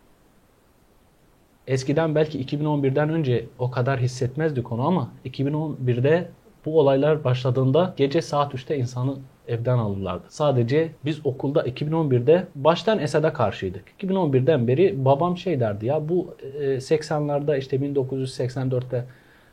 Eskiden 1.66 2.14
belki 2.14 2.44
2011'den 2.44 3.08
önce 3.10 3.44
o 3.58 3.70
kadar 3.70 4.00
hissetmezdik 4.00 4.72
onu 4.72 4.86
ama 4.86 5.10
2011'de 5.26 6.28
bu 6.66 6.80
olaylar 6.80 7.24
başladığında 7.24 7.94
gece 7.96 8.22
saat 8.22 8.54
3'te 8.54 8.76
insanı 8.76 9.14
evden 9.48 9.78
alırlardı. 9.78 10.24
Sadece 10.28 10.92
biz 11.04 11.26
okulda 11.26 11.62
2011'de 11.62 12.46
baştan 12.54 12.98
Esed'e 12.98 13.32
karşıydık. 13.32 13.84
2011'den 14.02 14.68
beri 14.68 15.04
babam 15.04 15.36
şey 15.36 15.60
derdi 15.60 15.86
ya 15.86 16.08
bu 16.08 16.34
e, 16.60 16.64
80'lerde 16.64 17.58
işte 17.58 17.76
1984'te 17.76 19.04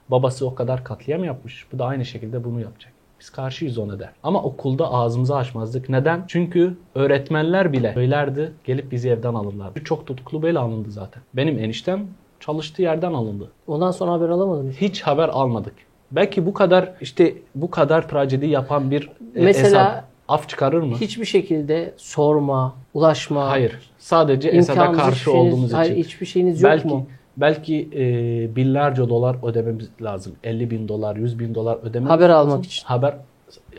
babası 0.09 0.47
o 0.47 0.55
kadar 0.55 0.83
katliam 0.83 1.23
yapmış. 1.23 1.67
Bu 1.73 1.79
da 1.79 1.85
aynı 1.85 2.05
şekilde 2.05 2.43
bunu 2.43 2.61
yapacak. 2.61 2.93
Biz 3.19 3.29
karşıyız 3.29 3.77
ona 3.77 3.99
der. 3.99 4.09
Ama 4.23 4.43
okulda 4.43 4.91
ağzımızı 4.91 5.35
açmazdık. 5.35 5.89
Neden? 5.89 6.23
Çünkü 6.27 6.77
öğretmenler 6.95 7.73
bile 7.73 7.93
söylerdi 7.93 8.51
gelip 8.63 8.91
bizi 8.91 9.09
evden 9.09 9.33
alırlardı. 9.33 9.83
Çok 9.83 10.07
tutuklu 10.07 10.41
böyle 10.41 10.59
alındı 10.59 10.91
zaten. 10.91 11.23
Benim 11.33 11.59
eniştem 11.59 12.07
çalıştığı 12.39 12.81
yerden 12.81 13.13
alındı. 13.13 13.51
Ondan 13.67 13.91
sonra 13.91 14.11
haber 14.11 14.29
alamadınız. 14.29 14.75
Hiç 14.75 15.01
haber 15.01 15.29
almadık. 15.29 15.73
Belki 16.15 16.45
bu 16.45 16.53
kadar 16.53 16.93
işte 17.01 17.33
bu 17.55 17.69
kadar 17.71 18.07
trajedi 18.09 18.45
yapan 18.47 18.91
bir 18.91 19.09
e, 19.35 19.41
Mesela- 19.43 19.67
Esad 19.67 20.03
af 20.27 20.49
çıkarır 20.49 20.81
mı? 20.81 20.95
Hiçbir 21.01 21.25
şekilde 21.25 21.93
sorma, 21.97 22.75
ulaşma, 22.93 23.49
Hayır. 23.49 23.79
Sadece 23.97 24.49
Esad'a 24.49 24.91
karşı 24.91 25.19
şeyiniz- 25.19 25.37
olduğumuz 25.53 25.65
için. 25.65 25.75
hayır, 25.75 25.95
hiçbir 25.95 26.25
şeyiniz 26.25 26.61
yok 26.61 26.71
belki 26.71 26.87
mu? 26.87 27.07
belki 27.37 27.89
e, 27.95 28.55
binlerce 28.55 29.09
dolar 29.09 29.35
ödememiz 29.43 29.89
lazım. 30.01 30.35
50 30.43 30.71
bin 30.71 30.87
dolar, 30.87 31.15
100 31.15 31.39
bin 31.39 31.55
dolar 31.55 31.77
ödememiz 31.83 32.09
Haber 32.11 32.29
lazım. 32.29 32.51
almak 32.51 32.65
için. 32.65 32.85
Haber 32.85 33.15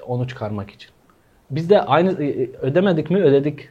onu 0.06 0.28
çıkarmak 0.28 0.70
için. 0.70 0.90
Biz 1.50 1.70
de 1.70 1.80
aynı 1.82 2.24
e, 2.24 2.50
ödemedik 2.62 3.10
mi 3.10 3.18
ödedik 3.22 3.68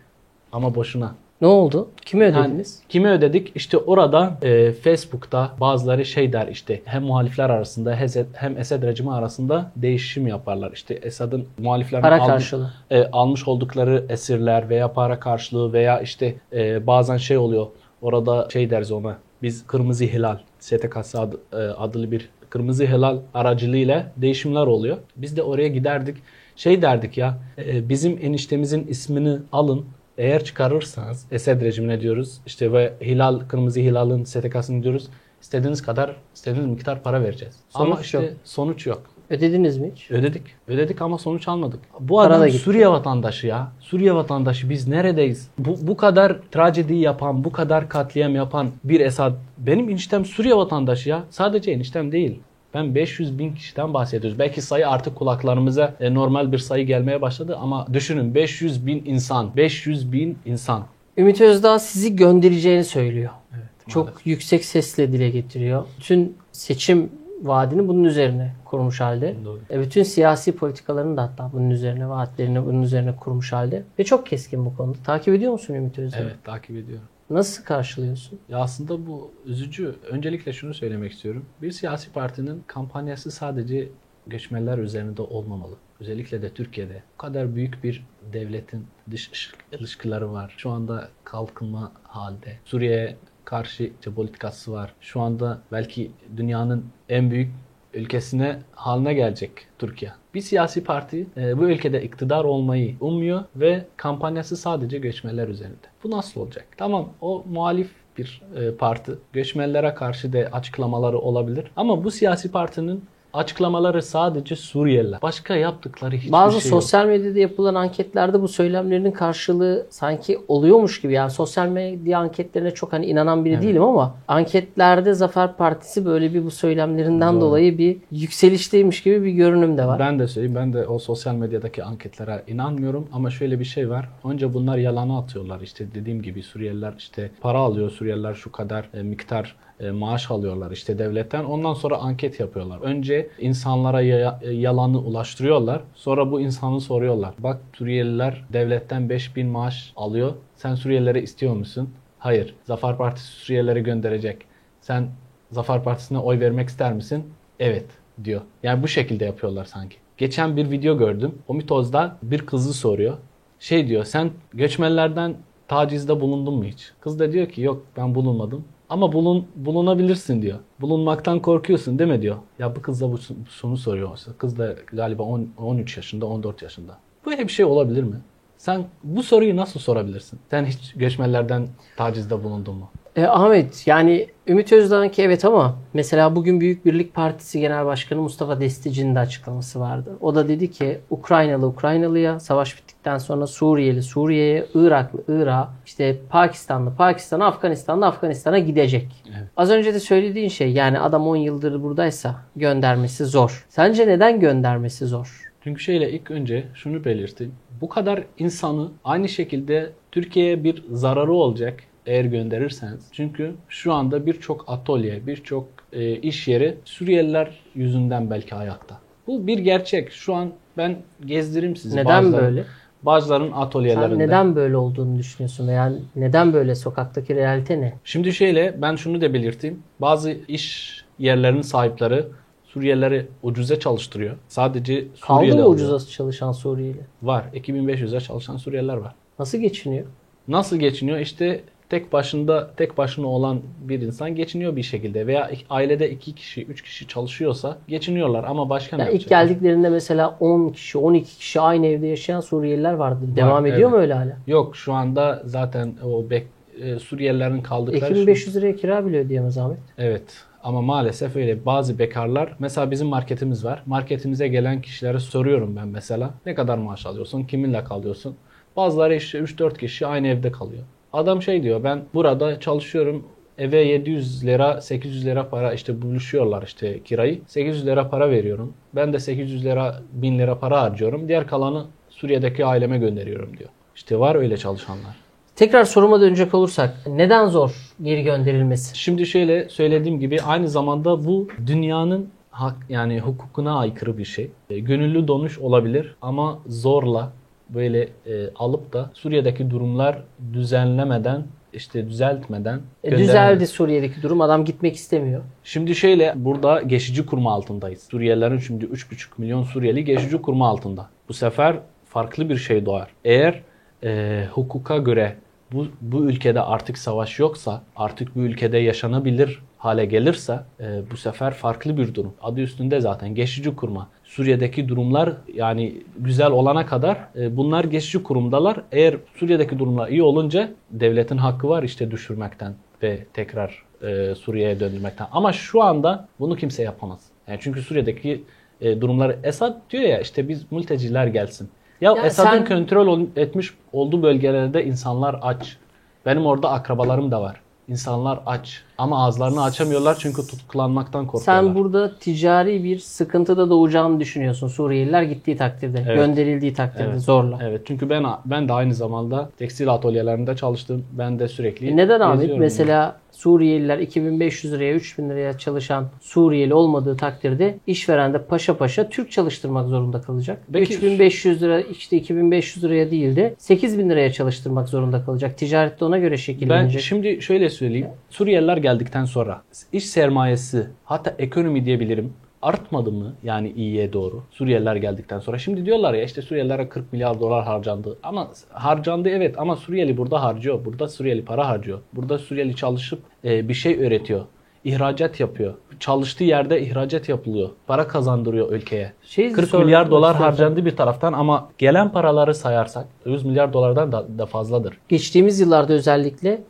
ama 0.52 0.76
boşuna. 0.76 1.16
Ne 1.44 1.48
oldu? 1.48 1.90
Kime 2.06 2.26
Yani 2.26 2.40
ödediniz? 2.40 2.80
kime 2.90 3.12
ödedik? 3.12 3.52
İşte 3.56 3.78
orada 3.78 4.38
e, 4.42 4.72
Facebook'ta 4.72 5.52
bazıları 5.60 6.06
şey 6.06 6.34
der 6.34 6.48
işte 6.48 6.82
hem 6.86 7.04
muhalifler 7.04 7.50
arasında 7.50 7.98
hem 8.34 8.58
Esed 8.58 8.84
rejimi 8.84 9.12
arasında 9.14 9.72
değişim 9.76 10.28
yaparlar. 10.28 10.72
İşte 10.72 10.94
Esad'ın 10.94 11.46
muhaliflerin 11.58 12.02
Para 12.02 12.16
almış, 12.16 12.28
karşılığı. 12.28 12.72
e, 12.92 13.04
almış 13.04 13.48
oldukları 13.48 14.06
esirler 14.10 14.70
veya 14.70 14.94
para 14.94 15.20
karşılığı 15.20 15.74
veya 15.74 16.00
işte 16.02 16.36
e, 16.54 16.88
bazen 16.88 17.18
şey 17.18 17.38
oluyor. 17.38 17.68
Orada 18.02 18.48
şey 18.54 18.70
deriz 18.70 18.92
ona. 18.92 19.18
Biz 19.42 19.68
Kırmızı 19.68 20.06
Hilal, 20.06 20.38
STK'sı 20.60 21.20
adı, 21.22 21.38
e, 21.54 21.56
adlı 21.58 22.12
bir 22.12 22.30
Kırmızı 22.50 22.86
Hilal 22.86 23.18
aracılığıyla 23.34 24.12
değişimler 24.18 24.68
oluyor. 24.68 24.98
Biz 25.16 25.38
de 25.38 25.44
oraya 25.44 25.68
giderdik. 25.68 26.18
Şey 26.56 26.82
derdik 26.82 27.18
ya, 27.18 27.38
e, 27.58 27.90
bizim 27.90 28.20
eniştemizin 28.22 28.88
ismini 28.88 29.38
alın. 29.52 29.86
Eğer 30.18 30.44
çıkarırsanız 30.44 31.26
Esed 31.32 31.62
rejimine 31.62 32.02
diyoruz. 32.02 32.42
İşte 32.46 32.72
ve 32.72 32.94
Hilal, 33.02 33.40
Kırmızı 33.40 33.80
Hilal'ın 33.80 34.24
STK'sını 34.24 34.84
diyoruz. 34.84 35.08
İstediğiniz 35.42 35.82
kadar, 35.82 36.16
istediğiniz 36.36 36.70
miktar 36.70 37.04
para 37.04 37.24
vereceğiz. 37.24 37.56
Sonuç 37.70 37.92
ama 37.92 38.02
işte 38.02 38.18
yok. 38.18 38.34
sonuç 38.44 38.88
yok. 38.88 39.02
Ödediniz 39.30 39.78
mi 39.78 39.92
hiç? 39.96 40.12
Ödedik. 40.12 40.44
Ödedik 40.68 41.02
ama 41.02 41.18
sonuç 41.18 41.48
almadık. 41.48 41.80
Bu 42.00 42.16
Para 42.16 42.30
da 42.30 42.36
adam. 42.36 42.50
Suriye 42.50 42.90
vatandaşı 42.90 43.48
ya. 43.48 43.72
Suriye 43.80 44.16
vatandaşı 44.16 44.70
biz 44.70 44.88
neredeyiz? 44.88 45.50
Bu, 45.58 45.78
bu 45.82 45.98
kadar 45.98 46.38
trajedi 46.52 46.96
yapan, 46.96 47.44
bu 47.44 47.52
kadar 47.52 47.90
katliam 47.90 48.36
yapan 48.36 48.70
bir 48.84 49.00
Esad. 49.00 49.34
Benim 49.58 49.90
eniştem 49.90 50.26
Suriye 50.26 50.56
vatandaşı 50.56 51.10
ya. 51.10 51.24
Sadece 51.30 51.72
eniştem 51.72 52.12
değil. 52.12 52.40
Ben 52.74 52.96
500 52.96 53.40
bin 53.40 53.54
kişiden 53.56 53.94
bahsediyoruz. 53.94 54.40
Belki 54.40 54.62
sayı 54.62 54.90
artık 54.90 55.16
kulaklarımıza 55.16 55.94
e, 56.00 56.14
normal 56.14 56.52
bir 56.52 56.58
sayı 56.58 56.86
gelmeye 56.86 57.22
başladı 57.22 57.58
ama 57.62 57.88
düşünün 57.94 58.36
500 58.36 58.86
bin 58.86 59.06
insan. 59.06 59.56
500 59.56 60.12
bin 60.12 60.38
insan. 60.46 60.84
Ümit 61.18 61.42
Özdağ 61.42 61.80
sizi 61.80 62.16
göndereceğini 62.16 62.84
söylüyor. 62.84 63.32
Evet, 63.54 63.64
Çok 63.88 64.06
maalesef. 64.06 64.28
yüksek 64.28 64.66
sesle 64.66 65.12
dile 65.12 65.30
getiriyor. 65.30 65.86
Bütün 66.00 66.38
seçim 66.52 67.10
vaadini 67.42 67.88
bunun 67.88 68.04
üzerine 68.04 68.54
kurmuş 68.66 69.02
halde. 69.02 69.36
Doğru. 69.46 69.60
E, 69.72 69.80
Bütün 69.82 70.04
siyasi 70.04 70.52
politikalarını 70.56 71.18
da 71.18 71.24
hatta 71.24 71.50
bunun 71.54 71.70
üzerine, 71.70 72.10
vaatlerini 72.10 72.66
bunun 72.66 72.82
üzerine 72.82 73.16
kurmuş 73.16 73.54
halde. 73.54 73.84
Ve 74.00 74.04
çok 74.04 74.28
keskin 74.28 74.66
bu 74.66 74.76
konuda. 74.78 74.98
Takip 75.06 75.34
ediyor 75.36 75.52
musun 75.52 75.74
Ümit 75.74 76.00
Özdağ? 76.00 76.18
Evet 76.20 76.36
takip 76.44 76.70
ediyorum. 76.78 77.06
Nasıl 77.30 77.64
karşılıyorsun? 77.64 78.40
Ya 78.50 78.58
aslında 78.58 79.08
bu 79.08 79.32
üzücü. 79.46 79.96
Öncelikle 80.10 80.54
şunu 80.54 80.74
söylemek 80.74 81.12
istiyorum. 81.12 81.46
Bir 81.62 81.72
siyasi 81.72 82.12
partinin 82.12 82.64
kampanyası 82.68 83.32
sadece 83.32 83.90
göçmenler 84.28 84.78
üzerinde 84.78 85.22
olmamalı. 85.22 85.76
Özellikle 86.00 86.42
de 86.42 86.50
Türkiye'de. 86.54 87.04
Bu 87.14 87.18
kadar 87.18 87.56
büyük 87.56 87.84
bir 87.84 88.06
devletin 88.34 88.88
dış 89.12 89.32
ış- 89.32 89.54
ilişkileri 89.72 90.30
var. 90.32 90.54
Şu 90.58 90.70
anda 90.70 91.10
kalkınma 91.24 91.92
halde. 92.04 92.58
Suriye'ye 92.66 93.16
karşı 93.46 93.84
işte 93.84 94.12
politikası 94.14 94.72
var. 94.72 94.94
Şu 95.02 95.22
anda 95.22 95.62
belki 95.72 96.12
dünyanın 96.38 96.86
en 97.10 97.32
büyük 97.32 97.52
ülkesine 97.94 98.60
haline 98.72 99.14
gelecek 99.14 99.52
Türkiye. 99.80 100.12
Bir 100.34 100.42
siyasi 100.42 100.84
parti 100.84 101.28
e, 101.38 101.58
bu 101.58 101.64
ülkede 101.64 102.04
iktidar 102.04 102.44
olmayı 102.44 102.96
umuyor 103.00 103.44
ve 103.56 103.86
kampanyası 103.98 104.58
sadece 104.58 104.98
göçmenler 104.98 105.48
üzerinde. 105.48 105.88
Bu 106.04 106.12
nasıl 106.12 106.42
olacak? 106.42 106.68
Tamam 106.78 107.10
o 107.22 107.44
muhalif 107.52 107.92
bir 108.18 108.42
e, 108.56 108.76
parti. 108.76 109.12
Göçmenlere 109.34 109.94
karşı 109.94 110.34
da 110.34 110.40
açıklamaları 110.40 111.20
olabilir. 111.20 111.72
Ama 111.76 112.04
bu 112.04 112.12
siyasi 112.12 112.52
partinin 112.52 113.06
açıklamaları 113.34 114.02
sadece 114.02 114.56
Suriyeliler. 114.56 115.22
Başka 115.22 115.56
yaptıkları 115.56 116.16
hiçbir 116.16 116.32
Bazı 116.32 116.62
şey 116.62 116.72
yok. 116.72 116.84
sosyal 116.84 117.06
medyada 117.06 117.40
yapılan 117.40 117.76
anketlerde 117.76 118.42
bu 118.42 118.48
söylemlerinin 118.48 119.12
karşılığı 119.12 119.88
sanki 119.90 120.40
oluyormuş 120.48 121.02
gibi. 121.02 121.14
Yani 121.14 121.32
sosyal 121.32 121.68
medya 121.68 122.20
anketlerine 122.20 122.72
çok 122.72 122.94
hani 122.94 123.06
inanan 123.06 123.46
biri 123.46 123.62
değilim 123.62 123.84
ama 123.84 124.16
anketlerde 124.28 125.14
Zafer 125.14 125.54
Partisi 125.58 126.06
böyle 126.06 126.34
bir 126.34 126.46
bu 126.46 126.52
söylemlerinden 126.52 127.34
Doğru. 127.34 127.42
dolayı 127.42 127.78
bir 127.78 127.98
yükselişteymiş 128.12 129.04
gibi 129.04 129.24
bir 129.24 129.32
görünüm 129.32 129.78
de 129.78 129.86
var. 129.86 130.00
Ben 130.00 130.20
de 130.20 130.28
söyleyeyim 130.28 130.56
ben 130.56 130.74
de 130.74 130.88
o 130.88 131.00
sosyal 131.00 131.36
medyadaki 131.36 131.84
anketlere 131.84 132.44
inanmıyorum 132.48 133.08
ama 133.14 133.30
şöyle 133.30 133.60
bir 133.60 133.66
şey 133.66 133.90
var. 133.90 134.10
Önce 134.24 134.54
bunlar 134.54 134.78
yalanı 134.78 135.18
atıyorlar. 135.18 135.62
İşte 135.62 135.86
dediğim 135.96 136.22
gibi 136.22 136.44
Suriyeliler 136.44 136.94
işte 136.98 137.32
para 137.42 137.58
alıyor 137.58 137.90
Suriyeliler 137.92 138.34
şu 138.34 138.52
kadar 138.52 138.90
e, 138.94 139.04
miktar 139.04 139.56
maaş 139.92 140.32
alıyorlar 140.32 140.72
işte 140.72 140.98
devletten. 141.00 141.44
Ondan 141.44 141.74
sonra 141.74 141.98
anket 141.98 142.40
yapıyorlar. 142.40 142.80
Önce 142.82 143.30
insanlara 143.40 144.02
e, 144.02 144.52
yalanı 144.54 145.00
ulaştırıyorlar. 145.00 145.82
Sonra 145.96 146.32
bu 146.32 146.42
insanı 146.42 146.82
soruyorlar. 146.82 147.34
Bak 147.40 147.62
Suriyeliler 147.74 148.44
devletten 148.54 149.10
5000 149.10 149.48
maaş 149.48 149.94
alıyor. 149.96 150.34
Sen 150.56 150.76
Suriyelilere 150.76 151.22
istiyor 151.22 151.56
musun? 151.56 151.90
Hayır. 152.20 152.56
Zafer 152.64 152.98
Partisi 152.98 153.28
Suriyelilere 153.28 153.80
gönderecek. 153.80 154.46
Sen 154.82 155.08
Zafer 155.52 155.84
Partisi'ne 155.84 156.18
oy 156.18 156.40
vermek 156.40 156.70
ister 156.70 156.94
misin? 156.94 157.24
Evet 157.60 157.86
diyor. 158.24 158.42
Yani 158.64 158.84
bu 158.84 158.88
şekilde 158.88 159.26
yapıyorlar 159.26 159.66
sanki. 159.66 159.98
Geçen 160.18 160.58
bir 160.58 160.72
video 160.72 160.98
gördüm. 160.98 161.36
O 161.48 161.54
mitozda 161.54 162.18
bir 162.24 162.46
kızı 162.46 162.74
soruyor. 162.74 163.18
Şey 163.60 163.88
diyor 163.88 164.04
sen 164.04 164.32
göçmenlerden 164.54 165.36
tacizde 165.68 166.22
bulundun 166.22 166.54
mu 166.54 166.64
hiç? 166.64 166.92
Kız 167.02 167.20
da 167.20 167.32
diyor 167.32 167.50
ki 167.50 167.62
yok 167.62 167.84
ben 167.98 168.16
bulunmadım. 168.16 168.66
Ama 168.94 169.14
bulun, 169.14 169.48
bulunabilirsin 169.56 170.42
diyor. 170.42 170.60
Bulunmaktan 170.82 171.40
korkuyorsun 171.40 172.00
değil 172.00 172.10
mi 172.10 172.22
diyor. 172.22 172.36
Ya 172.60 172.76
bu 172.76 172.82
kız 172.82 173.02
da 173.02 173.12
bu, 173.12 173.18
şunu 173.50 173.78
soruyor. 173.78 174.20
Kız 174.38 174.58
da 174.58 174.76
galiba 174.94 175.24
10, 175.24 175.50
13 175.58 175.98
yaşında 175.98 176.26
14 176.26 176.62
yaşında. 176.62 176.98
Böyle 177.26 177.48
bir 177.48 177.52
şey 177.52 177.66
olabilir 177.66 178.04
mi? 178.04 178.16
Sen 178.58 178.86
bu 179.04 179.24
soruyu 179.24 179.56
nasıl 179.56 179.80
sorabilirsin? 179.80 180.40
Sen 180.50 180.66
hiç 180.66 180.94
göçmenlerden 180.94 181.68
tacizde 181.98 182.44
bulundun 182.44 182.76
mu? 182.76 182.90
E, 183.16 183.26
Ahmet 183.26 183.88
yani 183.88 184.28
Ümit 184.48 184.72
Özdağ'ınki 184.72 185.22
evet 185.22 185.46
ama 185.46 185.76
mesela 185.94 186.36
bugün 186.36 186.60
Büyük 186.62 186.86
Birlik 186.86 187.14
Partisi 187.14 187.60
Genel 187.60 187.86
Başkanı 187.86 188.22
Mustafa 188.22 188.62
Destici'nin 188.62 189.16
de 189.16 189.20
açıklaması 189.20 189.80
vardı. 189.80 190.18
O 190.22 190.36
da 190.36 190.48
dedi 190.48 190.72
ki 190.72 191.00
Ukraynalı 191.10 191.66
Ukraynalıya, 191.66 192.40
savaş 192.40 192.78
bittikten 192.78 193.18
sonra 193.18 193.48
Suriyeli 193.48 194.04
Suriye'ye, 194.04 194.66
Iraklı 194.76 195.24
Irak'a, 195.28 195.74
işte 195.86 196.18
Pakistanlı 196.30 196.96
Pakistan'a, 196.96 197.46
Afganistanlı 197.46 198.06
Afganistan'a 198.06 198.60
gidecek. 198.60 199.08
Evet. 199.26 199.48
Az 199.58 199.72
önce 199.72 199.94
de 199.94 200.00
söylediğin 200.00 200.50
şey 200.50 200.72
yani 200.72 201.00
adam 201.00 201.28
10 201.28 201.36
yıldır 201.36 201.84
buradaysa 201.84 202.36
göndermesi 202.56 203.26
zor. 203.26 203.66
Sence 203.70 204.08
neden 204.08 204.40
göndermesi 204.40 205.06
zor? 205.06 205.52
Çünkü 205.64 205.84
şeyle 205.84 206.12
ilk 206.12 206.32
önce 206.32 206.64
şunu 206.74 207.06
belirteyim. 207.06 207.54
Bu 207.82 207.90
kadar 207.90 208.24
insanı 208.38 208.92
aynı 209.04 209.30
şekilde 209.30 209.90
Türkiye'ye 210.12 210.64
bir 210.64 210.84
zararı 210.92 211.34
olacak 211.34 211.84
eğer 212.06 212.26
gönderirseniz. 212.26 213.08
Çünkü 213.12 213.56
şu 213.70 213.94
anda 213.94 214.26
birçok 214.26 214.66
atölye, 214.68 215.28
birçok 215.28 215.68
e, 215.94 216.16
iş 216.16 216.48
yeri 216.48 216.78
Suriyeliler 216.86 217.60
yüzünden 217.76 218.30
belki 218.30 218.56
ayakta. 218.56 218.98
Bu 219.28 219.48
bir 219.48 219.60
gerçek. 219.60 220.12
Şu 220.12 220.36
an 220.36 220.50
ben 220.78 220.98
gezdireyim 221.26 221.76
sizi. 221.76 221.96
Neden 221.98 222.24
bazıları- 222.24 222.42
böyle? 222.42 222.64
Bazıların 223.04 223.52
atölyelerinde. 223.52 224.10
Sen 224.16 224.20
neden 224.20 224.56
böyle 224.56 224.78
olduğunu 224.78 225.18
düşünüyorsun? 225.18 225.68
Yani 225.68 225.98
neden 226.16 226.54
böyle 226.54 226.76
sokaktaki 226.76 227.36
realite 227.36 227.82
ne? 227.82 227.94
Şimdi 228.04 228.34
şöyle 228.34 228.82
ben 228.82 228.96
şunu 228.96 229.22
da 229.22 229.34
belirteyim. 229.34 229.84
Bazı 230.02 230.32
iş 230.48 230.98
yerlerinin 231.20 231.62
sahipleri 231.62 232.24
Suriyelileri 232.64 233.26
ucuza 233.44 233.80
çalıştırıyor. 233.80 234.36
Sadece 234.48 235.00
Kaldı 235.22 235.40
Suriyeli 235.40 235.58
mı 235.58 235.64
alıyor. 235.64 235.74
ucuza 235.90 236.12
çalışan 236.12 236.52
Suriyeli? 236.52 237.02
Var. 237.24 237.46
2500'e 237.54 238.20
çalışan 238.20 238.58
Suriyeliler 238.58 238.98
var. 238.98 239.16
Nasıl 239.40 239.58
geçiniyor? 239.58 240.06
Nasıl 240.48 240.78
geçiniyor? 240.78 241.18
İşte 241.20 241.62
tek 241.94 242.14
başında 242.14 242.72
tek 242.78 242.98
başına 242.98 243.28
olan 243.28 243.62
bir 243.82 244.02
insan 244.02 244.36
geçiniyor 244.36 244.76
bir 244.76 244.84
şekilde 244.84 245.28
veya 245.28 245.52
ailede 245.70 246.10
iki 246.10 246.36
kişi, 246.36 246.64
üç 246.66 246.82
kişi 246.82 247.08
çalışıyorsa 247.08 247.78
geçiniyorlar 247.88 248.44
ama 248.44 248.70
başka 248.70 248.98
ne 248.98 249.04
Yani 249.04 249.14
ilk 249.14 249.22
yapacak? 249.22 249.50
geldiklerinde 249.50 249.90
mesela 249.90 250.38
10 250.40 250.70
kişi, 250.70 250.98
12 250.98 251.38
kişi 251.38 251.60
aynı 251.62 251.88
evde 251.88 252.08
yaşayan 252.08 252.40
Suriyeliler 252.40 252.94
vardı. 252.94 253.20
Devam 253.36 253.66
ediyor 253.66 253.82
evet. 253.90 253.92
mu 253.92 253.98
öyle 253.98 254.14
hala? 254.14 254.38
Yok 254.48 254.76
şu 254.76 254.94
anda 254.94 255.42
zaten 255.46 255.94
o 256.06 256.30
bek, 256.30 256.48
e, 256.82 257.00
Suriyelilerin 257.00 257.62
kaldıkları 257.62 258.16
şu- 258.16 258.22
2500 258.22 258.56
liraya 258.56 258.76
kira 258.76 259.06
bile 259.06 259.20
ödeyemez 259.20 259.58
Ahmet. 259.58 259.78
Evet 259.98 260.24
ama 260.64 260.82
maalesef 260.82 261.36
öyle 261.36 261.66
bazı 261.66 262.00
bekarlar 262.00 262.56
mesela 262.60 262.92
bizim 262.92 263.08
marketimiz 263.08 263.66
var. 263.66 263.84
Marketimize 263.86 264.48
gelen 264.48 264.82
kişilere 264.82 265.20
soruyorum 265.20 265.76
ben 265.76 265.88
mesela 265.88 266.30
ne 266.46 266.56
kadar 266.56 266.78
maaş 266.78 267.06
alıyorsun, 267.06 267.44
kiminle 267.44 267.84
kalıyorsun? 267.84 268.36
Bazıları 268.76 269.16
işte 269.16 269.38
3-4 269.40 269.78
kişi 269.78 270.08
aynı 270.08 270.28
evde 270.28 270.52
kalıyor. 270.52 270.84
Adam 271.14 271.42
şey 271.42 271.64
diyor 271.64 271.84
ben 271.84 272.04
burada 272.14 272.60
çalışıyorum 272.60 273.26
eve 273.58 273.78
700 273.78 274.46
lira 274.46 274.82
800 274.82 275.26
lira 275.26 275.50
para 275.50 275.74
işte 275.74 276.02
buluşuyorlar 276.02 276.64
işte 276.64 277.04
kirayı. 277.04 277.42
800 277.48 277.86
lira 277.86 278.10
para 278.10 278.30
veriyorum. 278.30 278.74
Ben 278.96 279.14
de 279.14 279.20
800 279.20 279.66
lira 279.66 280.02
1000 280.14 280.40
lira 280.40 280.60
para 280.60 280.82
harcıyorum. 280.82 281.28
Diğer 281.28 281.48
kalanı 281.48 281.86
Suriye'deki 282.10 282.66
aileme 282.66 282.98
gönderiyorum 282.98 283.58
diyor. 283.58 283.70
İşte 283.96 284.20
var 284.20 284.36
öyle 284.36 284.58
çalışanlar. 284.58 285.16
Tekrar 285.56 285.84
soruma 285.84 286.22
dönecek 286.22 286.54
olursak 286.54 286.98
neden 287.08 287.48
zor 287.48 287.94
geri 288.02 288.24
gönderilmesi? 288.24 288.98
Şimdi 288.98 289.26
şöyle 289.26 289.70
söylediğim 289.70 290.20
gibi 290.20 290.42
aynı 290.42 290.70
zamanda 290.70 291.26
bu 291.26 291.48
dünyanın 291.68 292.30
hak 292.52 292.76
yani 292.90 293.20
hukukuna 293.20 293.80
aykırı 293.80 294.18
bir 294.18 294.26
şey. 294.26 294.52
Gönüllü 294.70 295.28
donuş 295.28 295.60
olabilir 295.60 296.16
ama 296.22 296.60
zorla 296.68 297.32
böyle 297.74 298.02
e, 298.02 298.50
alıp 298.56 298.94
da 298.94 299.10
Suriye'deki 299.14 299.72
durumlar 299.72 300.24
düzenlemeden 300.54 301.44
işte 301.74 302.10
düzeltmeden 302.10 302.82
E, 303.04 303.18
düzeldi 303.18 303.68
Suriye'deki 303.68 304.22
durum. 304.22 304.42
Adam 304.42 304.66
gitmek 304.66 304.96
istemiyor. 304.96 305.42
Şimdi 305.64 305.96
şöyle 305.96 306.34
burada 306.36 306.82
geçici 306.82 307.26
kurma 307.26 307.54
altındayız. 307.54 308.04
Suriyelilerin 308.12 308.58
şimdi 308.58 308.86
3,5 308.86 309.28
milyon 309.38 309.64
Suriyeli 309.64 310.04
geçici 310.06 310.42
kurma 310.42 310.70
altında. 310.70 311.10
Bu 311.30 311.34
sefer 311.34 311.76
farklı 312.06 312.50
bir 312.50 312.58
şey 312.58 312.86
doğar. 312.86 313.08
Eğer 313.26 313.62
e, 314.04 314.44
hukuka 314.52 314.98
göre 314.98 315.36
bu, 315.72 315.88
bu 316.02 316.26
ülkede 316.26 316.62
artık 316.62 316.98
savaş 316.98 317.40
yoksa, 317.40 317.82
artık 317.96 318.36
bu 318.36 318.40
ülkede 318.40 318.78
yaşanabilir 318.78 319.60
hale 319.78 320.06
gelirse 320.06 320.60
e, 320.80 321.02
bu 321.12 321.18
sefer 321.18 321.54
farklı 321.54 321.98
bir 321.98 322.16
durum. 322.16 322.34
Adı 322.42 322.62
üstünde 322.62 323.02
zaten 323.02 323.36
geçici 323.36 323.76
kurma. 323.76 324.10
Suriye'deki 324.38 324.90
durumlar 324.90 325.30
yani 325.54 325.94
güzel 326.20 326.52
olana 326.52 326.86
kadar 326.86 327.18
e, 327.36 327.58
bunlar 327.58 327.84
geçici 327.84 328.24
kurumdalar. 328.24 328.82
Eğer 328.92 329.16
Suriye'deki 329.36 329.80
durumlar 329.80 330.08
iyi 330.10 330.24
olunca 330.24 330.70
devletin 330.92 331.38
hakkı 331.38 331.70
var 331.70 331.84
işte 331.84 332.12
düşürmekten 332.12 332.74
ve 333.04 333.26
tekrar 333.34 333.84
e, 334.02 334.36
Suriye'ye 334.36 334.80
döndürmekten. 334.80 335.28
Ama 335.32 335.54
şu 335.54 335.82
anda 335.84 336.28
bunu 336.40 336.56
kimse 336.56 336.84
yapamaz. 336.84 337.20
Yani 337.48 337.60
çünkü 337.62 337.82
Suriye'deki 337.82 338.44
e, 338.82 339.02
durumları 339.02 339.40
Esad 339.44 339.74
diyor 339.90 340.04
ya 340.04 340.20
işte 340.20 340.50
biz 340.50 340.72
mülteciler 340.72 341.28
gelsin. 341.28 341.70
Ya, 342.02 342.12
Ya 342.18 342.26
Esad'ın 342.26 342.50
sen- 342.50 342.66
kontrol 342.66 343.08
ol- 343.08 343.28
etmiş 343.36 343.74
olduğu 343.92 344.24
bölgelerde 344.24 344.86
insanlar 344.86 345.36
aç. 345.42 345.78
Benim 346.26 346.46
orada 346.46 346.72
akrabalarım 346.72 347.32
da 347.32 347.42
var. 347.42 347.62
İnsanlar 347.88 348.40
aç. 348.46 348.82
Ama 348.98 349.24
ağızlarını 349.24 349.64
açamıyorlar 349.64 350.18
çünkü 350.20 350.48
tutuklanmaktan 350.48 351.28
korkuyorlar. 351.28 351.64
Sen 351.64 351.76
burada 351.76 352.20
ticari 352.20 352.84
bir 352.84 353.00
sıkıntıda 353.00 353.70
doğacağını 353.70 354.20
düşünüyorsun 354.20 354.68
Suriyeliler 354.68 355.22
gittiği 355.24 355.58
takdirde, 355.58 356.04
Evet. 356.08 356.16
gönderildiği 356.18 356.74
takdirde 356.74 357.10
Evet. 357.10 357.22
zorla. 357.22 357.60
Evet 357.64 357.82
çünkü 357.86 358.10
ben 358.10 358.24
ben 358.46 358.70
de 358.70 358.74
aynı 358.74 358.94
zamanda 358.94 359.50
tekstil 359.58 359.90
atölyelerinde 359.94 360.56
çalıştım. 360.56 361.06
Ben 361.12 361.40
de 361.40 361.48
sürekli 361.48 361.88
E 361.90 361.96
neden 361.96 362.34
geziyorum 362.34 362.60
Mesela 362.60 363.23
Suriyeliler 363.44 364.00
2500 364.00 364.74
liraya 364.74 364.94
3000 364.94 365.30
liraya 365.30 365.58
çalışan 365.58 366.10
Suriyeli 366.22 366.74
olmadığı 366.74 367.18
takdirde 367.18 367.78
işveren 367.88 368.34
de 368.34 368.44
paşa 368.46 368.78
paşa 368.78 369.10
Türk 369.10 369.32
çalıştırmak 369.32 369.88
zorunda 369.88 370.22
kalacak. 370.22 370.62
Peki- 370.74 370.94
3500 370.96 371.62
lira 371.62 371.82
işte 371.82 372.18
2500 372.18 372.84
liraya 372.84 373.12
değil 373.12 373.36
de 373.36 373.56
8000 373.58 374.10
liraya 374.10 374.32
çalıştırmak 374.32 374.90
zorunda 374.90 375.26
kalacak. 375.26 375.58
Ticaret 375.58 376.00
de 376.00 376.06
ona 376.06 376.18
göre 376.18 376.32
Ben 376.32 376.36
şekillenecek. 376.36 377.02
şimdi 377.02 377.42
şöyle 377.42 377.70
söyleyeyim. 377.70 378.08
Suriyeliler 378.30 378.78
geldikten 378.78 379.26
sonra 379.26 379.62
iş 379.94 380.06
sermayesi 380.06 380.88
hatta 381.06 381.36
ekonomi 381.40 381.86
diyebilirim 381.86 382.34
artmadı 382.64 383.12
mı 383.12 383.34
yani 383.44 383.72
iyiye 383.72 384.14
doğru 384.14 384.44
Suriyeliler 384.52 384.96
geldikten 384.96 385.40
sonra. 385.40 385.58
Şimdi 385.58 385.86
diyorlar 385.86 386.14
ya 386.14 386.24
işte 386.24 386.42
Suriyelilere 386.42 386.90
40 386.90 387.14
milyar 387.14 387.40
dolar 387.40 387.64
harcandı. 387.66 388.18
Ama 388.24 388.48
harcandı 388.70 389.30
evet 389.30 389.60
ama 389.60 389.76
Suriyeli 389.76 390.18
burada 390.18 390.44
harcıyor. 390.44 390.86
Burada 390.86 391.08
Suriyeli 391.08 391.46
para 391.46 391.68
harcıyor. 391.68 392.00
Burada 392.14 392.40
Suriyeli 392.40 392.76
çalışıp 392.76 393.20
e, 393.46 393.70
bir 393.70 393.74
şey 393.74 394.06
öğretiyor. 394.06 394.46
ihracat 394.84 395.40
yapıyor. 395.40 395.74
Çalıştığı 396.00 396.44
yerde 396.44 396.82
ihracat 396.82 397.30
yapılıyor. 397.30 397.70
Para 397.88 398.08
kazandırıyor 398.08 398.72
ülkeye. 398.72 399.14
Şey 399.24 399.52
40 399.52 399.70
sormak 399.70 399.86
milyar 399.86 400.12
dolar 400.12 400.36
harcandı 400.36 400.86
bir 400.86 400.96
taraftan 400.96 401.34
ama 401.34 401.70
gelen 401.78 402.12
paraları 402.12 402.56
sayarsak 402.56 403.06
100 403.26 403.46
milyar 403.46 403.74
dolardan 403.74 404.12
da, 404.12 404.38
da 404.38 404.46
fazladır. 404.46 404.98
Geçtiğimiz 405.10 405.60
yıllarda 405.60 405.94
özellikle 405.94 406.62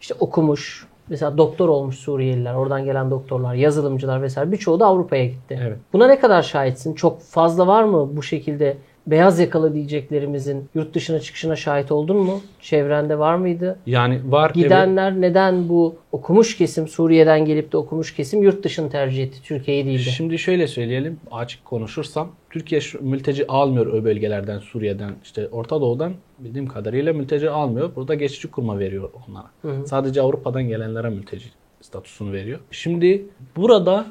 işte 0.00 0.14
okumuş, 0.20 0.86
mesela 1.12 1.38
doktor 1.38 1.68
olmuş 1.68 1.96
Suriyeliler, 1.96 2.54
oradan 2.54 2.84
gelen 2.84 3.10
doktorlar, 3.10 3.54
yazılımcılar 3.54 4.22
vesaire 4.22 4.52
birçoğu 4.52 4.80
da 4.80 4.86
Avrupa'ya 4.86 5.26
gitti. 5.26 5.58
Evet. 5.62 5.78
Buna 5.92 6.06
ne 6.06 6.18
kadar 6.18 6.42
şahitsin? 6.42 6.94
Çok 6.94 7.20
fazla 7.20 7.66
var 7.66 7.82
mı 7.82 8.16
bu 8.16 8.22
şekilde 8.22 8.76
beyaz 9.06 9.38
yakalı 9.38 9.74
diyeceklerimizin 9.74 10.68
yurt 10.74 10.94
dışına 10.94 11.20
çıkışına 11.20 11.56
şahit 11.56 11.92
oldun 11.92 12.16
mu? 12.16 12.40
Çevrende 12.60 13.18
var 13.18 13.34
mıydı? 13.34 13.78
Yani 13.86 14.20
var 14.24 14.52
evet. 14.54 14.64
Gidenler 14.64 15.20
neden 15.20 15.68
bu 15.68 15.96
okumuş 16.12 16.56
kesim 16.56 16.88
Suriye'den 16.88 17.44
gelip 17.44 17.72
de 17.72 17.76
okumuş 17.76 18.14
kesim 18.14 18.42
yurt 18.42 18.64
dışını 18.64 18.90
tercih 18.90 19.22
etti, 19.22 19.42
Türkiye'yi 19.42 19.86
değil 19.86 19.98
de? 19.98 20.10
Şimdi 20.10 20.38
şöyle 20.38 20.66
söyleyelim, 20.66 21.20
açık 21.30 21.64
konuşursam. 21.64 22.28
Türkiye 22.50 22.80
mülteci 23.00 23.46
almıyor 23.46 23.86
o 23.86 24.04
bölgelerden, 24.04 24.58
Suriye'den, 24.58 25.14
işte 25.22 25.48
Orta 25.48 25.80
Doğu'dan 25.80 26.12
bildiğim 26.38 26.66
kadarıyla 26.66 27.12
mülteci 27.12 27.50
almıyor. 27.50 27.90
Burada 27.96 28.14
geçici 28.14 28.50
kurma 28.50 28.78
veriyor 28.78 29.10
onlara. 29.28 29.86
Sadece 29.86 30.20
Avrupa'dan 30.20 30.62
gelenlere 30.62 31.10
mülteci 31.10 31.46
statüsünü 31.80 32.32
veriyor. 32.32 32.58
Şimdi 32.70 33.24
burada 33.56 34.06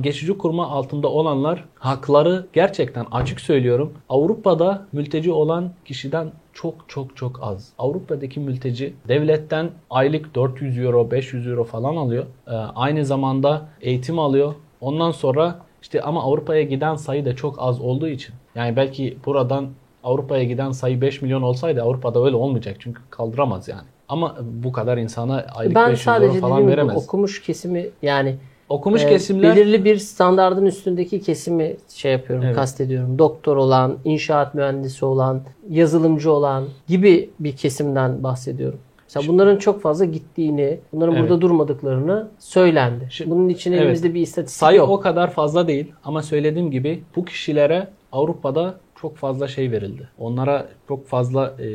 geçici 0.00 0.38
kurma 0.38 0.70
altında 0.70 1.08
olanlar 1.08 1.64
hakları 1.74 2.46
gerçekten 2.52 3.06
açık 3.12 3.40
söylüyorum. 3.40 3.92
Avrupa'da 4.08 4.86
mülteci 4.92 5.32
olan 5.32 5.70
kişiden 5.84 6.32
çok 6.52 6.74
çok 6.88 7.16
çok 7.16 7.42
az. 7.42 7.72
Avrupa'daki 7.78 8.40
mülteci 8.40 8.94
devletten 9.08 9.70
aylık 9.90 10.34
400 10.34 10.78
euro, 10.78 11.10
500 11.10 11.46
euro 11.46 11.64
falan 11.64 11.96
alıyor. 11.96 12.24
Ee, 12.46 12.50
aynı 12.54 13.04
zamanda 13.04 13.68
eğitim 13.80 14.18
alıyor. 14.18 14.54
Ondan 14.80 15.10
sonra 15.10 15.58
işte 15.82 16.02
ama 16.02 16.22
Avrupa'ya 16.22 16.62
giden 16.62 16.94
sayı 16.94 17.24
da 17.24 17.36
çok 17.36 17.56
az 17.58 17.80
olduğu 17.80 18.08
için. 18.08 18.34
Yani 18.54 18.76
belki 18.76 19.18
buradan 19.26 19.68
Avrupa'ya 20.04 20.44
giden 20.44 20.70
sayı 20.70 21.00
5 21.00 21.22
milyon 21.22 21.42
olsaydı 21.42 21.82
Avrupa'da 21.82 22.24
öyle 22.24 22.36
olmayacak. 22.36 22.76
Çünkü 22.78 23.02
kaldıramaz 23.10 23.68
yani. 23.68 23.86
Ama 24.08 24.36
bu 24.42 24.72
kadar 24.72 24.98
insana 24.98 25.46
aylık 25.54 25.74
ben 25.74 25.90
500 25.90 26.04
sadece 26.04 26.26
euro 26.26 26.40
falan 26.40 26.52
dediğim 26.52 26.70
gibi 26.70 26.76
veremez. 26.76 27.04
okumuş 27.04 27.42
kesimi 27.42 27.86
yani 28.02 28.36
Okumuş 28.68 29.02
e, 29.02 29.08
kesimler 29.08 29.56
belirli 29.56 29.84
bir 29.84 29.96
standardın 29.96 30.66
üstündeki 30.66 31.20
kesimi 31.20 31.76
şey 31.88 32.12
yapıyorum, 32.12 32.44
Evet. 32.46 32.56
kastediyorum. 32.56 33.18
Doktor 33.18 33.56
olan, 33.56 33.96
inşaat 34.04 34.54
mühendisi 34.54 35.04
olan, 35.04 35.40
yazılımcı 35.70 36.32
olan 36.32 36.64
gibi 36.88 37.30
bir 37.40 37.56
kesimden 37.56 38.22
bahsediyorum. 38.22 38.78
Mesela 39.04 39.32
bunların 39.32 39.56
çok 39.56 39.82
fazla 39.82 40.04
gittiğini, 40.04 40.78
bunların 40.92 41.14
Evet. 41.14 41.22
burada 41.22 41.40
durmadıklarını 41.40 42.28
söylendi. 42.38 43.06
Şimdi- 43.10 43.30
Bunun 43.30 43.48
için 43.48 43.72
Evet. 43.72 43.82
elimizde 43.82 44.14
bir 44.14 44.20
istatistik 44.20 44.58
sayı 44.60 44.78
yok. 44.78 44.88
o 44.88 45.00
kadar 45.00 45.30
fazla 45.30 45.68
değil 45.68 45.92
ama 46.04 46.22
söylediğim 46.22 46.70
gibi 46.70 47.02
bu 47.16 47.24
kişilere 47.24 47.88
Avrupa'da 48.12 48.74
çok 49.00 49.16
fazla 49.16 49.48
şey 49.48 49.70
verildi. 49.70 50.08
Onlara 50.18 50.66
çok 50.88 51.06
fazla 51.06 51.54
e, 51.58 51.66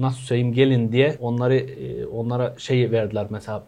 nasıl 0.00 0.18
söyleyeyim 0.18 0.52
gelin 0.54 0.92
diye 0.92 1.16
onları 1.20 1.54
e, 1.56 2.06
onlara 2.06 2.54
şey 2.58 2.90
verdiler 2.90 3.26
mesela 3.30 3.62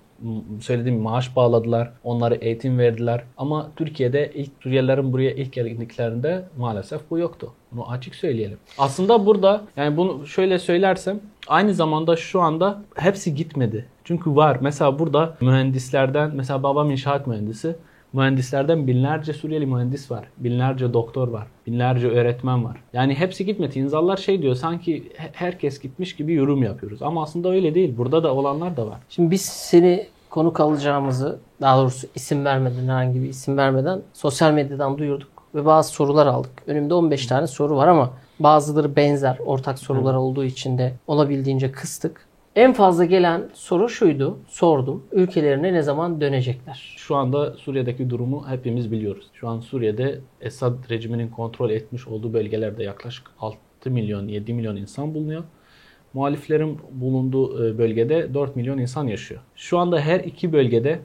söylediğim 0.60 1.00
maaş 1.00 1.36
bağladılar. 1.36 1.92
Onlara 2.04 2.34
eğitim 2.34 2.78
verdiler. 2.78 3.24
Ama 3.36 3.70
Türkiye'de 3.76 4.32
ilk 4.34 4.50
Suriyelilerin 4.60 5.12
buraya 5.12 5.30
ilk 5.30 5.52
geldiklerinde 5.52 6.44
maalesef 6.58 7.00
bu 7.10 7.18
yoktu. 7.18 7.52
Bunu 7.72 7.90
açık 7.90 8.14
söyleyelim. 8.14 8.58
Aslında 8.78 9.26
burada 9.26 9.64
yani 9.76 9.96
bunu 9.96 10.26
şöyle 10.26 10.58
söylersem 10.58 11.20
aynı 11.48 11.74
zamanda 11.74 12.16
şu 12.16 12.40
anda 12.40 12.82
hepsi 12.94 13.34
gitmedi. 13.34 13.86
Çünkü 14.04 14.36
var. 14.36 14.58
Mesela 14.60 14.98
burada 14.98 15.36
mühendislerden 15.40 16.30
mesela 16.34 16.62
babam 16.62 16.90
inşaat 16.90 17.26
mühendisi. 17.26 17.76
Mühendislerden 18.12 18.86
binlerce 18.86 19.32
Suriyeli 19.32 19.66
mühendis 19.66 20.10
var. 20.10 20.24
Binlerce 20.38 20.92
doktor 20.92 21.28
var. 21.28 21.46
Binlerce 21.66 22.08
öğretmen 22.08 22.64
var. 22.64 22.76
Yani 22.92 23.14
hepsi 23.14 23.46
gitmedi. 23.46 23.78
İnsanlar 23.78 24.16
şey 24.16 24.42
diyor 24.42 24.54
sanki 24.54 25.12
he- 25.16 25.30
herkes 25.32 25.80
gitmiş 25.80 26.16
gibi 26.16 26.32
yorum 26.34 26.62
yapıyoruz. 26.62 27.02
Ama 27.02 27.22
aslında 27.22 27.48
öyle 27.48 27.74
değil. 27.74 27.96
Burada 27.96 28.22
da 28.22 28.34
olanlar 28.34 28.76
da 28.76 28.86
var. 28.86 28.98
Şimdi 29.08 29.30
biz 29.30 29.42
seni 29.42 30.06
konuk 30.35 30.61
alacağımızı, 30.61 31.39
daha 31.61 31.78
doğrusu 31.78 32.07
isim 32.14 32.45
vermeden, 32.45 32.85
herhangi 32.85 33.22
bir 33.22 33.28
isim 33.28 33.57
vermeden 33.57 34.03
sosyal 34.12 34.53
medyadan 34.53 34.99
duyurduk 34.99 35.28
ve 35.55 35.64
bazı 35.64 35.93
sorular 35.93 36.26
aldık. 36.26 36.62
Önümde 36.66 36.95
15 36.95 37.26
tane 37.26 37.47
soru 37.47 37.76
var 37.76 37.89
ama 37.89 38.11
bazıları 38.41 38.97
benzer, 38.97 39.39
ortak 39.47 39.78
sorular 39.78 40.14
olduğu 40.14 40.45
için 40.45 40.78
de 40.78 40.95
olabildiğince 41.07 41.72
kıstık. 41.72 42.26
En 42.57 42.72
fazla 42.72 43.05
gelen 43.05 43.43
soru 43.53 43.89
şuydu, 43.89 44.39
sordum. 44.49 45.03
Ülkelerine 45.12 45.72
ne 45.72 45.82
zaman 45.82 46.20
dönecekler? 46.20 46.95
Şu 46.97 47.16
anda 47.16 47.53
Suriye'deki 47.53 48.11
durumu 48.11 48.49
hepimiz 48.49 48.93
biliyoruz. 48.93 49.26
Şu 49.32 49.49
an 49.49 49.61
Suriye'de 49.61 50.20
Esad 50.41 50.91
rejiminin 50.91 51.28
kontrol 51.28 51.70
etmiş 51.70 52.09
olduğu 52.09 52.32
bölgelerde 52.32 52.85
yaklaşık 52.85 53.30
6 53.41 53.57
milyon 53.87 54.28
7 54.28 54.55
milyon 54.55 54.76
insan 54.76 55.14
bulunuyor. 55.14 55.45
Muhaliflerin 56.14 56.78
bulunduğu 56.92 57.66
e, 57.66 57.78
bölgede 57.78 58.34
4 58.34 58.56
milyon 58.56 58.78
insan 58.78 59.06
yaşıyor. 59.06 59.40
Şu 59.56 59.78
anda 59.78 60.00
her 60.00 60.20
iki 60.20 60.52
bölgede 60.52 61.00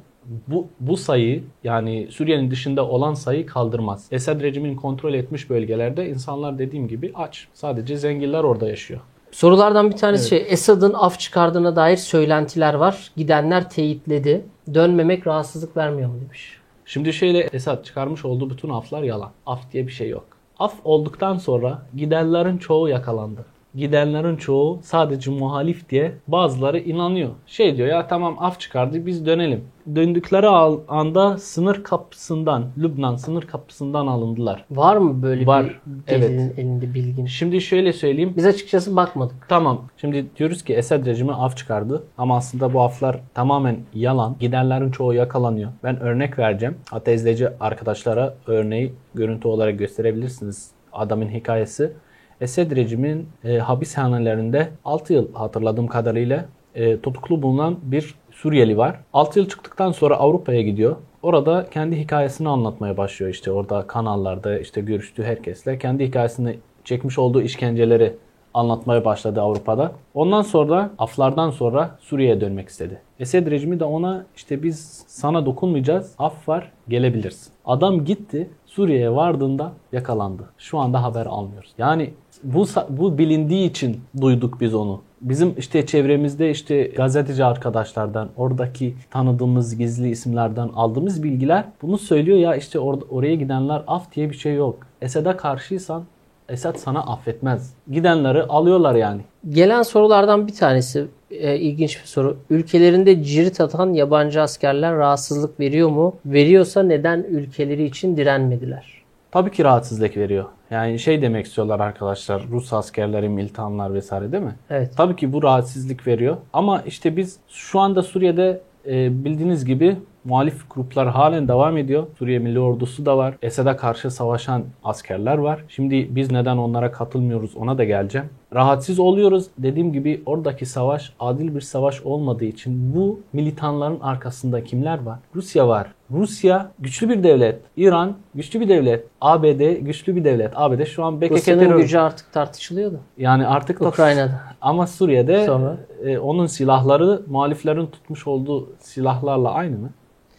bu, 0.47 0.67
bu 0.79 0.97
sayı 0.97 1.43
yani 1.63 2.07
Suriye'nin 2.11 2.51
dışında 2.51 2.87
olan 2.87 3.13
sayı 3.13 3.45
kaldırmaz. 3.45 4.07
Esad 4.11 4.41
rejiminin 4.41 4.75
kontrol 4.75 5.13
etmiş 5.13 5.49
bölgelerde 5.49 6.09
insanlar 6.09 6.59
dediğim 6.59 6.87
gibi 6.87 7.11
aç. 7.15 7.47
Sadece 7.53 7.97
zenginler 7.97 8.43
orada 8.43 8.69
yaşıyor. 8.69 8.99
Sorulardan 9.31 9.91
bir 9.91 9.97
tanesi 9.97 10.29
şey, 10.29 10.45
Esad'ın 10.49 10.93
af 10.93 11.19
çıkardığına 11.19 11.75
dair 11.75 11.97
söylentiler 11.97 12.73
var. 12.73 13.11
Gidenler 13.17 13.69
teyitledi. 13.69 14.45
Dönmemek 14.73 15.27
rahatsızlık 15.27 15.77
vermiyor 15.77 16.09
mu 16.09 16.15
demiş. 16.25 16.57
Şimdi 16.85 17.13
şöyle 17.13 17.39
Esad 17.39 17.83
çıkarmış 17.83 18.25
olduğu 18.25 18.49
bütün 18.49 18.69
aflar 18.69 19.03
yalan. 19.03 19.31
Af 19.45 19.71
diye 19.71 19.87
bir 19.87 19.91
şey 19.91 20.09
yok. 20.09 20.25
Af 20.59 20.73
olduktan 20.83 21.37
sonra 21.37 21.81
gidenlerin 21.95 22.57
çoğu 22.57 22.89
yakalandı. 22.89 23.45
Gidenlerin 23.75 24.35
çoğu 24.35 24.79
sadece 24.83 25.31
muhalif 25.31 25.89
diye 25.89 26.11
bazıları 26.27 26.79
inanıyor. 26.79 27.29
Şey 27.45 27.77
diyor 27.77 27.87
ya 27.87 28.07
tamam 28.07 28.35
af 28.39 28.59
çıkardı 28.59 29.05
biz 29.05 29.25
dönelim. 29.25 29.63
Döndükleri 29.95 30.47
anda 30.87 31.37
sınır 31.37 31.83
kapısından, 31.83 32.65
Lübnan 32.77 33.15
sınır 33.15 33.41
kapısından 33.41 34.07
alındılar. 34.07 34.65
Var 34.71 34.97
mı 34.97 35.23
böyle 35.23 35.45
Var, 35.45 35.65
bir 35.65 35.79
evet. 36.07 36.21
delilin 36.23 36.53
elinde 36.57 36.93
bilgin? 36.93 37.25
Şimdi 37.25 37.61
şöyle 37.61 37.93
söyleyeyim. 37.93 38.33
Biz 38.37 38.45
açıkçası 38.45 38.95
bakmadık. 38.95 39.35
Tamam. 39.49 39.81
Şimdi 39.97 40.25
diyoruz 40.35 40.63
ki 40.63 40.73
Esed 40.73 41.05
rejimi 41.05 41.33
af 41.33 41.57
çıkardı. 41.57 42.03
Ama 42.17 42.37
aslında 42.37 42.73
bu 42.73 42.81
aflar 42.81 43.19
tamamen 43.33 43.77
yalan. 43.93 44.35
Gidenlerin 44.39 44.91
çoğu 44.91 45.13
yakalanıyor. 45.13 45.71
Ben 45.83 45.99
örnek 45.99 46.39
vereceğim. 46.39 46.75
Hatta 46.91 47.11
izleyici 47.11 47.49
arkadaşlara 47.59 48.33
örneği 48.47 48.93
görüntü 49.15 49.47
olarak 49.47 49.79
gösterebilirsiniz. 49.79 50.71
Adamın 50.93 51.29
hikayesi. 51.29 51.93
Esed 52.41 52.75
rejimin 52.75 53.29
e, 53.43 53.57
hapishanelerinde 53.57 54.69
6 54.85 55.13
yıl 55.13 55.33
hatırladığım 55.33 55.87
kadarıyla 55.87 56.45
e, 56.75 56.99
tutuklu 56.99 57.41
bulunan 57.41 57.77
bir 57.83 58.15
Suriyeli 58.31 58.77
var. 58.77 58.99
6 59.13 59.39
yıl 59.39 59.49
çıktıktan 59.49 59.91
sonra 59.91 60.15
Avrupa'ya 60.15 60.61
gidiyor. 60.61 60.95
Orada 61.21 61.67
kendi 61.71 61.99
hikayesini 61.99 62.49
anlatmaya 62.49 62.97
başlıyor 62.97 63.31
işte 63.31 63.51
orada 63.51 63.87
kanallarda 63.87 64.59
işte 64.59 64.81
görüştüğü 64.81 65.23
herkesle 65.23 65.79
kendi 65.79 66.07
hikayesini 66.07 66.59
çekmiş 66.83 67.19
olduğu 67.19 67.41
işkenceleri 67.41 68.15
anlatmaya 68.53 69.05
başladı 69.05 69.41
Avrupa'da. 69.41 69.91
Ondan 70.13 70.41
sonra 70.41 70.91
aflardan 70.97 71.49
sonra 71.49 71.97
Suriye'ye 71.99 72.41
dönmek 72.41 72.69
istedi. 72.69 73.01
Esed 73.19 73.47
rejimi 73.47 73.79
de 73.79 73.83
ona 73.83 74.25
işte 74.35 74.63
biz 74.63 75.05
sana 75.07 75.45
dokunmayacağız. 75.45 76.15
Af 76.19 76.49
var 76.49 76.71
gelebilirsin. 76.87 77.53
Adam 77.65 78.05
gitti 78.05 78.49
Suriye'ye 78.65 79.11
vardığında 79.11 79.73
yakalandı. 79.91 80.43
Şu 80.57 80.79
anda 80.79 81.03
haber 81.03 81.25
almıyoruz. 81.25 81.73
Yani 81.77 82.13
bu 82.43 82.65
bu 82.89 83.17
bilindiği 83.17 83.69
için 83.69 84.01
duyduk 84.21 84.61
biz 84.61 84.73
onu. 84.73 85.01
Bizim 85.21 85.53
işte 85.57 85.85
çevremizde 85.85 86.51
işte 86.51 86.83
gazeteci 86.83 87.45
arkadaşlardan, 87.45 88.29
oradaki 88.37 88.95
tanıdığımız 89.11 89.77
gizli 89.77 90.09
isimlerden 90.09 90.69
aldığımız 90.75 91.23
bilgiler 91.23 91.65
bunu 91.81 91.97
söylüyor 91.97 92.37
ya 92.37 92.55
işte 92.55 92.79
or- 92.79 93.07
oraya 93.09 93.35
gidenler 93.35 93.83
af 93.87 94.15
diye 94.15 94.29
bir 94.29 94.35
şey 94.35 94.55
yok. 94.55 94.77
Esed'e 95.01 95.37
karşıysan 95.37 96.03
Esed 96.49 96.75
sana 96.75 96.99
affetmez. 96.99 97.73
Gidenleri 97.91 98.43
alıyorlar 98.43 98.95
yani. 98.95 99.21
Gelen 99.49 99.83
sorulardan 99.83 100.47
bir 100.47 100.55
tanesi 100.55 101.05
e, 101.31 101.57
ilginç 101.57 102.01
bir 102.01 102.07
soru. 102.07 102.37
Ülkelerinde 102.49 103.23
cirit 103.23 103.61
atan 103.61 103.93
yabancı 103.93 104.41
askerler 104.41 104.95
rahatsızlık 104.97 105.59
veriyor 105.59 105.89
mu? 105.89 106.15
Veriyorsa 106.25 106.83
neden 106.83 107.23
ülkeleri 107.23 107.85
için 107.85 108.17
direnmediler? 108.17 108.93
Tabii 109.31 109.51
ki 109.51 109.63
rahatsızlık 109.63 110.17
veriyor. 110.17 110.45
Yani 110.71 110.99
şey 110.99 111.21
demek 111.21 111.45
istiyorlar 111.45 111.79
arkadaşlar 111.79 112.43
Rus 112.51 112.73
askerleri, 112.73 113.29
militanlar 113.29 113.93
vesaire 113.93 114.31
değil 114.31 114.43
mi? 114.43 114.55
Evet. 114.69 114.93
Tabii 114.97 115.15
ki 115.15 115.33
bu 115.33 115.43
rahatsızlık 115.43 116.07
veriyor. 116.07 116.37
Ama 116.53 116.81
işte 116.81 117.17
biz 117.17 117.39
şu 117.49 117.79
anda 117.79 118.03
Suriye'de 118.03 118.61
e, 118.87 119.25
bildiğiniz 119.25 119.65
gibi 119.65 119.97
muhalif 120.23 120.69
gruplar 120.69 121.07
halen 121.07 121.47
devam 121.47 121.77
ediyor. 121.77 122.07
Suriye 122.19 122.39
Milli 122.39 122.59
Ordusu 122.59 123.05
da 123.05 123.17
var. 123.17 123.35
Esed'e 123.41 123.75
karşı 123.75 124.11
savaşan 124.11 124.63
askerler 124.83 125.37
var. 125.37 125.63
Şimdi 125.67 126.15
biz 126.15 126.31
neden 126.31 126.57
onlara 126.57 126.91
katılmıyoruz 126.91 127.55
ona 127.55 127.77
da 127.77 127.83
geleceğim. 127.83 128.29
Rahatsız 128.53 128.99
oluyoruz. 128.99 129.45
Dediğim 129.57 129.93
gibi 129.93 130.21
oradaki 130.25 130.65
savaş 130.65 131.13
adil 131.19 131.55
bir 131.55 131.61
savaş 131.61 132.01
olmadığı 132.01 132.45
için 132.45 132.95
bu 132.95 133.19
militanların 133.33 133.99
arkasında 133.99 134.63
kimler 134.63 135.03
var? 135.03 135.19
Rusya 135.35 135.67
var. 135.67 135.87
Rusya 136.11 136.71
güçlü 136.79 137.09
bir 137.09 137.23
devlet. 137.23 137.59
İran 137.77 138.15
güçlü 138.35 138.59
bir 138.59 138.69
devlet. 138.69 139.05
ABD 139.21 139.73
güçlü 139.79 140.15
bir 140.15 140.23
devlet. 140.23 140.51
ABD 140.55 140.85
şu 140.85 141.03
an 141.03 141.19
PKK 141.19 141.31
Rusya'nın 141.31 141.59
terör. 141.59 141.79
gücü 141.79 141.97
artık 141.97 142.33
tartışılıyordu. 142.33 142.99
Yani 143.17 143.47
artık 143.47 143.79
da- 143.79 143.87
Ukrayna'da. 143.89 144.41
ama 144.61 144.87
Suriye'de 144.87 145.45
Sonra? 145.45 145.77
e, 146.05 146.17
onun 146.19 146.45
silahları 146.45 147.21
muhaliflerin 147.27 147.85
tutmuş 147.87 148.27
olduğu 148.27 148.69
silahlarla 148.79 149.51
aynı 149.51 149.77
mı? 149.77 149.89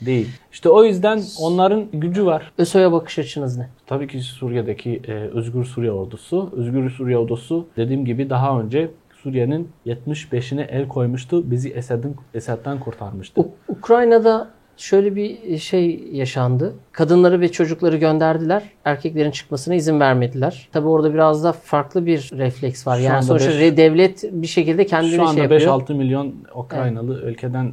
Değil. 0.07 0.29
İşte 0.53 0.69
o 0.69 0.85
yüzden 0.85 1.23
onların 1.41 1.87
gücü 1.93 2.27
var. 2.27 2.53
ÖSO'ya 2.59 2.93
bakış 2.93 3.19
açınız 3.19 3.57
ne? 3.59 3.69
Tabii 3.87 4.09
ki 4.09 4.21
Suriye'deki 4.21 5.03
e, 5.09 5.13
Özgür 5.13 5.65
Suriye 5.65 5.93
Ordusu. 5.93 6.51
Özgür 6.57 6.91
Suriye 6.91 7.19
Ordusu 7.19 7.67
dediğim 7.77 8.05
gibi 8.05 8.31
daha 8.31 8.61
önce 8.61 8.91
Suriye'nin 9.23 9.69
75'ine 9.87 10.63
el 10.67 10.89
koymuştu. 10.89 11.51
Bizi 11.51 11.71
Esed'in 11.71 12.17
Esed'den 12.35 12.81
kurtarmıştı. 12.81 13.41
U- 13.41 13.51
Ukrayna'da 13.69 14.51
şöyle 14.77 15.17
bir 15.17 15.59
şey 15.59 16.09
yaşandı. 16.13 16.75
Kadınları 16.93 17.41
ve 17.41 17.53
çocukları 17.53 17.97
gönderdiler. 17.97 18.63
Erkeklerin 18.85 19.31
çıkmasına 19.31 19.75
izin 19.75 20.01
vermediler. 20.01 20.69
Tabi 20.73 20.89
orada 20.89 21.15
biraz 21.15 21.45
da 21.45 21.53
farklı 21.53 22.07
bir 22.07 22.31
refleks 22.33 22.87
var. 22.87 22.97
Şu 22.97 23.03
yani 23.03 23.15
anda 23.15 23.27
sonuçta 23.27 23.51
beş- 23.51 23.77
devlet 23.77 24.25
bir 24.33 24.47
şekilde 24.47 24.87
kendini 24.87 25.11
Şu 25.11 25.17
şey 25.17 25.27
anda 25.27 25.41
yapıyor. 25.41 25.61
5-6 25.61 25.95
milyon 25.95 26.35
Ukraynalı 26.55 27.23
ülkeden 27.23 27.73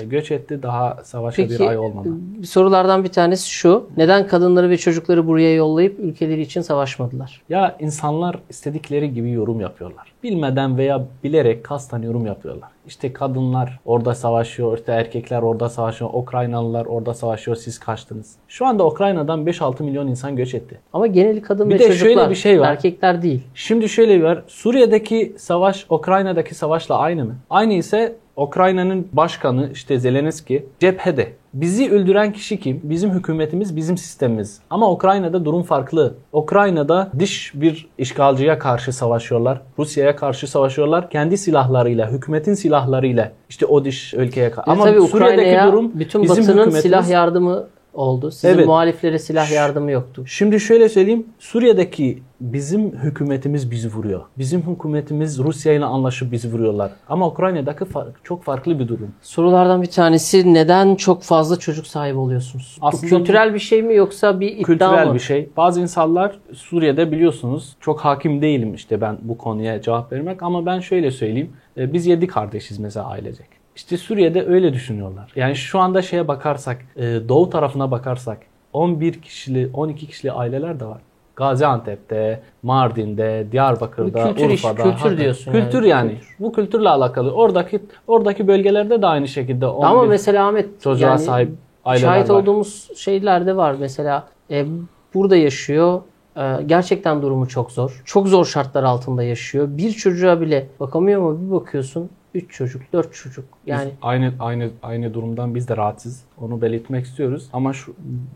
e, 0.00 0.04
göç 0.04 0.30
etti. 0.30 0.62
Daha 0.62 0.98
savaşa 1.04 1.48
bir 1.48 1.60
ay 1.60 1.78
olmadı. 1.78 2.08
sorulardan 2.44 3.04
bir 3.04 3.08
tanesi 3.08 3.50
şu. 3.50 3.86
Neden 3.96 4.26
kadınları 4.26 4.70
ve 4.70 4.76
çocukları 4.76 5.26
buraya 5.26 5.54
yollayıp 5.54 5.98
ülkeleri 5.98 6.40
için 6.40 6.60
savaşmadılar? 6.60 7.42
Ya 7.48 7.76
insanlar 7.80 8.38
istedikleri 8.50 9.14
gibi 9.14 9.30
yorum 9.30 9.60
yapıyorlar. 9.60 10.12
Bilmeden 10.22 10.78
veya 10.78 11.04
bilerek 11.24 11.64
kasten 11.64 12.02
yorum 12.02 12.26
yapıyorlar. 12.26 12.68
İşte 12.86 13.12
kadınlar 13.12 13.80
orada 13.84 14.14
savaşıyor, 14.14 14.78
işte 14.78 14.92
erkekler 14.92 15.42
orada 15.42 15.68
savaşıyor, 15.68 16.10
Ukraynalılar 16.14 16.86
orada 16.86 17.14
savaşıyor, 17.14 17.56
siz 17.56 17.78
kaçtınız. 17.78 18.36
Şu 18.52 18.66
anda 18.66 18.86
Ukrayna'dan 18.86 19.46
5-6 19.46 19.82
milyon 19.82 20.06
insan 20.06 20.36
göç 20.36 20.54
etti. 20.54 20.80
Ama 20.92 21.06
geneli 21.06 21.42
kadın 21.42 21.70
Bir 21.70 21.74
ve 21.74 21.78
de 21.78 21.86
çocuklar. 21.86 22.14
şöyle 22.14 22.30
bir 22.30 22.34
şey 22.34 22.60
var. 22.60 22.70
Erkekler 22.70 23.22
değil. 23.22 23.42
Şimdi 23.54 23.88
şöyle 23.88 24.18
bir 24.18 24.22
var. 24.22 24.42
Suriye'deki 24.46 25.34
savaş 25.38 25.86
Ukrayna'daki 25.90 26.54
savaşla 26.54 26.98
aynı 26.98 27.24
mı? 27.24 27.34
Aynı 27.50 27.72
ise 27.72 28.16
Ukrayna'nın 28.36 29.08
başkanı 29.12 29.70
işte 29.72 29.98
Zelenski 29.98 30.66
cephede. 30.80 31.32
Bizi 31.54 31.90
öldüren 31.90 32.32
kişi 32.32 32.60
kim? 32.60 32.80
Bizim 32.82 33.10
hükümetimiz, 33.10 33.76
bizim 33.76 33.98
sistemimiz. 33.98 34.60
Ama 34.70 34.90
Ukrayna'da 34.90 35.44
durum 35.44 35.62
farklı. 35.62 36.14
Ukrayna'da 36.32 37.10
dış 37.18 37.52
bir 37.54 37.88
işgalciye 37.98 38.58
karşı 38.58 38.92
savaşıyorlar. 38.92 39.60
Rusya'ya 39.78 40.16
karşı 40.16 40.46
savaşıyorlar. 40.46 41.10
Kendi 41.10 41.38
silahlarıyla, 41.38 42.10
hükümetin 42.10 42.54
silahlarıyla. 42.54 43.32
işte 43.48 43.66
o 43.66 43.84
dış 43.84 44.14
ülkeye 44.14 44.50
karşı. 44.50 44.70
Ama 44.70 44.84
tabii 44.84 45.00
Suriye'deki 45.00 45.66
durum 45.66 45.92
bütün 45.94 46.22
bizim 46.22 46.48
Batı'nın 46.48 46.70
silah 46.70 47.08
yardımı 47.08 47.66
oldu. 47.94 48.30
Sizin 48.30 48.48
Evet. 48.48 48.66
muhaliflere 48.66 49.18
silah 49.18 49.52
yardımı 49.52 49.90
yoktu. 49.90 50.24
Şimdi 50.26 50.60
şöyle 50.60 50.88
söyleyeyim. 50.88 51.26
Suriye'deki 51.38 52.22
bizim 52.40 52.90
hükümetimiz 52.98 53.70
bizi 53.70 53.88
vuruyor. 53.88 54.20
Bizim 54.38 54.62
hükümetimiz 54.62 55.38
Rusya 55.38 55.72
ile 55.72 55.84
anlaşıp 55.84 56.32
bizi 56.32 56.52
vuruyorlar. 56.52 56.92
Ama 57.08 57.26
Ukrayna'daki 57.28 57.84
fark, 57.84 58.24
çok 58.24 58.42
farklı 58.44 58.78
bir 58.78 58.88
durum. 58.88 59.10
Sorulardan 59.22 59.82
bir 59.82 59.86
tanesi 59.86 60.54
neden 60.54 60.94
çok 60.94 61.22
fazla 61.22 61.58
çocuk 61.58 61.86
sahibi 61.86 62.18
oluyorsunuz? 62.18 62.78
Aslında 62.80 63.02
bu 63.12 63.16
kültürel 63.16 63.54
bir 63.54 63.58
şey 63.58 63.82
mi 63.82 63.94
yoksa 63.94 64.40
bir 64.40 64.48
iddia 64.56 64.62
Kültürel 64.66 65.06
mı? 65.08 65.14
bir 65.14 65.18
şey. 65.20 65.48
Bazı 65.56 65.80
insanlar 65.80 66.38
Suriye'de 66.54 67.12
biliyorsunuz 67.12 67.76
çok 67.80 68.00
hakim 68.00 68.42
değilim 68.42 68.74
işte 68.74 69.00
ben 69.00 69.18
bu 69.22 69.38
konuya 69.38 69.82
cevap 69.82 70.12
vermek 70.12 70.42
ama 70.42 70.66
ben 70.66 70.80
şöyle 70.80 71.10
söyleyeyim. 71.10 71.50
E, 71.76 71.92
Biz 71.92 72.06
yedi 72.06 72.26
kardeşiz 72.26 72.78
mesela 72.78 73.06
ailecek. 73.06 73.46
İşte 73.76 73.96
Suriye'de 73.96 74.46
öyle 74.46 74.72
düşünüyorlar. 74.72 75.32
Yani 75.36 75.56
şu 75.56 75.78
anda 75.78 76.02
şeye 76.02 76.28
bakarsak, 76.28 76.78
e, 76.96 77.02
doğu 77.28 77.50
tarafına 77.50 77.90
bakarsak 77.90 78.38
11 78.72 79.22
kişili, 79.22 79.70
12 79.74 80.06
kişili 80.06 80.32
aileler 80.32 80.80
de 80.80 80.84
var. 80.84 81.00
Gaziantep'te, 81.36 82.42
Mardin'de, 82.62 83.46
Diyarbakır'da, 83.52 84.28
kültür 84.34 84.50
iş, 84.50 84.64
Urfa'da. 84.64 84.82
kültür 84.82 84.98
Hatta- 84.98 85.18
diyorsun 85.18 85.52
Kültür 85.52 85.82
yani, 85.82 85.88
yani. 85.88 86.10
kültür. 86.18 86.36
Bu 86.40 86.52
kültürle 86.52 86.88
alakalı. 86.88 87.30
Oradaki 87.32 87.80
oradaki 88.06 88.48
bölgelerde 88.48 89.02
de 89.02 89.06
aynı 89.06 89.28
şekilde 89.28 89.66
11 89.66 89.86
Ama 89.86 90.02
mesela 90.04 90.46
Ahmet 90.48 90.80
çocuğa 90.82 91.08
yani 91.08 91.18
sahip 91.18 91.50
aileler 91.84 92.06
şahit 92.08 92.30
var. 92.30 92.34
olduğumuz 92.42 92.88
şeyler 92.96 93.46
de 93.46 93.56
var. 93.56 93.76
Mesela 93.80 94.26
e, 94.50 94.66
burada 95.14 95.36
yaşıyor. 95.36 96.00
E, 96.36 96.62
gerçekten 96.66 97.22
durumu 97.22 97.48
çok 97.48 97.72
zor. 97.72 98.02
Çok 98.04 98.28
zor 98.28 98.44
şartlar 98.44 98.82
altında 98.82 99.22
yaşıyor. 99.22 99.68
Bir 99.70 99.90
çocuğa 99.92 100.40
bile 100.40 100.66
bakamıyor 100.80 101.20
ama 101.20 101.40
bir 101.46 101.50
bakıyorsun 101.50 102.10
3 102.34 102.50
çocuk, 102.52 102.82
4 102.92 103.14
çocuk. 103.14 103.44
Yani 103.66 103.84
Biz 103.86 103.92
aynı 104.02 104.32
aynı 104.40 104.70
aynı 104.82 105.14
durumdan 105.14 105.54
biz 105.54 105.68
de 105.68 105.76
rahatsız. 105.76 106.24
Onu 106.40 106.62
belirtmek 106.62 107.04
istiyoruz. 107.06 107.48
Ama 107.52 107.72
şu 107.72 107.94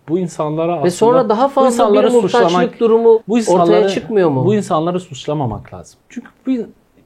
bu 0.09 0.19
insanlara 0.19 0.73
aslında 0.73 0.85
ve 0.87 0.91
sonra 0.91 1.29
daha 1.29 1.45
bu 1.45 1.49
fazla 1.53 1.93
bir 1.95 2.09
suçlamak- 2.11 2.81
durumu 2.81 3.21
bu 3.29 3.39
insanları, 3.39 3.63
ortaya 3.63 3.89
çıkmıyor 3.89 4.31
mu? 4.31 4.45
Bu 4.45 4.55
insanları 4.55 5.01
suçlamamak 5.01 5.75
lazım. 5.75 5.99
Çünkü 6.09 6.29
bu 6.47 6.53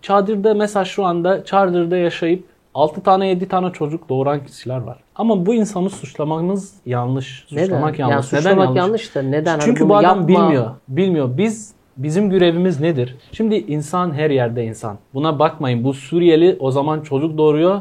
çadırda 0.02 0.54
mesela 0.54 0.84
şu 0.84 1.04
anda 1.04 1.44
çadırda 1.44 1.96
yaşayıp 1.96 2.44
6 2.74 3.00
tane 3.02 3.28
7 3.28 3.48
tane 3.48 3.72
çocuk 3.72 4.08
doğuran 4.08 4.44
kişiler 4.46 4.78
var. 4.80 4.98
Ama 5.16 5.46
bu 5.46 5.54
insanı 5.54 5.90
suçlamanız 5.90 6.74
yanlış. 6.86 7.46
neden? 7.52 7.64
Suçlamak 7.64 7.98
Yani 7.98 8.10
yanlış. 8.10 8.26
suçlamak 8.26 8.76
yanlış 8.76 9.14
da 9.14 9.22
neden? 9.22 9.50
Hani 9.50 9.62
Çünkü 9.64 9.80
bunu 9.84 9.88
bu 9.88 9.96
adam 9.96 10.18
yapma- 10.20 10.28
bilmiyor. 10.28 10.70
Bilmiyor. 10.88 11.36
Biz 11.36 11.72
bizim 12.02 12.30
görevimiz 12.30 12.80
nedir? 12.80 13.16
Şimdi 13.32 13.54
insan 13.54 14.12
her 14.12 14.30
yerde 14.30 14.64
insan. 14.64 14.98
Buna 15.14 15.38
bakmayın. 15.38 15.84
Bu 15.84 15.94
Suriyeli 15.94 16.56
o 16.60 16.70
zaman 16.70 17.00
çocuk 17.00 17.38
doğuruyor. 17.38 17.80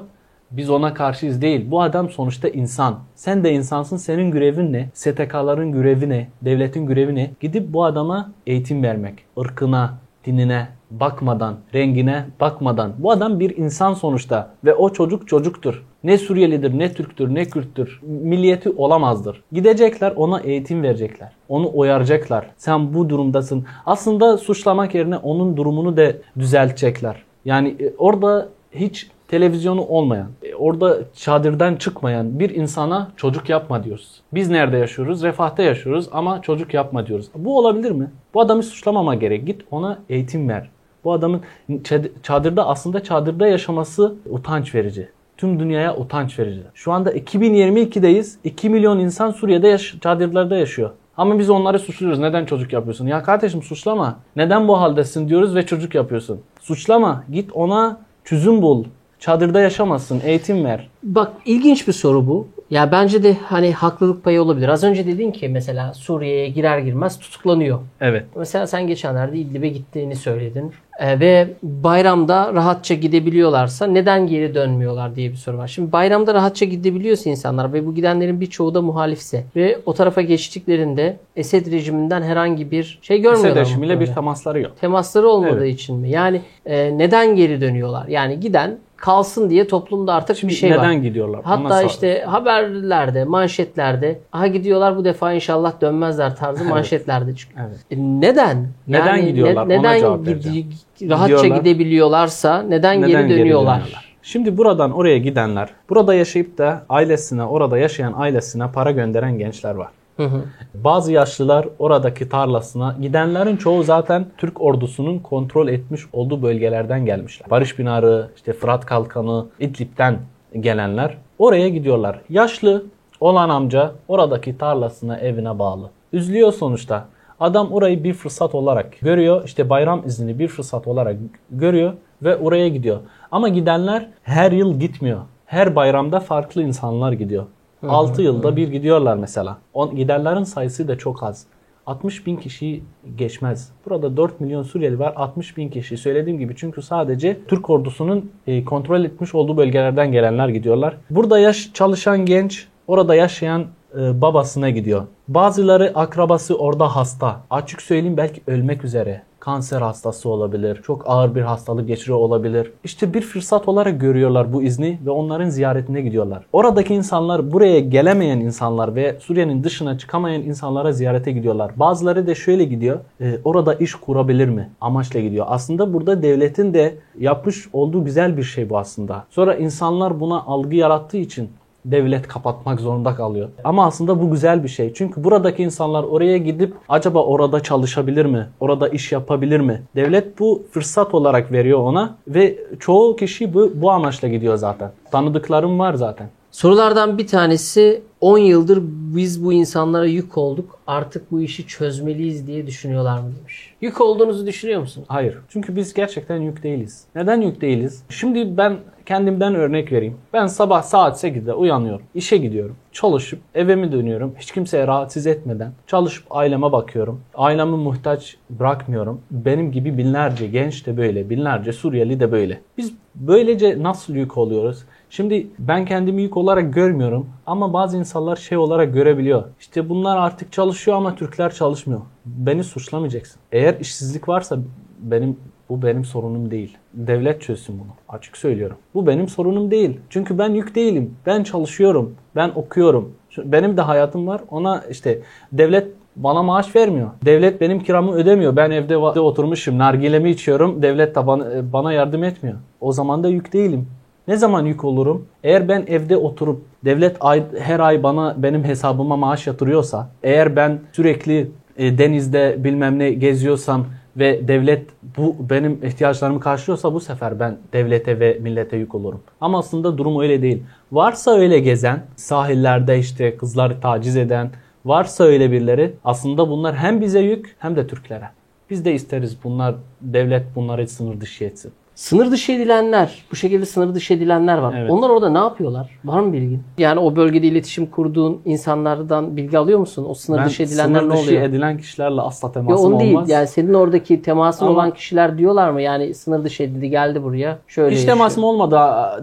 Biz 0.52 0.70
ona 0.70 0.94
karşıyız 0.94 1.42
değil. 1.42 1.72
Bu 1.72 1.82
adam 1.82 2.10
sonuçta 2.10 2.50
insan. 2.50 3.00
Sen 3.16 3.44
de 3.44 3.52
insansın. 3.52 3.98
Senin 3.98 4.32
görevin 4.32 4.74
ne? 4.74 4.90
STK'ların 4.94 5.72
görevi 5.72 6.10
ne? 6.10 6.28
Devletin 6.42 6.86
görevi 6.86 7.16
ne? 7.16 7.32
Gidip 7.40 7.74
bu 7.74 7.84
adama 7.84 8.32
eğitim 8.48 8.84
vermek. 8.84 9.26
ırkına, 9.40 9.98
dinine 10.26 10.68
bakmadan, 10.92 11.56
rengine 11.74 12.26
bakmadan. 12.40 12.94
Bu 12.98 13.12
adam 13.12 13.40
bir 13.40 13.58
insan 13.58 13.94
sonuçta 13.94 14.52
ve 14.66 14.74
o 14.74 14.94
çocuk 14.94 15.28
çocuktur. 15.28 15.84
Ne 16.04 16.18
Suriyelidir, 16.18 16.80
ne 16.80 16.94
Türktür, 16.94 17.36
ne 17.36 17.46
Kürttür. 17.46 18.00
Milliyeti 18.04 18.70
olamazdır. 18.70 19.44
Gidecekler 19.52 20.14
ona 20.16 20.40
eğitim 20.40 20.84
verecekler. 20.84 21.32
Onu 21.50 21.72
uyaracaklar. 21.74 22.48
Sen 22.58 22.94
bu 22.94 23.10
durumdasın. 23.10 23.66
Aslında 23.86 24.38
suçlamak 24.38 24.96
yerine 24.96 25.18
onun 25.18 25.58
durumunu 25.58 25.98
da 25.98 26.14
düzeltecekler. 26.40 27.24
Yani 27.46 27.76
e, 27.80 27.94
orada 27.98 28.50
hiç 28.72 29.10
televizyonu 29.28 29.82
olmayan, 29.82 30.28
e, 30.44 30.56
orada 30.56 30.98
çadırdan 31.14 31.76
çıkmayan 31.76 32.40
bir 32.40 32.50
insana 32.50 33.12
çocuk 33.16 33.50
yapma 33.50 33.84
diyoruz. 33.84 34.22
Biz 34.34 34.50
nerede 34.50 34.78
yaşıyoruz? 34.78 35.24
Refahta 35.24 35.64
yaşıyoruz 35.64 36.10
ama 36.12 36.42
çocuk 36.42 36.74
yapma 36.74 37.08
diyoruz. 37.08 37.30
Bu 37.36 37.58
olabilir 37.58 37.92
mi? 37.92 38.12
Bu 38.34 38.42
adamı 38.42 38.64
suçlamama 38.64 39.16
gerek. 39.16 39.46
Git 39.48 39.62
ona 39.72 40.00
eğitim 40.10 40.50
ver. 40.50 40.70
Bu 41.04 41.14
adamın 41.14 41.42
çad- 41.70 42.10
çadırda 42.24 42.68
aslında 42.68 43.04
çadırda 43.04 43.48
yaşaması 43.48 44.16
utanç 44.30 44.76
verici. 44.76 45.10
Tüm 45.38 45.60
dünyaya 45.60 45.98
utanç 45.98 46.40
verici. 46.40 46.62
Şu 46.74 46.92
anda 46.92 47.12
2022'deyiz. 47.12 48.36
2 48.44 48.70
milyon 48.70 49.00
insan 49.00 49.32
Suriye'de 49.32 49.68
yaş- 49.68 49.96
çadırlarda 50.02 50.58
yaşıyor. 50.58 50.90
Ama 51.18 51.40
biz 51.40 51.50
onları 51.50 51.80
suçluyoruz. 51.80 52.20
Neden 52.20 52.46
çocuk 52.46 52.74
yapıyorsun? 52.74 53.08
Ya 53.08 53.24
kardeşim 53.24 53.64
suçlama. 53.64 54.20
Neden 54.36 54.68
bu 54.68 54.80
haldesin 54.82 55.30
diyoruz 55.30 55.56
ve 55.56 55.66
çocuk 55.66 55.96
yapıyorsun. 55.96 56.40
Suçlama. 56.62 57.24
Git 57.32 57.52
ona 57.54 57.98
çözüm 58.24 58.62
bul. 58.62 58.84
Çadırda 59.20 59.60
yaşamazsın. 59.60 60.22
Eğitim 60.26 60.66
ver. 60.66 60.90
Bak 61.04 61.32
ilginç 61.46 61.88
bir 61.88 61.94
soru 61.94 62.28
bu. 62.28 62.48
Ya 62.72 62.92
bence 62.92 63.24
de 63.24 63.34
hani 63.46 63.74
haklılık 63.74 64.24
payı 64.24 64.42
olabilir. 64.42 64.68
Az 64.70 64.84
önce 64.84 65.08
dedin 65.08 65.32
ki 65.32 65.50
mesela 65.50 65.94
Suriye'ye 65.94 66.48
girer 66.50 66.80
girmez 66.80 67.20
tutuklanıyor. 67.20 67.80
Evet. 68.02 68.24
Mesela 68.36 68.68
sen 68.68 68.88
geçenlerde 68.88 69.38
İdlib'e 69.38 69.68
gittiğini 69.68 70.16
söyledin. 70.16 70.72
Ee, 71.00 71.20
ve 71.20 71.48
bayramda 71.64 72.54
rahatça 72.54 72.96
gidebiliyorlarsa 72.96 73.88
neden 73.88 74.28
geri 74.28 74.56
dönmüyorlar 74.56 75.16
diye 75.16 75.32
bir 75.32 75.36
soru 75.36 75.58
var. 75.58 75.68
Şimdi 75.68 75.92
bayramda 75.92 76.34
rahatça 76.34 76.66
gidebiliyorsa 76.66 77.30
insanlar 77.30 77.74
ve 77.74 77.86
bu 77.86 77.96
gidenlerin 77.96 78.42
birçoğu 78.42 78.74
da 78.76 78.82
muhalifse 78.82 79.44
ve 79.56 79.78
o 79.86 79.94
tarafa 79.94 80.22
geçtiklerinde 80.22 81.18
Esed 81.36 81.72
rejiminden 81.72 82.22
herhangi 82.22 82.72
bir 82.72 83.00
şey 83.02 83.22
görmüyorlar. 83.22 83.50
Esed 83.62 83.72
rejimiyle 83.72 84.00
bir 84.00 84.08
temasları 84.08 84.62
yok. 84.62 84.72
temasları 84.82 85.28
olmadığı 85.28 85.66
Evet. 85.66 85.76
için 85.76 85.96
mi? 85.96 86.10
Yani 86.10 86.42
e, 86.66 86.98
neden 86.98 87.36
geri 87.36 87.62
dönüyorlar? 87.62 88.08
Yani 88.08 88.40
giden 88.40 88.78
kalsın 89.02 89.50
diye 89.50 89.68
toplumda 89.68 90.14
artık 90.14 90.38
Şimdi 90.38 90.52
bir 90.54 90.58
şey 90.58 90.72
neden 90.72 90.84
var. 90.86 90.92
gidiyorlar? 90.94 91.40
Ona 91.40 91.50
Hatta 91.50 91.84
işte 91.84 92.24
haberlerde, 92.28 93.24
manşetlerde 93.24 94.20
aha 94.34 94.48
gidiyorlar 94.48 94.98
bu 94.98 95.06
defa 95.06 95.34
inşallah 95.34 95.82
dönmezler 95.82 96.36
tarzı 96.36 96.64
manşetlerde 96.70 97.36
çıkıyor. 97.36 97.66
Evet. 97.68 97.80
E, 97.92 97.96
Neden? 97.98 98.68
Neden 98.88 99.26
gidiyorlar? 99.26 99.62
Ona 99.66 99.66
neden 99.66 100.00
cevap 100.00 100.20
gidi- 100.26 100.66
rahatça 101.10 101.36
Gidiyorlar. 101.36 101.58
gidebiliyorlarsa 101.62 102.62
neden, 102.62 103.02
Neden 103.02 103.28
geri 103.28 103.40
dönüyorlar? 103.40 104.10
Şimdi 104.22 104.58
buradan 104.58 104.92
oraya 104.92 105.18
gidenler, 105.18 105.70
burada 105.90 106.14
yaşayıp 106.14 106.58
da 106.58 106.86
ailesine, 106.90 107.44
orada 107.44 107.78
yaşayan 107.78 108.14
ailesine 108.18 108.72
para 108.72 108.92
gönderen 108.92 109.38
gençler 109.38 109.76
var. 109.76 109.88
Hı 110.20 110.26
hı. 110.26 110.42
Bazı 110.74 111.12
yaşlılar 111.12 111.68
oradaki 111.80 112.30
tarlasına, 112.30 112.96
gidenlerin 113.02 113.58
çoğu 113.58 113.84
zaten 113.84 114.26
Türk 114.38 114.62
ordusunun 114.62 115.20
kontrol 115.20 115.68
etmiş 115.68 116.02
olduğu 116.14 116.42
bölgelerden 116.42 117.06
gelmişler. 117.06 117.50
Barış 117.50 117.76
Pınarı, 117.76 118.30
işte 118.36 118.54
Fırat 118.54 118.86
Kalkanı, 118.86 119.46
İdlib'den 119.60 120.20
gelenler 120.60 121.18
oraya 121.38 121.70
gidiyorlar. 121.70 122.22
Yaşlı 122.30 122.86
olan 123.20 123.50
amca 123.50 123.92
oradaki 124.08 124.58
tarlasına, 124.58 125.18
evine 125.18 125.60
bağlı. 125.60 125.90
Üzülüyor 126.14 126.54
sonuçta. 126.54 127.06
Adam 127.40 127.72
orayı 127.72 128.04
bir 128.04 128.14
fırsat 128.14 128.56
olarak 128.56 129.00
görüyor. 129.00 129.42
İşte 129.46 129.70
bayram 129.70 130.02
iznini 130.06 130.40
bir 130.40 130.48
fırsat 130.48 130.88
olarak 130.88 131.16
görüyor 131.52 131.94
ve 132.22 132.38
oraya 132.38 132.68
gidiyor. 132.68 133.00
Ama 133.32 133.50
gidenler 133.50 134.10
her 134.24 134.52
yıl 134.52 134.80
gitmiyor. 134.80 135.20
Her 135.46 135.76
bayramda 135.76 136.20
farklı 136.20 136.64
insanlar 136.64 137.12
gidiyor. 137.12 137.46
6 137.88 138.22
yılda 138.22 138.56
bir 138.56 138.68
gidiyorlar 138.68 139.18
mesela. 139.18 139.58
On, 139.74 139.96
gidenlerin 139.96 140.44
sayısı 140.44 140.88
da 140.88 140.98
çok 140.98 141.24
az. 141.24 141.46
60 141.86 142.26
bin 142.26 142.36
kişi 142.36 142.84
geçmez. 143.16 143.72
Burada 143.86 144.18
4 144.18 144.42
milyon 144.42 144.64
Suriyeli 144.64 145.00
var. 145.00 145.14
60 145.16 145.58
bin 145.58 145.70
kişi. 145.70 145.98
Söylediğim 145.98 146.40
gibi 146.40 146.56
çünkü 146.56 146.82
sadece 146.82 147.38
Türk 147.48 147.70
ordusunun 147.70 148.32
e, 148.48 148.66
kontrol 148.66 149.04
etmiş 149.04 149.36
olduğu 149.36 149.58
bölgelerden 149.58 150.12
gelenler 150.12 150.50
gidiyorlar. 150.50 150.98
Burada 151.10 151.40
yaş 151.40 151.70
çalışan 151.74 152.26
genç 152.26 152.68
orada 152.88 153.16
yaşayan 153.16 153.66
e, 154.00 154.22
babasına 154.22 154.70
gidiyor. 154.70 155.04
Bazıları 155.28 155.92
akrabası 155.96 156.58
orada 156.58 156.96
hasta. 156.96 157.40
Açık 157.50 157.82
söyleyeyim 157.82 158.18
belki 158.18 158.42
ölmek 158.48 158.84
üzere. 158.86 159.22
Kanser 159.40 159.82
hastası 159.82 160.30
olabilir. 160.30 160.82
Çok 160.84 161.04
ağır 161.06 161.36
bir 161.36 161.42
hastalık 161.42 161.88
geçiriyor 161.88 162.18
olabilir. 162.18 162.72
İşte 162.84 163.14
bir 163.14 163.22
fırsat 163.22 163.68
olarak 163.68 164.02
görüyorlar 164.02 164.54
bu 164.54 164.64
izni 164.64 165.00
ve 165.06 165.10
onların 165.10 165.50
ziyaretine 165.50 166.02
gidiyorlar. 166.02 166.46
Oradaki 166.54 166.94
insanlar 166.96 167.52
buraya 167.52 167.80
gelemeyen 167.80 168.40
insanlar 168.40 168.96
ve 168.96 169.18
Suriye'nin 169.20 169.64
dışına 169.64 169.98
çıkamayan 169.98 170.42
insanlara 170.42 170.92
ziyarete 170.92 171.32
gidiyorlar. 171.32 171.72
Bazıları 171.76 172.28
da 172.28 172.36
şöyle 172.36 172.64
gidiyor. 172.64 173.00
e, 173.22 173.40
orada 173.44 173.74
iş 173.74 173.96
kurabilir 173.96 174.50
mi? 174.50 174.70
Amaçla 174.82 175.20
gidiyor. 175.20 175.46
Aslında 175.50 175.94
burada 175.94 176.22
devletin 176.22 176.74
de 176.74 176.96
yapmış 177.20 177.70
olduğu 177.74 178.06
güzel 178.06 178.38
bir 178.38 178.44
şey 178.44 178.70
bu 178.70 178.78
aslında. 178.78 179.26
Sonra 179.30 179.56
insanlar 179.56 180.20
buna 180.20 180.42
algı 180.42 180.76
yarattığı 180.76 181.18
için 181.18 181.50
devlet 181.86 182.28
kapatmak 182.28 182.80
zorunda 182.80 183.16
kalıyor. 183.16 183.50
Ama 183.64 183.86
aslında 183.86 184.22
bu 184.22 184.32
güzel 184.32 184.64
bir 184.64 184.70
şey. 184.70 184.94
Çünkü 184.94 185.24
buradaki 185.24 185.64
insanlar 185.64 186.04
oraya 186.04 186.38
gidip 186.38 186.74
acaba 186.90 187.24
orada 187.24 187.60
çalışabilir 187.60 188.26
mi? 188.26 188.50
Orada 188.60 188.90
iş 188.90 189.12
yapabilir 189.12 189.60
mi? 189.60 189.82
Devlet 189.96 190.40
bu 190.40 190.64
fırsat 190.72 191.14
olarak 191.14 191.52
veriyor 191.52 191.80
ona 191.80 192.18
ve 192.28 192.60
çoğu 192.80 193.16
kişi 193.16 193.54
bu, 193.54 193.72
bu 193.76 193.92
amaçla 193.92 194.28
gidiyor 194.28 194.56
zaten. 194.56 194.92
Tanıdıklarım 195.12 195.80
var 195.80 195.94
zaten. 195.94 196.30
Sorulardan 196.52 197.18
bir 197.18 197.28
tanesi 197.28 198.02
10 198.22 198.38
yıldır 198.38 198.80
biz 199.16 199.46
bu 199.46 199.54
insanlara 199.54 200.06
yük 200.06 200.38
olduk. 200.38 200.80
Artık 200.88 201.32
bu 201.32 201.42
işi 201.42 201.68
çözmeliyiz 201.68 202.48
diye 202.48 202.68
düşünüyorlar 202.68 203.20
mı 203.20 203.32
demiş. 203.40 203.74
Yük 203.82 204.02
olduğunuzu 204.02 204.46
düşünüyor 204.46 204.82
musun? 204.82 205.06
Hayır. 205.08 205.38
Çünkü 205.50 205.76
biz 205.76 205.94
gerçekten 205.94 206.38
yük 206.38 206.64
değiliz. 206.64 207.04
Neden 207.16 207.42
yük 207.42 207.62
değiliz? 207.62 208.04
Şimdi 208.10 208.58
ben 208.58 208.78
kendimden 209.10 209.56
örnek 209.56 209.92
vereyim. 209.92 210.18
Ben 210.34 210.48
sabah 210.48 210.82
saat 210.82 211.24
8'de 211.24 211.54
uyanıyorum. 211.54 212.02
işe 212.16 212.38
gidiyorum. 212.38 212.76
Çalışıp 212.92 213.40
eve 213.56 213.76
mi 213.76 213.92
dönüyorum? 213.92 214.36
Hiç 214.40 214.52
kimseye 214.52 214.88
rahatsız 214.88 215.28
etmeden. 215.28 215.72
Çalışıp 215.88 216.26
aileme 216.30 216.72
bakıyorum. 216.72 217.22
Ailemi 217.36 217.78
muhtaç 217.78 218.38
bırakmıyorum. 218.50 219.22
Benim 219.32 219.72
gibi 219.72 219.98
binlerce 219.98 220.48
genç 220.48 220.86
de 220.86 220.98
böyle. 220.98 221.30
Binlerce 221.30 221.74
Suriyeli 221.74 222.20
de 222.20 222.32
böyle. 222.32 222.62
Biz 222.78 222.94
böylece 223.16 223.84
nasıl 223.84 224.16
yük 224.16 224.38
oluyoruz? 224.38 224.84
Şimdi 225.10 225.48
ben 225.60 225.86
kendimi 225.86 226.22
yük 226.22 226.38
olarak 226.38 226.74
görmüyorum 226.74 227.30
ama 227.46 227.74
bazı 227.74 227.98
insanlar 227.98 228.36
şey 228.36 228.58
olarak 228.58 228.94
görebiliyor. 228.94 229.44
İşte 229.60 229.90
bunlar 229.90 230.18
artık 230.18 230.52
çalışıyor 230.52 230.98
ama 230.98 231.16
Türkler 231.16 231.54
çalışmıyor. 231.54 232.02
Beni 232.26 232.64
suçlamayacaksın. 232.64 233.42
Eğer 233.52 233.80
işsizlik 233.80 234.30
varsa 234.30 234.58
benim 235.00 235.38
bu 235.70 235.82
benim 235.82 236.06
sorunum 236.06 236.52
değil. 236.52 236.78
Devlet 236.94 237.42
çözsün 237.42 237.80
bunu. 237.80 238.18
Açık 238.18 238.38
söylüyorum. 238.38 238.78
Bu 238.94 239.08
benim 239.08 239.28
sorunum 239.28 239.72
değil. 239.72 240.00
Çünkü 240.10 240.38
ben 240.38 240.50
yük 240.50 240.76
değilim. 240.76 241.16
Ben 241.26 241.44
çalışıyorum. 241.44 242.16
Ben 242.36 242.52
okuyorum. 242.56 243.14
Benim 243.38 243.78
de 243.78 243.82
hayatım 243.82 244.28
var. 244.28 244.42
Ona 244.50 244.84
işte 244.90 245.20
devlet 245.52 245.88
bana 246.16 246.44
maaş 246.44 246.76
vermiyor. 246.76 247.10
Devlet 247.26 247.62
benim 247.62 247.80
kiramı 247.80 248.12
ödemiyor. 248.12 248.56
Ben 248.56 248.72
evde 248.72 248.98
oturmuşum. 248.98 249.78
Nargilemi 249.78 250.30
içiyorum. 250.30 250.82
Devlet 250.82 251.16
de 251.16 251.28
bana, 251.28 251.74
bana 251.74 251.94
yardım 251.94 252.24
etmiyor. 252.24 252.58
O 252.82 252.92
zaman 252.92 253.24
da 253.24 253.28
yük 253.28 253.54
değilim. 253.54 253.88
Ne 254.28 254.38
zaman 254.38 254.66
yük 254.66 254.84
olurum? 254.84 255.26
Eğer 255.44 255.68
ben 255.68 255.84
evde 255.88 256.18
oturup 256.18 256.62
devlet 256.86 257.18
ay, 257.20 257.44
her 257.60 257.80
ay 257.80 258.04
bana 258.04 258.36
benim 258.38 258.64
hesabıma 258.64 259.18
maaş 259.18 259.48
yatırıyorsa, 259.48 260.10
eğer 260.24 260.56
ben 260.56 260.80
sürekli 260.94 261.52
e, 261.78 261.98
denizde 261.98 262.56
bilmem 262.64 263.00
ne 263.00 263.12
geziyorsam 263.12 263.86
ve 264.20 264.48
devlet 264.48 264.86
bu 265.18 265.36
benim 265.50 265.80
ihtiyaçlarımı 265.84 266.40
karşılıyorsa 266.40 266.94
bu 266.94 267.00
sefer 267.00 267.40
ben 267.40 267.58
devlete 267.74 268.20
ve 268.20 268.38
millete 268.42 268.78
yük 268.78 268.96
olurum. 268.96 269.22
Ama 269.42 269.60
aslında 269.60 269.98
durum 269.98 270.20
öyle 270.20 270.42
değil. 270.42 270.64
Varsa 270.92 271.32
öyle 271.32 271.60
gezen, 271.60 272.04
sahillerde 272.16 273.00
işte 273.00 273.38
kızları 273.38 273.82
taciz 273.82 274.18
eden, 274.18 274.52
varsa 274.86 275.24
öyle 275.24 275.52
birileri 275.52 275.94
aslında 276.04 276.50
bunlar 276.50 276.76
hem 276.76 277.02
bize 277.02 277.20
yük 277.20 277.56
hem 277.60 277.76
de 277.76 277.88
Türklere. 277.88 278.30
Biz 278.70 278.86
de 278.86 278.94
isteriz 278.94 279.38
bunlar 279.44 279.76
devlet 280.02 280.56
bunları 280.56 280.88
sınır 280.88 281.22
dışı 281.22 281.44
etsin. 281.44 281.72
Sınır 282.00 282.32
dışı 282.32 282.52
edilenler, 282.52 283.26
bu 283.32 283.36
şekilde 283.36 283.66
sınır 283.66 283.96
dışı 283.96 284.14
edilenler 284.14 284.58
var. 284.58 284.76
Evet. 284.80 284.92
Onlar 284.92 285.10
orada 285.10 285.30
ne 285.30 285.38
yapıyorlar? 285.38 286.00
Var 286.06 286.20
mı 286.20 286.34
bilgin? 286.34 286.64
Yani 286.78 287.00
o 287.00 287.16
bölgede 287.16 287.48
iletişim 287.48 287.86
kurduğun 287.86 288.42
insanlardan 288.46 289.38
bilgi 289.38 289.58
alıyor 289.58 289.80
musun? 289.80 290.06
O 290.10 290.14
sınır 290.14 290.38
Ben 290.38 290.46
dışı 290.46 290.64
edilenler 290.64 291.00
sınır 291.00 291.10
ne 291.10 291.14
dışı 291.18 291.24
oluyor? 291.30 291.42
edilen 291.42 291.78
kişilerle 291.78 292.22
asla 292.22 292.48
Ya 292.48 292.52
temasım 292.52 292.94
onu 292.94 293.00
değil. 293.00 293.16
olmaz. 293.16 293.30
Yani 293.30 293.48
senin 293.48 293.74
oradaki 293.74 294.22
temasın 294.22 294.66
Ama- 294.66 294.74
olan 294.76 294.92
kişiler 294.92 295.38
diyorlar 295.38 295.70
mı? 295.70 295.82
Yani 295.82 296.14
sınır 296.14 296.44
dışı 296.44 296.64
edildi 296.64 296.90
geldi 296.90 297.24
buraya. 297.24 297.58
Şöyle 297.68 297.90
Hiç 297.96 298.00
yaşıyor. 298.00 298.16
temasım 298.18 298.44
olmadı 298.44 298.76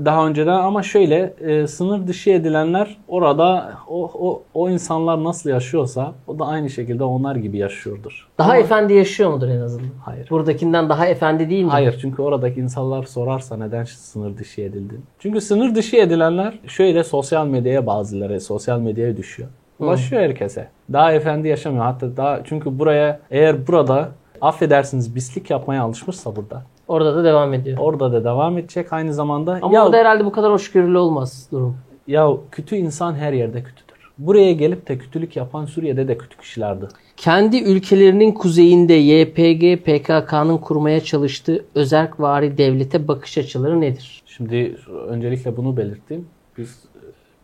daha 0.04 0.26
önceden 0.26 0.52
ama 0.58 0.82
şöyle 0.82 1.34
e, 1.40 1.66
sınır 1.66 2.06
dışı 2.06 2.30
edilenler 2.30 2.96
orada 3.08 3.72
o, 3.88 4.10
o, 4.14 4.42
o 4.54 4.70
insanlar 4.70 5.24
nasıl 5.24 5.50
yaşıyorsa 5.50 6.12
o 6.26 6.38
da 6.38 6.46
aynı 6.46 6.70
şekilde 6.70 7.04
onlar 7.04 7.36
gibi 7.36 7.58
yaşıyordur. 7.58 8.28
Daha 8.38 8.50
Ama- 8.50 8.60
efendi 8.60 8.94
yaşıyor 8.94 9.30
mudur 9.30 9.48
en 9.48 9.60
azından? 9.60 9.88
Hayır. 10.04 10.30
Buradakinden 10.30 10.88
daha 10.88 11.06
efendi 11.06 11.50
değil 11.50 11.64
mi? 11.64 11.70
Hayır 11.70 11.98
çünkü 12.02 12.22
oradaki 12.22 12.65
insanlar 12.66 13.02
sorarsa 13.02 13.56
neden 13.56 13.84
sınır 13.84 14.36
dışı 14.38 14.60
edildin? 14.60 15.04
Çünkü 15.18 15.40
sınır 15.40 15.74
dışı 15.74 15.96
edilenler 15.96 16.58
şöyle 16.66 17.04
sosyal 17.04 17.46
medyaya 17.46 17.86
bazıları 17.86 18.40
sosyal 18.40 18.80
medyaya 18.80 19.16
düşüyor. 19.16 19.48
Ulaşıyor 19.78 20.22
herkese. 20.22 20.68
Daha 20.92 21.12
efendi 21.12 21.48
yaşamıyor. 21.48 21.84
Hatta 21.84 22.16
daha 22.16 22.40
çünkü 22.44 22.78
buraya 22.78 23.20
eğer 23.30 23.66
burada 23.66 24.08
affedersiniz 24.40 25.14
bislik 25.14 25.50
yapmaya 25.50 25.82
alışmışsa 25.82 26.36
burada. 26.36 26.62
Orada 26.88 27.16
da 27.16 27.24
devam 27.24 27.54
ediyor. 27.54 27.78
Orada 27.78 28.12
da 28.12 28.24
devam 28.24 28.58
edecek 28.58 28.92
aynı 28.92 29.14
zamanda. 29.14 29.58
Ama 29.62 29.74
ya, 29.74 29.84
orada 29.84 29.96
herhalde 29.96 30.24
bu 30.24 30.32
kadar 30.32 30.52
hoşgörülü 30.52 30.98
olmaz 30.98 31.48
durum. 31.52 31.76
ya 32.06 32.28
kötü 32.50 32.76
insan 32.76 33.14
her 33.14 33.32
yerde 33.32 33.62
kötüdür. 33.62 33.96
Buraya 34.18 34.52
gelip 34.52 34.88
de 34.88 34.98
kötülük 34.98 35.36
yapan 35.36 35.64
Suriye'de 35.66 36.08
de 36.08 36.18
kötü 36.18 36.36
kişilerdi. 36.36 36.84
Kendi 37.16 37.62
ülkelerinin 37.62 38.32
kuzeyinde 38.32 38.92
YPG 38.92 39.84
PKK'nın 39.84 40.58
kurmaya 40.58 41.00
çalıştığı 41.00 41.64
özerkvari 41.74 42.58
devlete 42.58 43.08
bakış 43.08 43.38
açıları 43.38 43.80
nedir? 43.80 44.22
Şimdi 44.26 44.76
öncelikle 45.08 45.56
bunu 45.56 45.76
belirttim. 45.76 46.26
Biz 46.58 46.84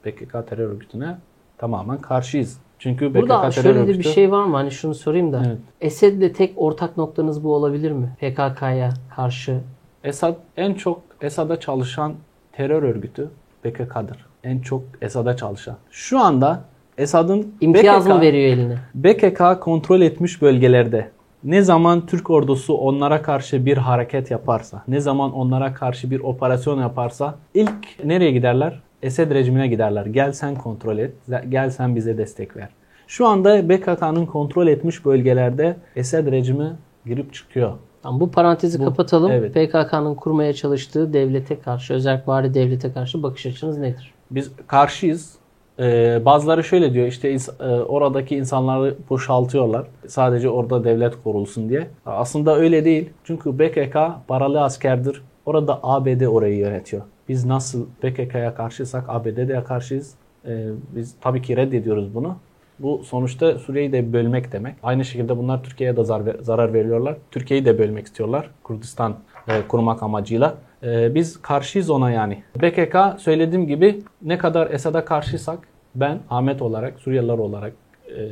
e, 0.04 0.10
PKK 0.10 0.48
terör 0.48 0.68
örgütüne 0.68 1.18
tamamen 1.58 2.00
karşıyız. 2.00 2.58
Çünkü 2.78 3.14
Burada 3.14 3.40
PKK 3.40 3.54
terör 3.54 3.64
şöyle 3.64 3.78
de 3.78 3.88
bir 3.88 3.94
örgütü 3.94 4.08
şey 4.08 4.30
var 4.30 4.44
mı? 4.44 4.56
Hani 4.56 4.70
şunu 4.70 4.94
sorayım 4.94 5.32
da. 5.32 5.42
Evet. 5.46 5.58
Esed'le 5.80 6.32
tek 6.32 6.52
ortak 6.56 6.96
noktanız 6.96 7.44
bu 7.44 7.54
olabilir 7.54 7.90
mi? 7.90 8.16
PKK'ya 8.20 8.90
karşı. 9.16 9.60
Esad 10.04 10.34
en 10.56 10.74
çok 10.74 11.02
Esad'a 11.20 11.60
çalışan 11.60 12.14
terör 12.52 12.82
örgütü 12.82 13.30
PKK'dır. 13.62 14.26
En 14.44 14.58
çok 14.58 14.82
Esad'a 15.00 15.36
çalışan. 15.36 15.76
Şu 15.90 16.18
anda 16.18 16.64
Esad'ın 16.98 17.54
İmtiyaz 17.60 18.04
BKK 18.06 18.14
mı 18.14 18.20
veriyor 18.20 18.52
eline? 18.52 18.76
BKK 18.94 19.60
kontrol 19.60 20.00
etmiş 20.00 20.42
bölgelerde 20.42 21.08
ne 21.44 21.62
zaman 21.62 22.06
Türk 22.06 22.30
ordusu 22.30 22.74
onlara 22.74 23.22
karşı 23.22 23.66
bir 23.66 23.76
hareket 23.76 24.30
yaparsa, 24.30 24.82
ne 24.88 25.00
zaman 25.00 25.32
onlara 25.32 25.74
karşı 25.74 26.10
bir 26.10 26.20
operasyon 26.20 26.80
yaparsa 26.80 27.34
ilk 27.54 28.04
nereye 28.04 28.30
giderler? 28.30 28.82
Esed 29.02 29.30
rejimine 29.30 29.66
giderler. 29.68 30.06
Gel 30.06 30.32
sen 30.32 30.54
kontrol 30.54 30.98
et, 30.98 31.12
gel 31.48 31.70
sen 31.70 31.96
bize 31.96 32.18
destek 32.18 32.56
ver. 32.56 32.68
Şu 33.06 33.26
anda 33.26 33.68
BKK'nın 33.68 34.26
kontrol 34.26 34.66
etmiş 34.66 35.04
bölgelerde 35.04 35.76
Esed 35.96 36.26
rejimi 36.32 36.72
girip 37.06 37.34
çıkıyor. 37.34 37.72
Tamam, 38.02 38.20
bu 38.20 38.30
parantezi 38.30 38.80
Bu- 38.80 38.84
kapatalım. 38.84 39.30
evet. 39.32 39.54
PKK'nın 39.54 40.14
kurmaya 40.14 40.52
çalıştığı 40.52 41.12
devlete 41.12 41.60
karşı, 41.60 41.94
özerkvari 41.94 42.54
devlete 42.54 42.92
karşı 42.92 43.22
bakış 43.22 43.46
açınız 43.46 43.78
nedir? 43.78 44.14
Biz 44.30 44.50
karşıyız. 44.66 45.32
Ee, 45.78 46.22
bazıları 46.24 46.64
şöyle 46.64 46.92
diyor 46.92 47.06
işte 47.06 47.28
e, 47.60 47.64
oradaki 47.64 48.36
insanları 48.36 48.94
boşaltıyorlar. 49.10 49.86
Sadece 50.06 50.48
orada 50.48 50.84
devlet 50.84 51.22
kurulsun 51.22 51.68
diye. 51.68 51.86
Aslında 52.06 52.56
öyle 52.56 52.84
değil. 52.84 53.10
Çünkü 53.24 53.58
BKK 53.58 53.96
paralı 54.28 54.62
askerdir. 54.62 55.22
Orada 55.46 55.80
ABD 55.82 56.26
orayı 56.26 56.56
yönetiyor. 56.56 57.02
Biz 57.28 57.44
nasıl 57.44 57.86
PKK'ya 57.86 58.54
karşıysak 58.54 59.04
ABD'ye 59.08 59.48
de 59.48 59.64
karşıyız. 59.64 60.14
Ee, 60.46 60.66
biz 60.96 61.14
tabii 61.20 61.42
ki 61.42 61.56
reddediyoruz 61.56 62.14
bunu. 62.14 62.36
Bu 62.78 63.02
sonuçta 63.04 63.58
Suriye'yi 63.58 63.92
de 63.92 64.12
bölmek 64.12 64.52
demek. 64.52 64.74
Aynı 64.82 65.04
şekilde 65.04 65.36
bunlar 65.36 65.62
Türkiye'ye 65.62 65.96
de 65.96 66.04
zarar, 66.40 66.74
veriyorlar. 66.74 67.16
Türkiye'yi 67.30 67.64
de 67.66 67.78
bölmek 67.78 68.06
istiyorlar. 68.06 68.50
Kurdistan 68.62 69.14
e, 69.48 69.66
kurmak 69.68 70.02
amacıyla. 70.02 70.54
E, 70.82 71.14
biz 71.14 71.42
karşıyız 71.42 71.90
ona 71.90 72.10
yani. 72.10 72.42
PKK 72.54 72.96
söylediğim 73.18 73.66
gibi 73.66 74.02
ne 74.22 74.38
kadar 74.38 74.70
Esad'a 74.70 75.04
karşıysak 75.04 75.58
ben 75.94 76.18
Ahmet 76.30 76.62
olarak, 76.62 77.00
Suriyeliler 77.00 77.38
olarak 77.38 77.72
e, 78.08 78.22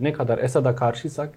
ne 0.00 0.12
kadar 0.12 0.38
Esad'a 0.38 0.76
karşıysak 0.76 1.30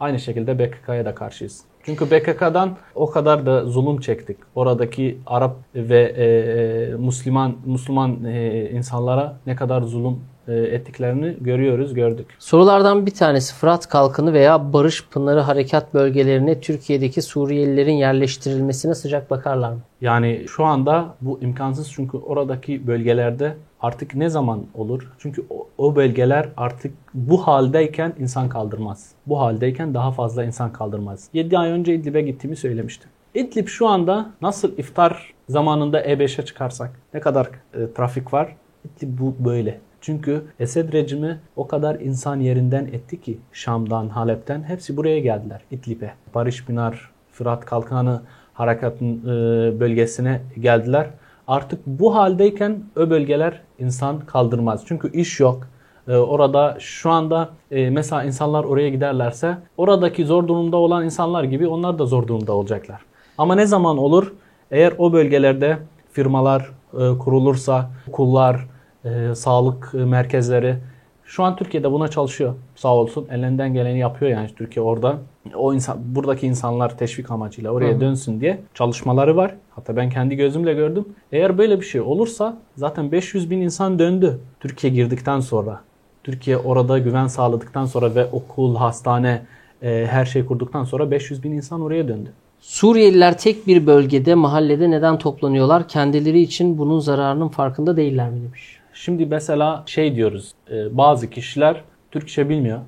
aynı 0.00 0.18
şekilde 0.18 0.56
PKK'ya 0.56 1.04
da 1.04 1.14
karşıyız. 1.14 1.64
Çünkü 1.82 2.08
PKK'dan 2.08 2.76
o 2.94 3.10
kadar 3.10 3.46
da 3.46 3.64
zulüm 3.64 4.00
çektik. 4.00 4.36
Oradaki 4.54 5.18
Arap 5.26 5.56
ve 5.74 6.02
e, 6.02 6.96
Müslüman 6.96 7.56
Müslüman 7.64 8.24
e, 8.24 8.70
insanlara 8.70 9.36
ne 9.46 9.56
kadar 9.56 9.82
zulüm 9.82 10.12
e, 10.12 10.33
ettiklerini 10.52 11.36
görüyoruz, 11.40 11.94
gördük. 11.94 12.26
Sorulardan 12.38 13.06
bir 13.06 13.14
tanesi 13.14 13.54
Fırat 13.54 13.88
Kalkanı 13.88 14.32
veya 14.32 14.72
Barış 14.72 15.08
Pınarı 15.08 15.40
harekat 15.40 15.94
bölgelerine 15.94 16.60
Türkiye'deki 16.60 17.22
Suriyelilerin 17.22 17.92
yerleştirilmesine 17.92 18.94
sıcak 18.94 19.30
bakarlar 19.30 19.72
mı? 19.72 19.80
Yani 20.00 20.44
şu 20.48 20.64
anda 20.64 21.14
bu 21.20 21.40
imkansız 21.42 21.92
çünkü 21.92 22.16
oradaki 22.16 22.86
bölgelerde 22.86 23.54
artık 23.80 24.14
ne 24.14 24.28
zaman 24.28 24.62
olur? 24.74 25.12
Çünkü 25.18 25.44
o, 25.50 25.68
o 25.78 25.96
bölgeler 25.96 26.48
artık 26.56 26.94
bu 27.14 27.46
haldeyken 27.46 28.12
insan 28.18 28.48
kaldırmaz. 28.48 29.10
Bu 29.26 29.40
haldeyken 29.40 29.94
daha 29.94 30.12
fazla 30.12 30.44
insan 30.44 30.72
kaldırmaz. 30.72 31.28
7 31.32 31.58
ay 31.58 31.70
önce 31.70 31.94
İdlib'e 31.94 32.20
gittiğimi 32.20 32.56
söylemiştim. 32.56 33.10
İdlib 33.34 33.68
şu 33.68 33.88
anda 33.88 34.30
nasıl 34.42 34.78
iftar 34.78 35.34
zamanında 35.48 36.00
E5'e 36.00 36.44
çıkarsak 36.44 36.90
ne 37.14 37.20
kadar 37.20 37.46
e, 37.46 37.92
trafik 37.96 38.32
var? 38.32 38.56
İdlib 38.84 39.18
bu 39.18 39.34
böyle. 39.38 39.80
Çünkü 40.04 40.44
Esed 40.60 40.92
rejimi 40.92 41.40
o 41.56 41.66
kadar 41.66 42.00
insan 42.00 42.40
yerinden 42.40 42.84
etti 42.84 43.20
ki 43.20 43.38
Şam'dan, 43.52 44.08
Halep'ten 44.08 44.62
hepsi 44.62 44.96
buraya 44.96 45.18
geldiler 45.20 45.60
İdlib'e. 45.70 46.12
Barış 46.34 46.64
Pınar, 46.64 47.10
Fırat 47.32 47.64
Kalkanı 47.64 48.22
harekatın 48.54 49.18
e, 49.22 49.80
bölgesine 49.80 50.40
geldiler. 50.60 51.10
Artık 51.48 51.86
bu 51.86 52.14
haldeyken 52.14 52.84
o 52.96 53.10
bölgeler 53.10 53.60
insan 53.78 54.20
kaldırmaz. 54.20 54.82
Çünkü 54.86 55.12
iş 55.12 55.40
yok. 55.40 55.68
E, 56.08 56.16
orada 56.16 56.76
şu 56.78 57.10
anda 57.10 57.48
e, 57.70 57.90
mesela 57.90 58.24
insanlar 58.24 58.64
oraya 58.64 58.88
giderlerse 58.88 59.58
oradaki 59.76 60.24
zor 60.24 60.48
durumda 60.48 60.76
olan 60.76 61.04
insanlar 61.04 61.44
gibi 61.44 61.68
onlar 61.68 61.98
da 61.98 62.06
zor 62.06 62.26
durumda 62.26 62.52
olacaklar. 62.52 63.00
Ama 63.38 63.54
ne 63.54 63.66
zaman 63.66 63.98
olur? 63.98 64.32
Eğer 64.70 64.94
o 64.98 65.12
bölgelerde 65.12 65.78
firmalar 66.12 66.70
kurulursa, 67.18 67.90
okullar, 68.08 68.66
e, 69.04 69.34
sağlık 69.34 69.94
merkezleri 69.94 70.76
şu 71.24 71.42
an 71.42 71.56
Türkiye'de 71.56 71.92
buna 71.92 72.08
çalışıyor. 72.08 72.54
Sağ 72.76 72.94
olsun 72.94 73.26
elinden 73.30 73.74
geleni 73.74 73.98
yapıyor 73.98 74.30
yani 74.30 74.48
Türkiye 74.56 74.84
orada. 74.84 75.18
O 75.54 75.74
insan 75.74 75.98
buradaki 76.04 76.46
insanlar 76.46 76.98
teşvik 76.98 77.30
amacıyla 77.30 77.70
oraya 77.70 77.94
Hı. 77.94 78.00
dönsün 78.00 78.40
diye 78.40 78.60
çalışmaları 78.74 79.36
var. 79.36 79.54
Hatta 79.70 79.96
ben 79.96 80.10
kendi 80.10 80.36
gözümle 80.36 80.74
gördüm. 80.74 81.04
Eğer 81.32 81.58
böyle 81.58 81.80
bir 81.80 81.84
şey 81.84 82.00
olursa 82.00 82.56
zaten 82.76 83.12
500 83.12 83.50
bin 83.50 83.60
insan 83.60 83.98
döndü 83.98 84.40
Türkiye 84.60 84.92
girdikten 84.92 85.40
sonra. 85.40 85.80
Türkiye 86.24 86.56
orada 86.56 86.98
güven 86.98 87.26
sağladıktan 87.26 87.86
sonra 87.86 88.14
ve 88.14 88.26
okul, 88.26 88.76
hastane, 88.76 89.42
e, 89.82 90.06
her 90.10 90.24
şey 90.24 90.46
kurduktan 90.46 90.84
sonra 90.84 91.10
500 91.10 91.42
bin 91.42 91.52
insan 91.52 91.80
oraya 91.80 92.08
döndü. 92.08 92.32
Suriyeliler 92.60 93.38
tek 93.38 93.66
bir 93.66 93.86
bölgede, 93.86 94.34
mahallede 94.34 94.90
neden 94.90 95.18
toplanıyorlar? 95.18 95.88
Kendileri 95.88 96.40
için 96.40 96.78
bunun 96.78 96.98
zararının 96.98 97.48
farkında 97.48 97.96
değiller 97.96 98.30
mi 98.30 98.42
demiş. 98.42 98.83
Şimdi 98.94 99.26
mesela 99.26 99.82
şey 99.86 100.14
diyoruz, 100.14 100.52
e, 100.70 100.96
bazı 100.96 101.30
kişiler 101.30 101.80
Türkçe 102.10 102.48
bilmiyor, 102.48 102.78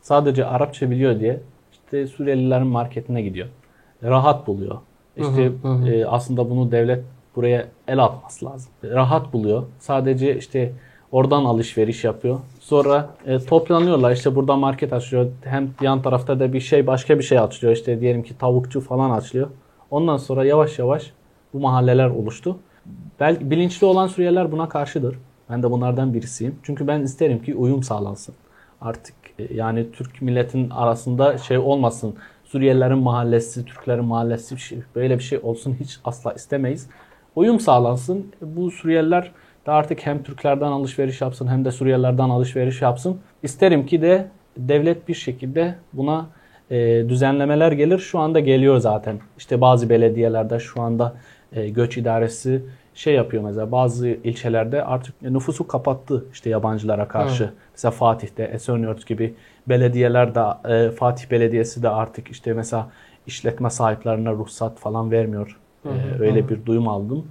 sadece 0.00 0.46
Arapça 0.46 0.90
biliyor 0.90 1.20
diye 1.20 1.40
işte 1.72 2.06
Suriyelilerin 2.06 2.66
marketine 2.66 3.22
gidiyor. 3.22 3.48
Rahat 4.02 4.46
buluyor. 4.46 4.78
İşte 5.16 5.44
Hı 5.62 5.68
hı, 5.68 5.72
hı. 5.72 5.88
e, 5.88 6.06
aslında 6.06 6.50
bunu 6.50 6.72
devlet 6.72 7.04
buraya 7.36 7.66
el 7.88 8.04
atması 8.04 8.44
lazım. 8.44 8.72
Rahat 8.84 9.32
buluyor. 9.32 9.62
Sadece 9.78 10.38
işte 10.38 10.72
oradan 11.12 11.44
alışveriş 11.44 12.04
yapıyor. 12.04 12.38
Sonra 12.60 13.08
e, 13.26 13.38
toplanıyorlar. 13.38 14.12
İşte 14.12 14.34
burada 14.34 14.56
market 14.56 14.92
açıyor. 14.92 15.26
Hem 15.44 15.70
yan 15.82 16.02
tarafta 16.02 16.40
da 16.40 16.52
bir 16.52 16.60
şey 16.60 16.86
başka 16.86 17.18
bir 17.18 17.24
şey 17.24 17.38
açılıyor. 17.38 17.76
İşte 17.76 18.00
diyelim 18.00 18.22
ki 18.22 18.38
tavukçu 18.38 18.80
falan 18.80 19.10
açılıyor. 19.10 19.48
Ondan 19.90 20.16
sonra 20.16 20.44
yavaş 20.44 20.78
yavaş 20.78 21.12
bu 21.54 21.60
mahalleler 21.60 22.08
oluştu. 22.08 22.58
Belki 23.20 23.50
bilinçli 23.50 23.86
olan 23.86 24.06
Suriyeliler 24.06 24.52
buna 24.52 24.68
karşıdır. 24.68 25.16
Ben 25.52 25.62
de 25.62 25.70
bunlardan 25.70 26.14
birisiyim. 26.14 26.58
Çünkü 26.62 26.86
ben 26.86 27.00
isterim 27.00 27.42
ki 27.42 27.54
uyum 27.54 27.82
sağlansın. 27.82 28.34
Artık 28.80 29.14
e, 29.38 29.54
yani 29.54 29.92
Türk 29.92 30.22
milletin 30.22 30.70
arasında 30.70 31.38
şey 31.38 31.58
olmasın. 31.58 32.14
Suriyelilerin 32.44 32.98
mahallesi, 32.98 33.64
Türklerin 33.64 34.04
mahallesi 34.04 34.58
şey, 34.58 34.78
böyle 34.94 35.18
bir 35.18 35.22
şey 35.22 35.40
olsun 35.42 35.76
hiç 35.80 35.98
asla 36.04 36.32
istemeyiz. 36.32 36.88
Uyum 37.36 37.60
sağlansın. 37.60 38.26
Bu 38.40 38.70
Suriyeliler 38.70 39.30
de 39.66 39.70
artık 39.70 40.06
hem 40.06 40.22
Türklerden 40.22 40.72
alışveriş 40.72 41.20
yapsın 41.20 41.46
hem 41.46 41.64
de 41.64 41.70
Suriyelilerden 41.70 42.30
alışveriş 42.30 42.82
yapsın. 42.82 43.18
İsterim 43.42 43.86
ki 43.86 44.02
de 44.02 44.28
devlet 44.56 45.08
bir 45.08 45.14
şekilde 45.14 45.74
buna 45.92 46.26
e, 46.70 47.04
düzenlemeler 47.08 47.72
gelir. 47.72 47.98
Şu 47.98 48.18
anda 48.18 48.40
geliyor 48.40 48.78
zaten. 48.78 49.20
İşte 49.38 49.60
bazı 49.60 49.90
belediyelerde 49.90 50.58
şu 50.58 50.82
anda 50.82 51.14
e, 51.52 51.68
göç 51.68 51.96
idaresi 51.96 52.62
şey 52.94 53.14
yapıyor 53.14 53.42
mesela 53.42 53.72
bazı 53.72 54.08
ilçelerde 54.08 54.84
artık 54.84 55.22
nüfusu 55.22 55.66
kapattı 55.68 56.24
işte 56.32 56.50
yabancılara 56.50 57.08
karşı. 57.08 57.52
Mesela 57.72 57.92
Fatih'te, 57.92 58.42
Esenyurt 58.44 59.06
gibi 59.06 59.34
belediyeler 59.68 60.34
de 60.34 60.40
e, 60.68 60.90
Fatih 60.90 61.30
Belediyesi 61.30 61.82
de 61.82 61.88
artık 61.88 62.28
işte 62.28 62.52
mesela 62.52 62.90
işletme 63.26 63.70
sahiplerine 63.70 64.30
ruhsat 64.30 64.78
falan 64.78 65.10
vermiyor. 65.10 65.58
E, 65.84 65.88
öyle 66.20 66.48
bir 66.48 66.66
duyum 66.66 66.88
aldım. 66.88 67.26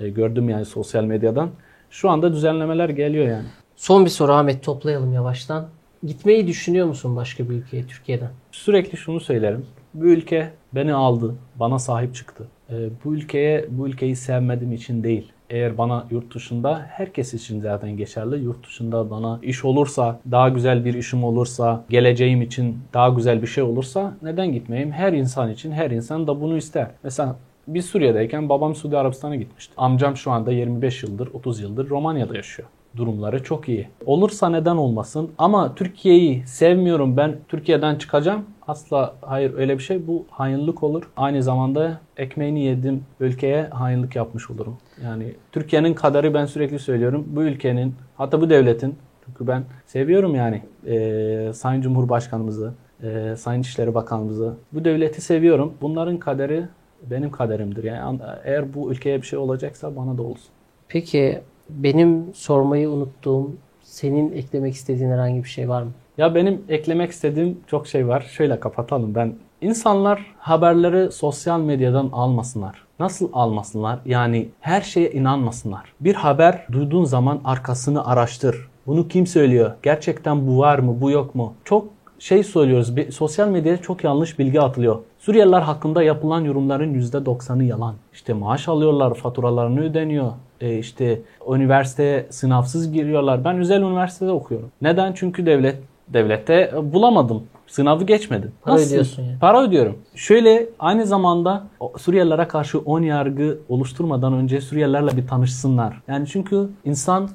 E, 0.00 0.08
gördüm 0.08 0.48
yani 0.48 0.64
sosyal 0.64 1.04
medyadan. 1.04 1.50
Şu 1.90 2.10
anda 2.10 2.32
düzenlemeler 2.32 2.88
geliyor 2.88 3.26
yani. 3.28 3.46
Son 3.76 4.04
bir 4.04 4.10
soru 4.10 4.32
Ahmet 4.32 4.62
toplayalım 4.64 5.12
yavaştan. 5.12 5.68
Gitmeyi 6.02 6.46
düşünüyor 6.46 6.86
musun 6.86 7.16
başka 7.16 7.44
bir 7.44 7.54
ülkeye 7.54 7.86
Türkiye'den? 7.86 8.30
Sürekli 8.52 8.98
şunu 8.98 9.20
söylerim. 9.20 9.66
Bu 9.94 10.04
ülke 10.04 10.50
beni 10.74 10.94
aldı, 10.94 11.34
bana 11.56 11.78
sahip 11.78 12.14
çıktı. 12.14 12.48
Ee, 12.72 12.90
bu 13.04 13.14
ülkeye, 13.14 13.66
bu 13.70 13.88
ülkeyi 13.88 14.16
sevmediğim 14.16 14.72
için 14.72 15.04
değil. 15.04 15.32
Eğer 15.50 15.78
bana 15.78 16.06
yurt 16.10 16.34
dışında, 16.34 16.86
herkes 16.88 17.34
için 17.34 17.60
zaten 17.60 17.96
geçerli. 17.96 18.44
Yurt 18.44 18.66
dışında 18.66 19.10
bana 19.10 19.38
iş 19.42 19.64
olursa, 19.64 20.20
daha 20.30 20.48
güzel 20.48 20.84
bir 20.84 20.94
işim 20.94 21.24
olursa, 21.24 21.84
geleceğim 21.90 22.42
için 22.42 22.78
daha 22.94 23.08
güzel 23.08 23.42
bir 23.42 23.46
şey 23.46 23.64
olursa 23.64 24.16
neden 24.22 24.52
gitmeyeyim? 24.52 24.92
Her 24.92 25.12
insan 25.12 25.50
için, 25.50 25.72
her 25.72 25.90
insan 25.90 26.26
da 26.26 26.40
bunu 26.40 26.56
ister. 26.56 26.90
Mesela 27.04 27.36
biz 27.68 27.86
Suriye'deyken 27.86 28.48
babam 28.48 28.74
Suudi 28.74 28.96
Arabistan'a 28.96 29.36
gitmişti. 29.36 29.74
Amcam 29.76 30.16
şu 30.16 30.30
anda 30.30 30.52
25 30.52 31.02
yıldır, 31.02 31.28
30 31.32 31.60
yıldır 31.60 31.88
Romanya'da 31.88 32.36
yaşıyor. 32.36 32.68
Durumları 32.96 33.42
çok 33.42 33.68
iyi. 33.68 33.88
Olursa 34.06 34.48
neden 34.48 34.76
olmasın 34.76 35.30
ama 35.38 35.74
Türkiye'yi 35.74 36.46
sevmiyorum 36.46 37.16
ben 37.16 37.36
Türkiye'den 37.48 37.96
çıkacağım. 37.96 38.44
Asla 38.68 39.14
hayır 39.22 39.54
öyle 39.54 39.78
bir 39.78 39.82
şey 39.82 40.06
bu 40.06 40.24
hainlik 40.30 40.82
olur. 40.82 41.10
Aynı 41.16 41.42
zamanda 41.42 42.00
ekmeğini 42.16 42.64
yedim 42.64 43.04
ülkeye 43.20 43.62
hainlik 43.64 44.16
yapmış 44.16 44.50
olurum. 44.50 44.76
Yani 45.04 45.34
Türkiye'nin 45.52 45.94
kaderi 45.94 46.34
ben 46.34 46.46
sürekli 46.46 46.78
söylüyorum. 46.78 47.24
Bu 47.26 47.42
ülkenin 47.42 47.94
hatta 48.16 48.40
bu 48.40 48.50
devletin 48.50 48.94
çünkü 49.26 49.46
ben 49.46 49.64
seviyorum 49.86 50.34
yani 50.34 50.62
e, 50.86 51.52
Sayın 51.52 51.82
Cumhurbaşkanımızı, 51.82 52.72
e, 53.02 53.36
Sayın 53.36 53.60
İçişleri 53.60 53.94
Bakanımızı. 53.94 54.54
Bu 54.72 54.84
devleti 54.84 55.20
seviyorum. 55.20 55.74
Bunların 55.80 56.18
kaderi 56.18 56.64
benim 57.10 57.30
kaderimdir. 57.30 57.84
Yani 57.84 58.18
eğer 58.44 58.74
bu 58.74 58.92
ülkeye 58.92 59.22
bir 59.22 59.26
şey 59.26 59.38
olacaksa 59.38 59.96
bana 59.96 60.18
da 60.18 60.22
olsun. 60.22 60.50
Peki 60.88 61.40
benim 61.76 62.24
sormayı 62.34 62.90
unuttuğum, 62.90 63.50
senin 63.82 64.32
eklemek 64.32 64.74
istediğin 64.74 65.10
herhangi 65.10 65.44
bir 65.44 65.48
şey 65.48 65.68
var 65.68 65.82
mı? 65.82 65.90
Ya 66.18 66.34
benim 66.34 66.62
eklemek 66.68 67.10
istediğim 67.10 67.58
çok 67.66 67.86
şey 67.86 68.08
var. 68.08 68.20
Şöyle 68.20 68.60
kapatalım 68.60 69.14
ben. 69.14 69.34
İnsanlar 69.60 70.26
haberleri 70.38 71.12
sosyal 71.12 71.60
medyadan 71.60 72.08
almasınlar. 72.12 72.82
Nasıl 73.00 73.28
almasınlar? 73.32 73.98
Yani 74.04 74.48
her 74.60 74.80
şeye 74.80 75.10
inanmasınlar. 75.10 75.92
Bir 76.00 76.14
haber 76.14 76.66
duyduğun 76.72 77.04
zaman 77.04 77.40
arkasını 77.44 78.06
araştır. 78.06 78.68
Bunu 78.86 79.08
kim 79.08 79.26
söylüyor? 79.26 79.72
Gerçekten 79.82 80.46
bu 80.46 80.58
var 80.58 80.78
mı? 80.78 81.00
Bu 81.00 81.10
yok 81.10 81.34
mu? 81.34 81.54
Çok 81.64 81.88
şey 82.20 82.44
söylüyoruz. 82.44 82.96
Bir, 82.96 83.10
sosyal 83.10 83.48
medyaya 83.48 83.76
çok 83.76 84.04
yanlış 84.04 84.38
bilgi 84.38 84.60
atılıyor. 84.60 84.98
Suriyeliler 85.18 85.60
hakkında 85.60 86.02
yapılan 86.02 86.40
yorumların 86.40 86.94
%90'ı 86.94 87.64
yalan. 87.64 87.94
İşte 88.12 88.32
maaş 88.32 88.68
alıyorlar, 88.68 89.14
faturalarını 89.14 89.80
ödeniyor. 89.80 90.32
E 90.60 90.78
işte 90.78 91.20
üniversiteye 91.48 92.26
sınavsız 92.30 92.92
giriyorlar. 92.92 93.44
Ben 93.44 93.58
özel 93.58 93.80
üniversitede 93.80 94.30
okuyorum. 94.30 94.68
Neden? 94.82 95.12
Çünkü 95.12 95.46
devlet 95.46 95.76
devlette 96.08 96.74
bulamadım. 96.82 97.42
Sınavı 97.66 98.04
geçmedim. 98.04 98.52
Para 98.62 98.74
Nasıl? 98.74 98.88
ödüyorsun 98.88 99.22
yani. 99.22 99.38
Para 99.38 99.62
ödüyorum. 99.62 99.98
Şöyle 100.14 100.68
aynı 100.78 101.06
zamanda 101.06 101.64
Suriyelilere 101.98 102.48
karşı 102.48 102.78
on 102.78 103.02
yargı 103.02 103.58
oluşturmadan 103.68 104.32
önce 104.32 104.60
Suriyelilerle 104.60 105.16
bir 105.16 105.26
tanışsınlar. 105.26 106.02
Yani 106.08 106.26
çünkü 106.26 106.68
insan 106.84 107.28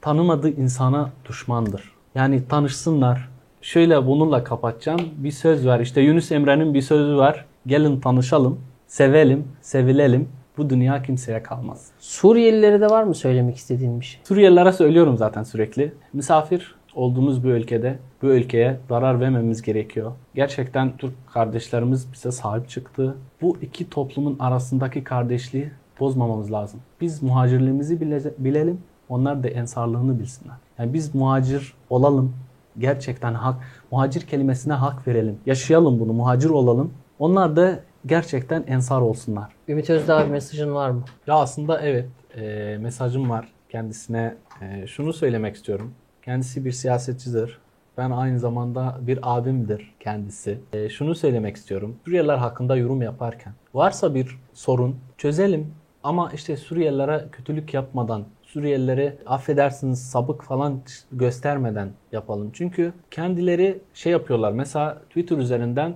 tanımadığı 0.00 0.48
insana 0.48 1.10
düşmandır. 1.28 1.92
Yani 2.14 2.48
tanışsınlar, 2.48 3.28
şöyle 3.66 4.06
bununla 4.06 4.44
kapatacağım. 4.44 5.00
Bir 5.16 5.30
söz 5.30 5.66
var. 5.66 5.80
İşte 5.80 6.00
Yunus 6.00 6.32
Emre'nin 6.32 6.74
bir 6.74 6.82
sözü 6.82 7.16
var. 7.16 7.44
Gelin 7.66 8.00
tanışalım, 8.00 8.60
sevelim, 8.86 9.48
sevilelim. 9.60 10.28
Bu 10.58 10.70
dünya 10.70 11.02
kimseye 11.02 11.42
kalmaz. 11.42 11.90
Suriyelilere 11.98 12.80
de 12.80 12.86
var 12.86 13.02
mı 13.02 13.14
söylemek 13.14 13.56
istediğin 13.56 14.00
bir 14.00 14.04
şey? 14.04 14.20
Suriyelilere 14.24 14.72
söylüyorum 14.72 15.16
zaten 15.16 15.42
sürekli. 15.42 15.92
Misafir 16.12 16.74
olduğumuz 16.94 17.44
bu 17.44 17.48
ülkede 17.48 17.98
bu 18.22 18.26
ülkeye 18.26 18.76
zarar 18.88 19.20
vermemiz 19.20 19.62
gerekiyor. 19.62 20.12
Gerçekten 20.34 20.96
Türk 20.96 21.12
kardeşlerimiz 21.32 22.12
bize 22.12 22.32
sahip 22.32 22.68
çıktı. 22.68 23.16
Bu 23.42 23.56
iki 23.62 23.90
toplumun 23.90 24.36
arasındaki 24.38 25.04
kardeşliği 25.04 25.70
bozmamamız 26.00 26.52
lazım. 26.52 26.80
Biz 27.00 27.22
muhacirliğimizi 27.22 28.00
bilelim, 28.38 28.80
onlar 29.08 29.42
da 29.42 29.48
ensarlığını 29.48 30.20
bilsinler. 30.20 30.56
Yani 30.78 30.94
biz 30.94 31.14
muhacir 31.14 31.74
olalım, 31.90 32.34
gerçekten 32.78 33.34
hak, 33.34 33.56
muhacir 33.90 34.20
kelimesine 34.20 34.72
hak 34.72 35.08
verelim. 35.08 35.38
Yaşayalım 35.46 36.00
bunu, 36.00 36.12
muhacir 36.12 36.50
olalım. 36.50 36.92
Onlar 37.18 37.56
da 37.56 37.80
gerçekten 38.06 38.64
ensar 38.66 39.00
olsunlar. 39.00 39.52
Ümit 39.68 39.90
Özdağ 39.90 40.24
bir 40.24 40.30
mesajın 40.30 40.74
var 40.74 40.90
mı? 40.90 41.04
Ya 41.26 41.34
aslında 41.34 41.80
evet 41.80 42.08
e, 42.36 42.76
mesajım 42.80 43.30
var. 43.30 43.48
Kendisine 43.68 44.34
e, 44.62 44.86
şunu 44.86 45.12
söylemek 45.12 45.56
istiyorum. 45.56 45.94
Kendisi 46.22 46.64
bir 46.64 46.72
siyasetçidir. 46.72 47.58
Ben 47.98 48.10
aynı 48.10 48.38
zamanda 48.38 48.98
bir 49.00 49.18
abimdir 49.22 49.94
kendisi. 50.00 50.58
E, 50.72 50.88
şunu 50.88 51.14
söylemek 51.14 51.56
istiyorum. 51.56 51.96
Suriyeliler 52.04 52.36
hakkında 52.36 52.76
yorum 52.76 53.02
yaparken 53.02 53.52
varsa 53.74 54.14
bir 54.14 54.38
sorun 54.54 54.96
çözelim. 55.18 55.74
Ama 56.02 56.30
işte 56.34 56.56
Suriyelilere 56.56 57.24
kötülük 57.32 57.74
yapmadan, 57.74 58.24
Suriyelilere 58.56 59.16
affedersiniz 59.26 60.10
sabık 60.10 60.42
falan 60.42 60.80
göstermeden 61.12 61.88
yapalım. 62.12 62.50
Çünkü 62.52 62.92
kendileri 63.10 63.78
şey 63.94 64.12
yapıyorlar. 64.12 64.52
Mesela 64.52 64.94
Twitter 65.08 65.38
üzerinden 65.38 65.94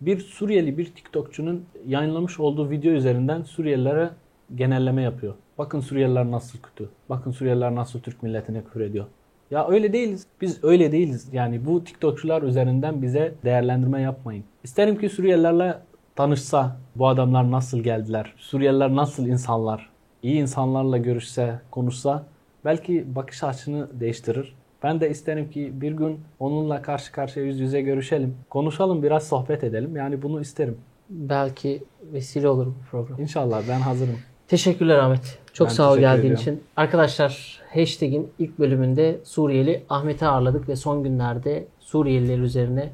bir 0.00 0.20
Suriyeli 0.20 0.78
bir 0.78 0.84
TikTokçunun 0.84 1.64
yayınlamış 1.86 2.40
olduğu 2.40 2.70
video 2.70 2.92
üzerinden 2.92 3.42
Suriyelilere 3.42 4.10
genelleme 4.54 5.02
yapıyor. 5.02 5.34
Bakın 5.58 5.80
Suriyeliler 5.80 6.30
nasıl 6.30 6.58
kötü. 6.58 6.88
Bakın 7.08 7.30
Suriyeliler 7.30 7.74
nasıl 7.74 8.00
Türk 8.00 8.22
milletine 8.22 8.64
küfür 8.64 8.80
ediyor. 8.80 9.06
Ya 9.50 9.68
öyle 9.68 9.92
değiliz. 9.92 10.26
Biz 10.40 10.64
öyle 10.64 10.92
değiliz. 10.92 11.28
Yani 11.32 11.66
bu 11.66 11.84
TikTokçular 11.84 12.42
üzerinden 12.42 13.02
bize 13.02 13.34
değerlendirme 13.44 14.00
yapmayın. 14.00 14.44
İsterim 14.64 14.98
ki 14.98 15.08
Suriyelilerle 15.08 15.78
tanışsa 16.16 16.76
bu 16.96 17.08
adamlar 17.08 17.50
nasıl 17.50 17.78
geldiler? 17.80 18.34
Suriyeliler 18.36 18.96
nasıl 18.96 19.26
insanlar? 19.26 19.95
İyi 20.22 20.40
insanlarla 20.40 20.98
görüşse, 20.98 21.60
konuşsa 21.70 22.26
belki 22.64 23.14
bakış 23.14 23.44
açını 23.44 24.00
değiştirir. 24.00 24.54
Ben 24.82 25.00
de 25.00 25.10
isterim 25.10 25.50
ki 25.50 25.72
bir 25.74 25.92
gün 25.92 26.20
onunla 26.38 26.82
karşı 26.82 27.12
karşıya 27.12 27.46
yüz 27.46 27.60
yüze 27.60 27.80
görüşelim. 27.80 28.34
Konuşalım, 28.50 29.02
biraz 29.02 29.28
sohbet 29.28 29.64
edelim. 29.64 29.96
Yani 29.96 30.22
bunu 30.22 30.40
isterim. 30.40 30.78
Belki 31.10 31.82
vesile 32.12 32.48
olur 32.48 32.66
bu 32.66 32.90
program. 32.90 33.20
İnşallah 33.20 33.62
ben 33.68 33.80
hazırım. 33.80 34.16
Teşekkürler 34.48 34.98
Ahmet. 34.98 35.38
Çok 35.52 35.68
ben 35.68 35.72
sağ 35.72 35.92
ol 35.92 35.98
geldiğin 35.98 36.18
ediyorum. 36.18 36.42
için. 36.42 36.62
Arkadaşlar 36.76 37.60
hashtag'in 37.74 38.28
ilk 38.38 38.58
bölümünde 38.58 39.20
Suriyeli 39.24 39.82
Ahmet'i 39.88 40.26
ağırladık 40.26 40.68
ve 40.68 40.76
son 40.76 41.02
günlerde 41.02 41.66
Suriyeliler 41.80 42.38
üzerine 42.38 42.92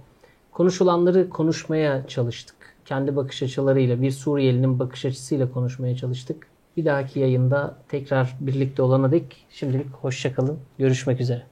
konuşulanları 0.53 1.31
konuşmaya 1.31 2.07
çalıştık. 2.07 2.57
Kendi 2.85 3.17
bakış 3.17 3.43
açılarıyla 3.43 4.03
bir 4.03 4.11
Suriyelinin 4.11 4.79
bakış 4.79 5.05
açısıyla 5.05 5.53
konuşmaya 5.53 5.97
çalıştık. 5.97 6.47
Bir 6.77 6.85
dahaki 6.85 7.21
yayında 7.21 7.79
tekrar 7.89 8.37
birlikte 8.41 8.83
olana 8.83 9.13
dek 9.13 9.47
şimdilik 9.51 9.91
hoşçakalın. 9.91 10.59
Görüşmek 10.79 11.21
üzere. 11.21 11.52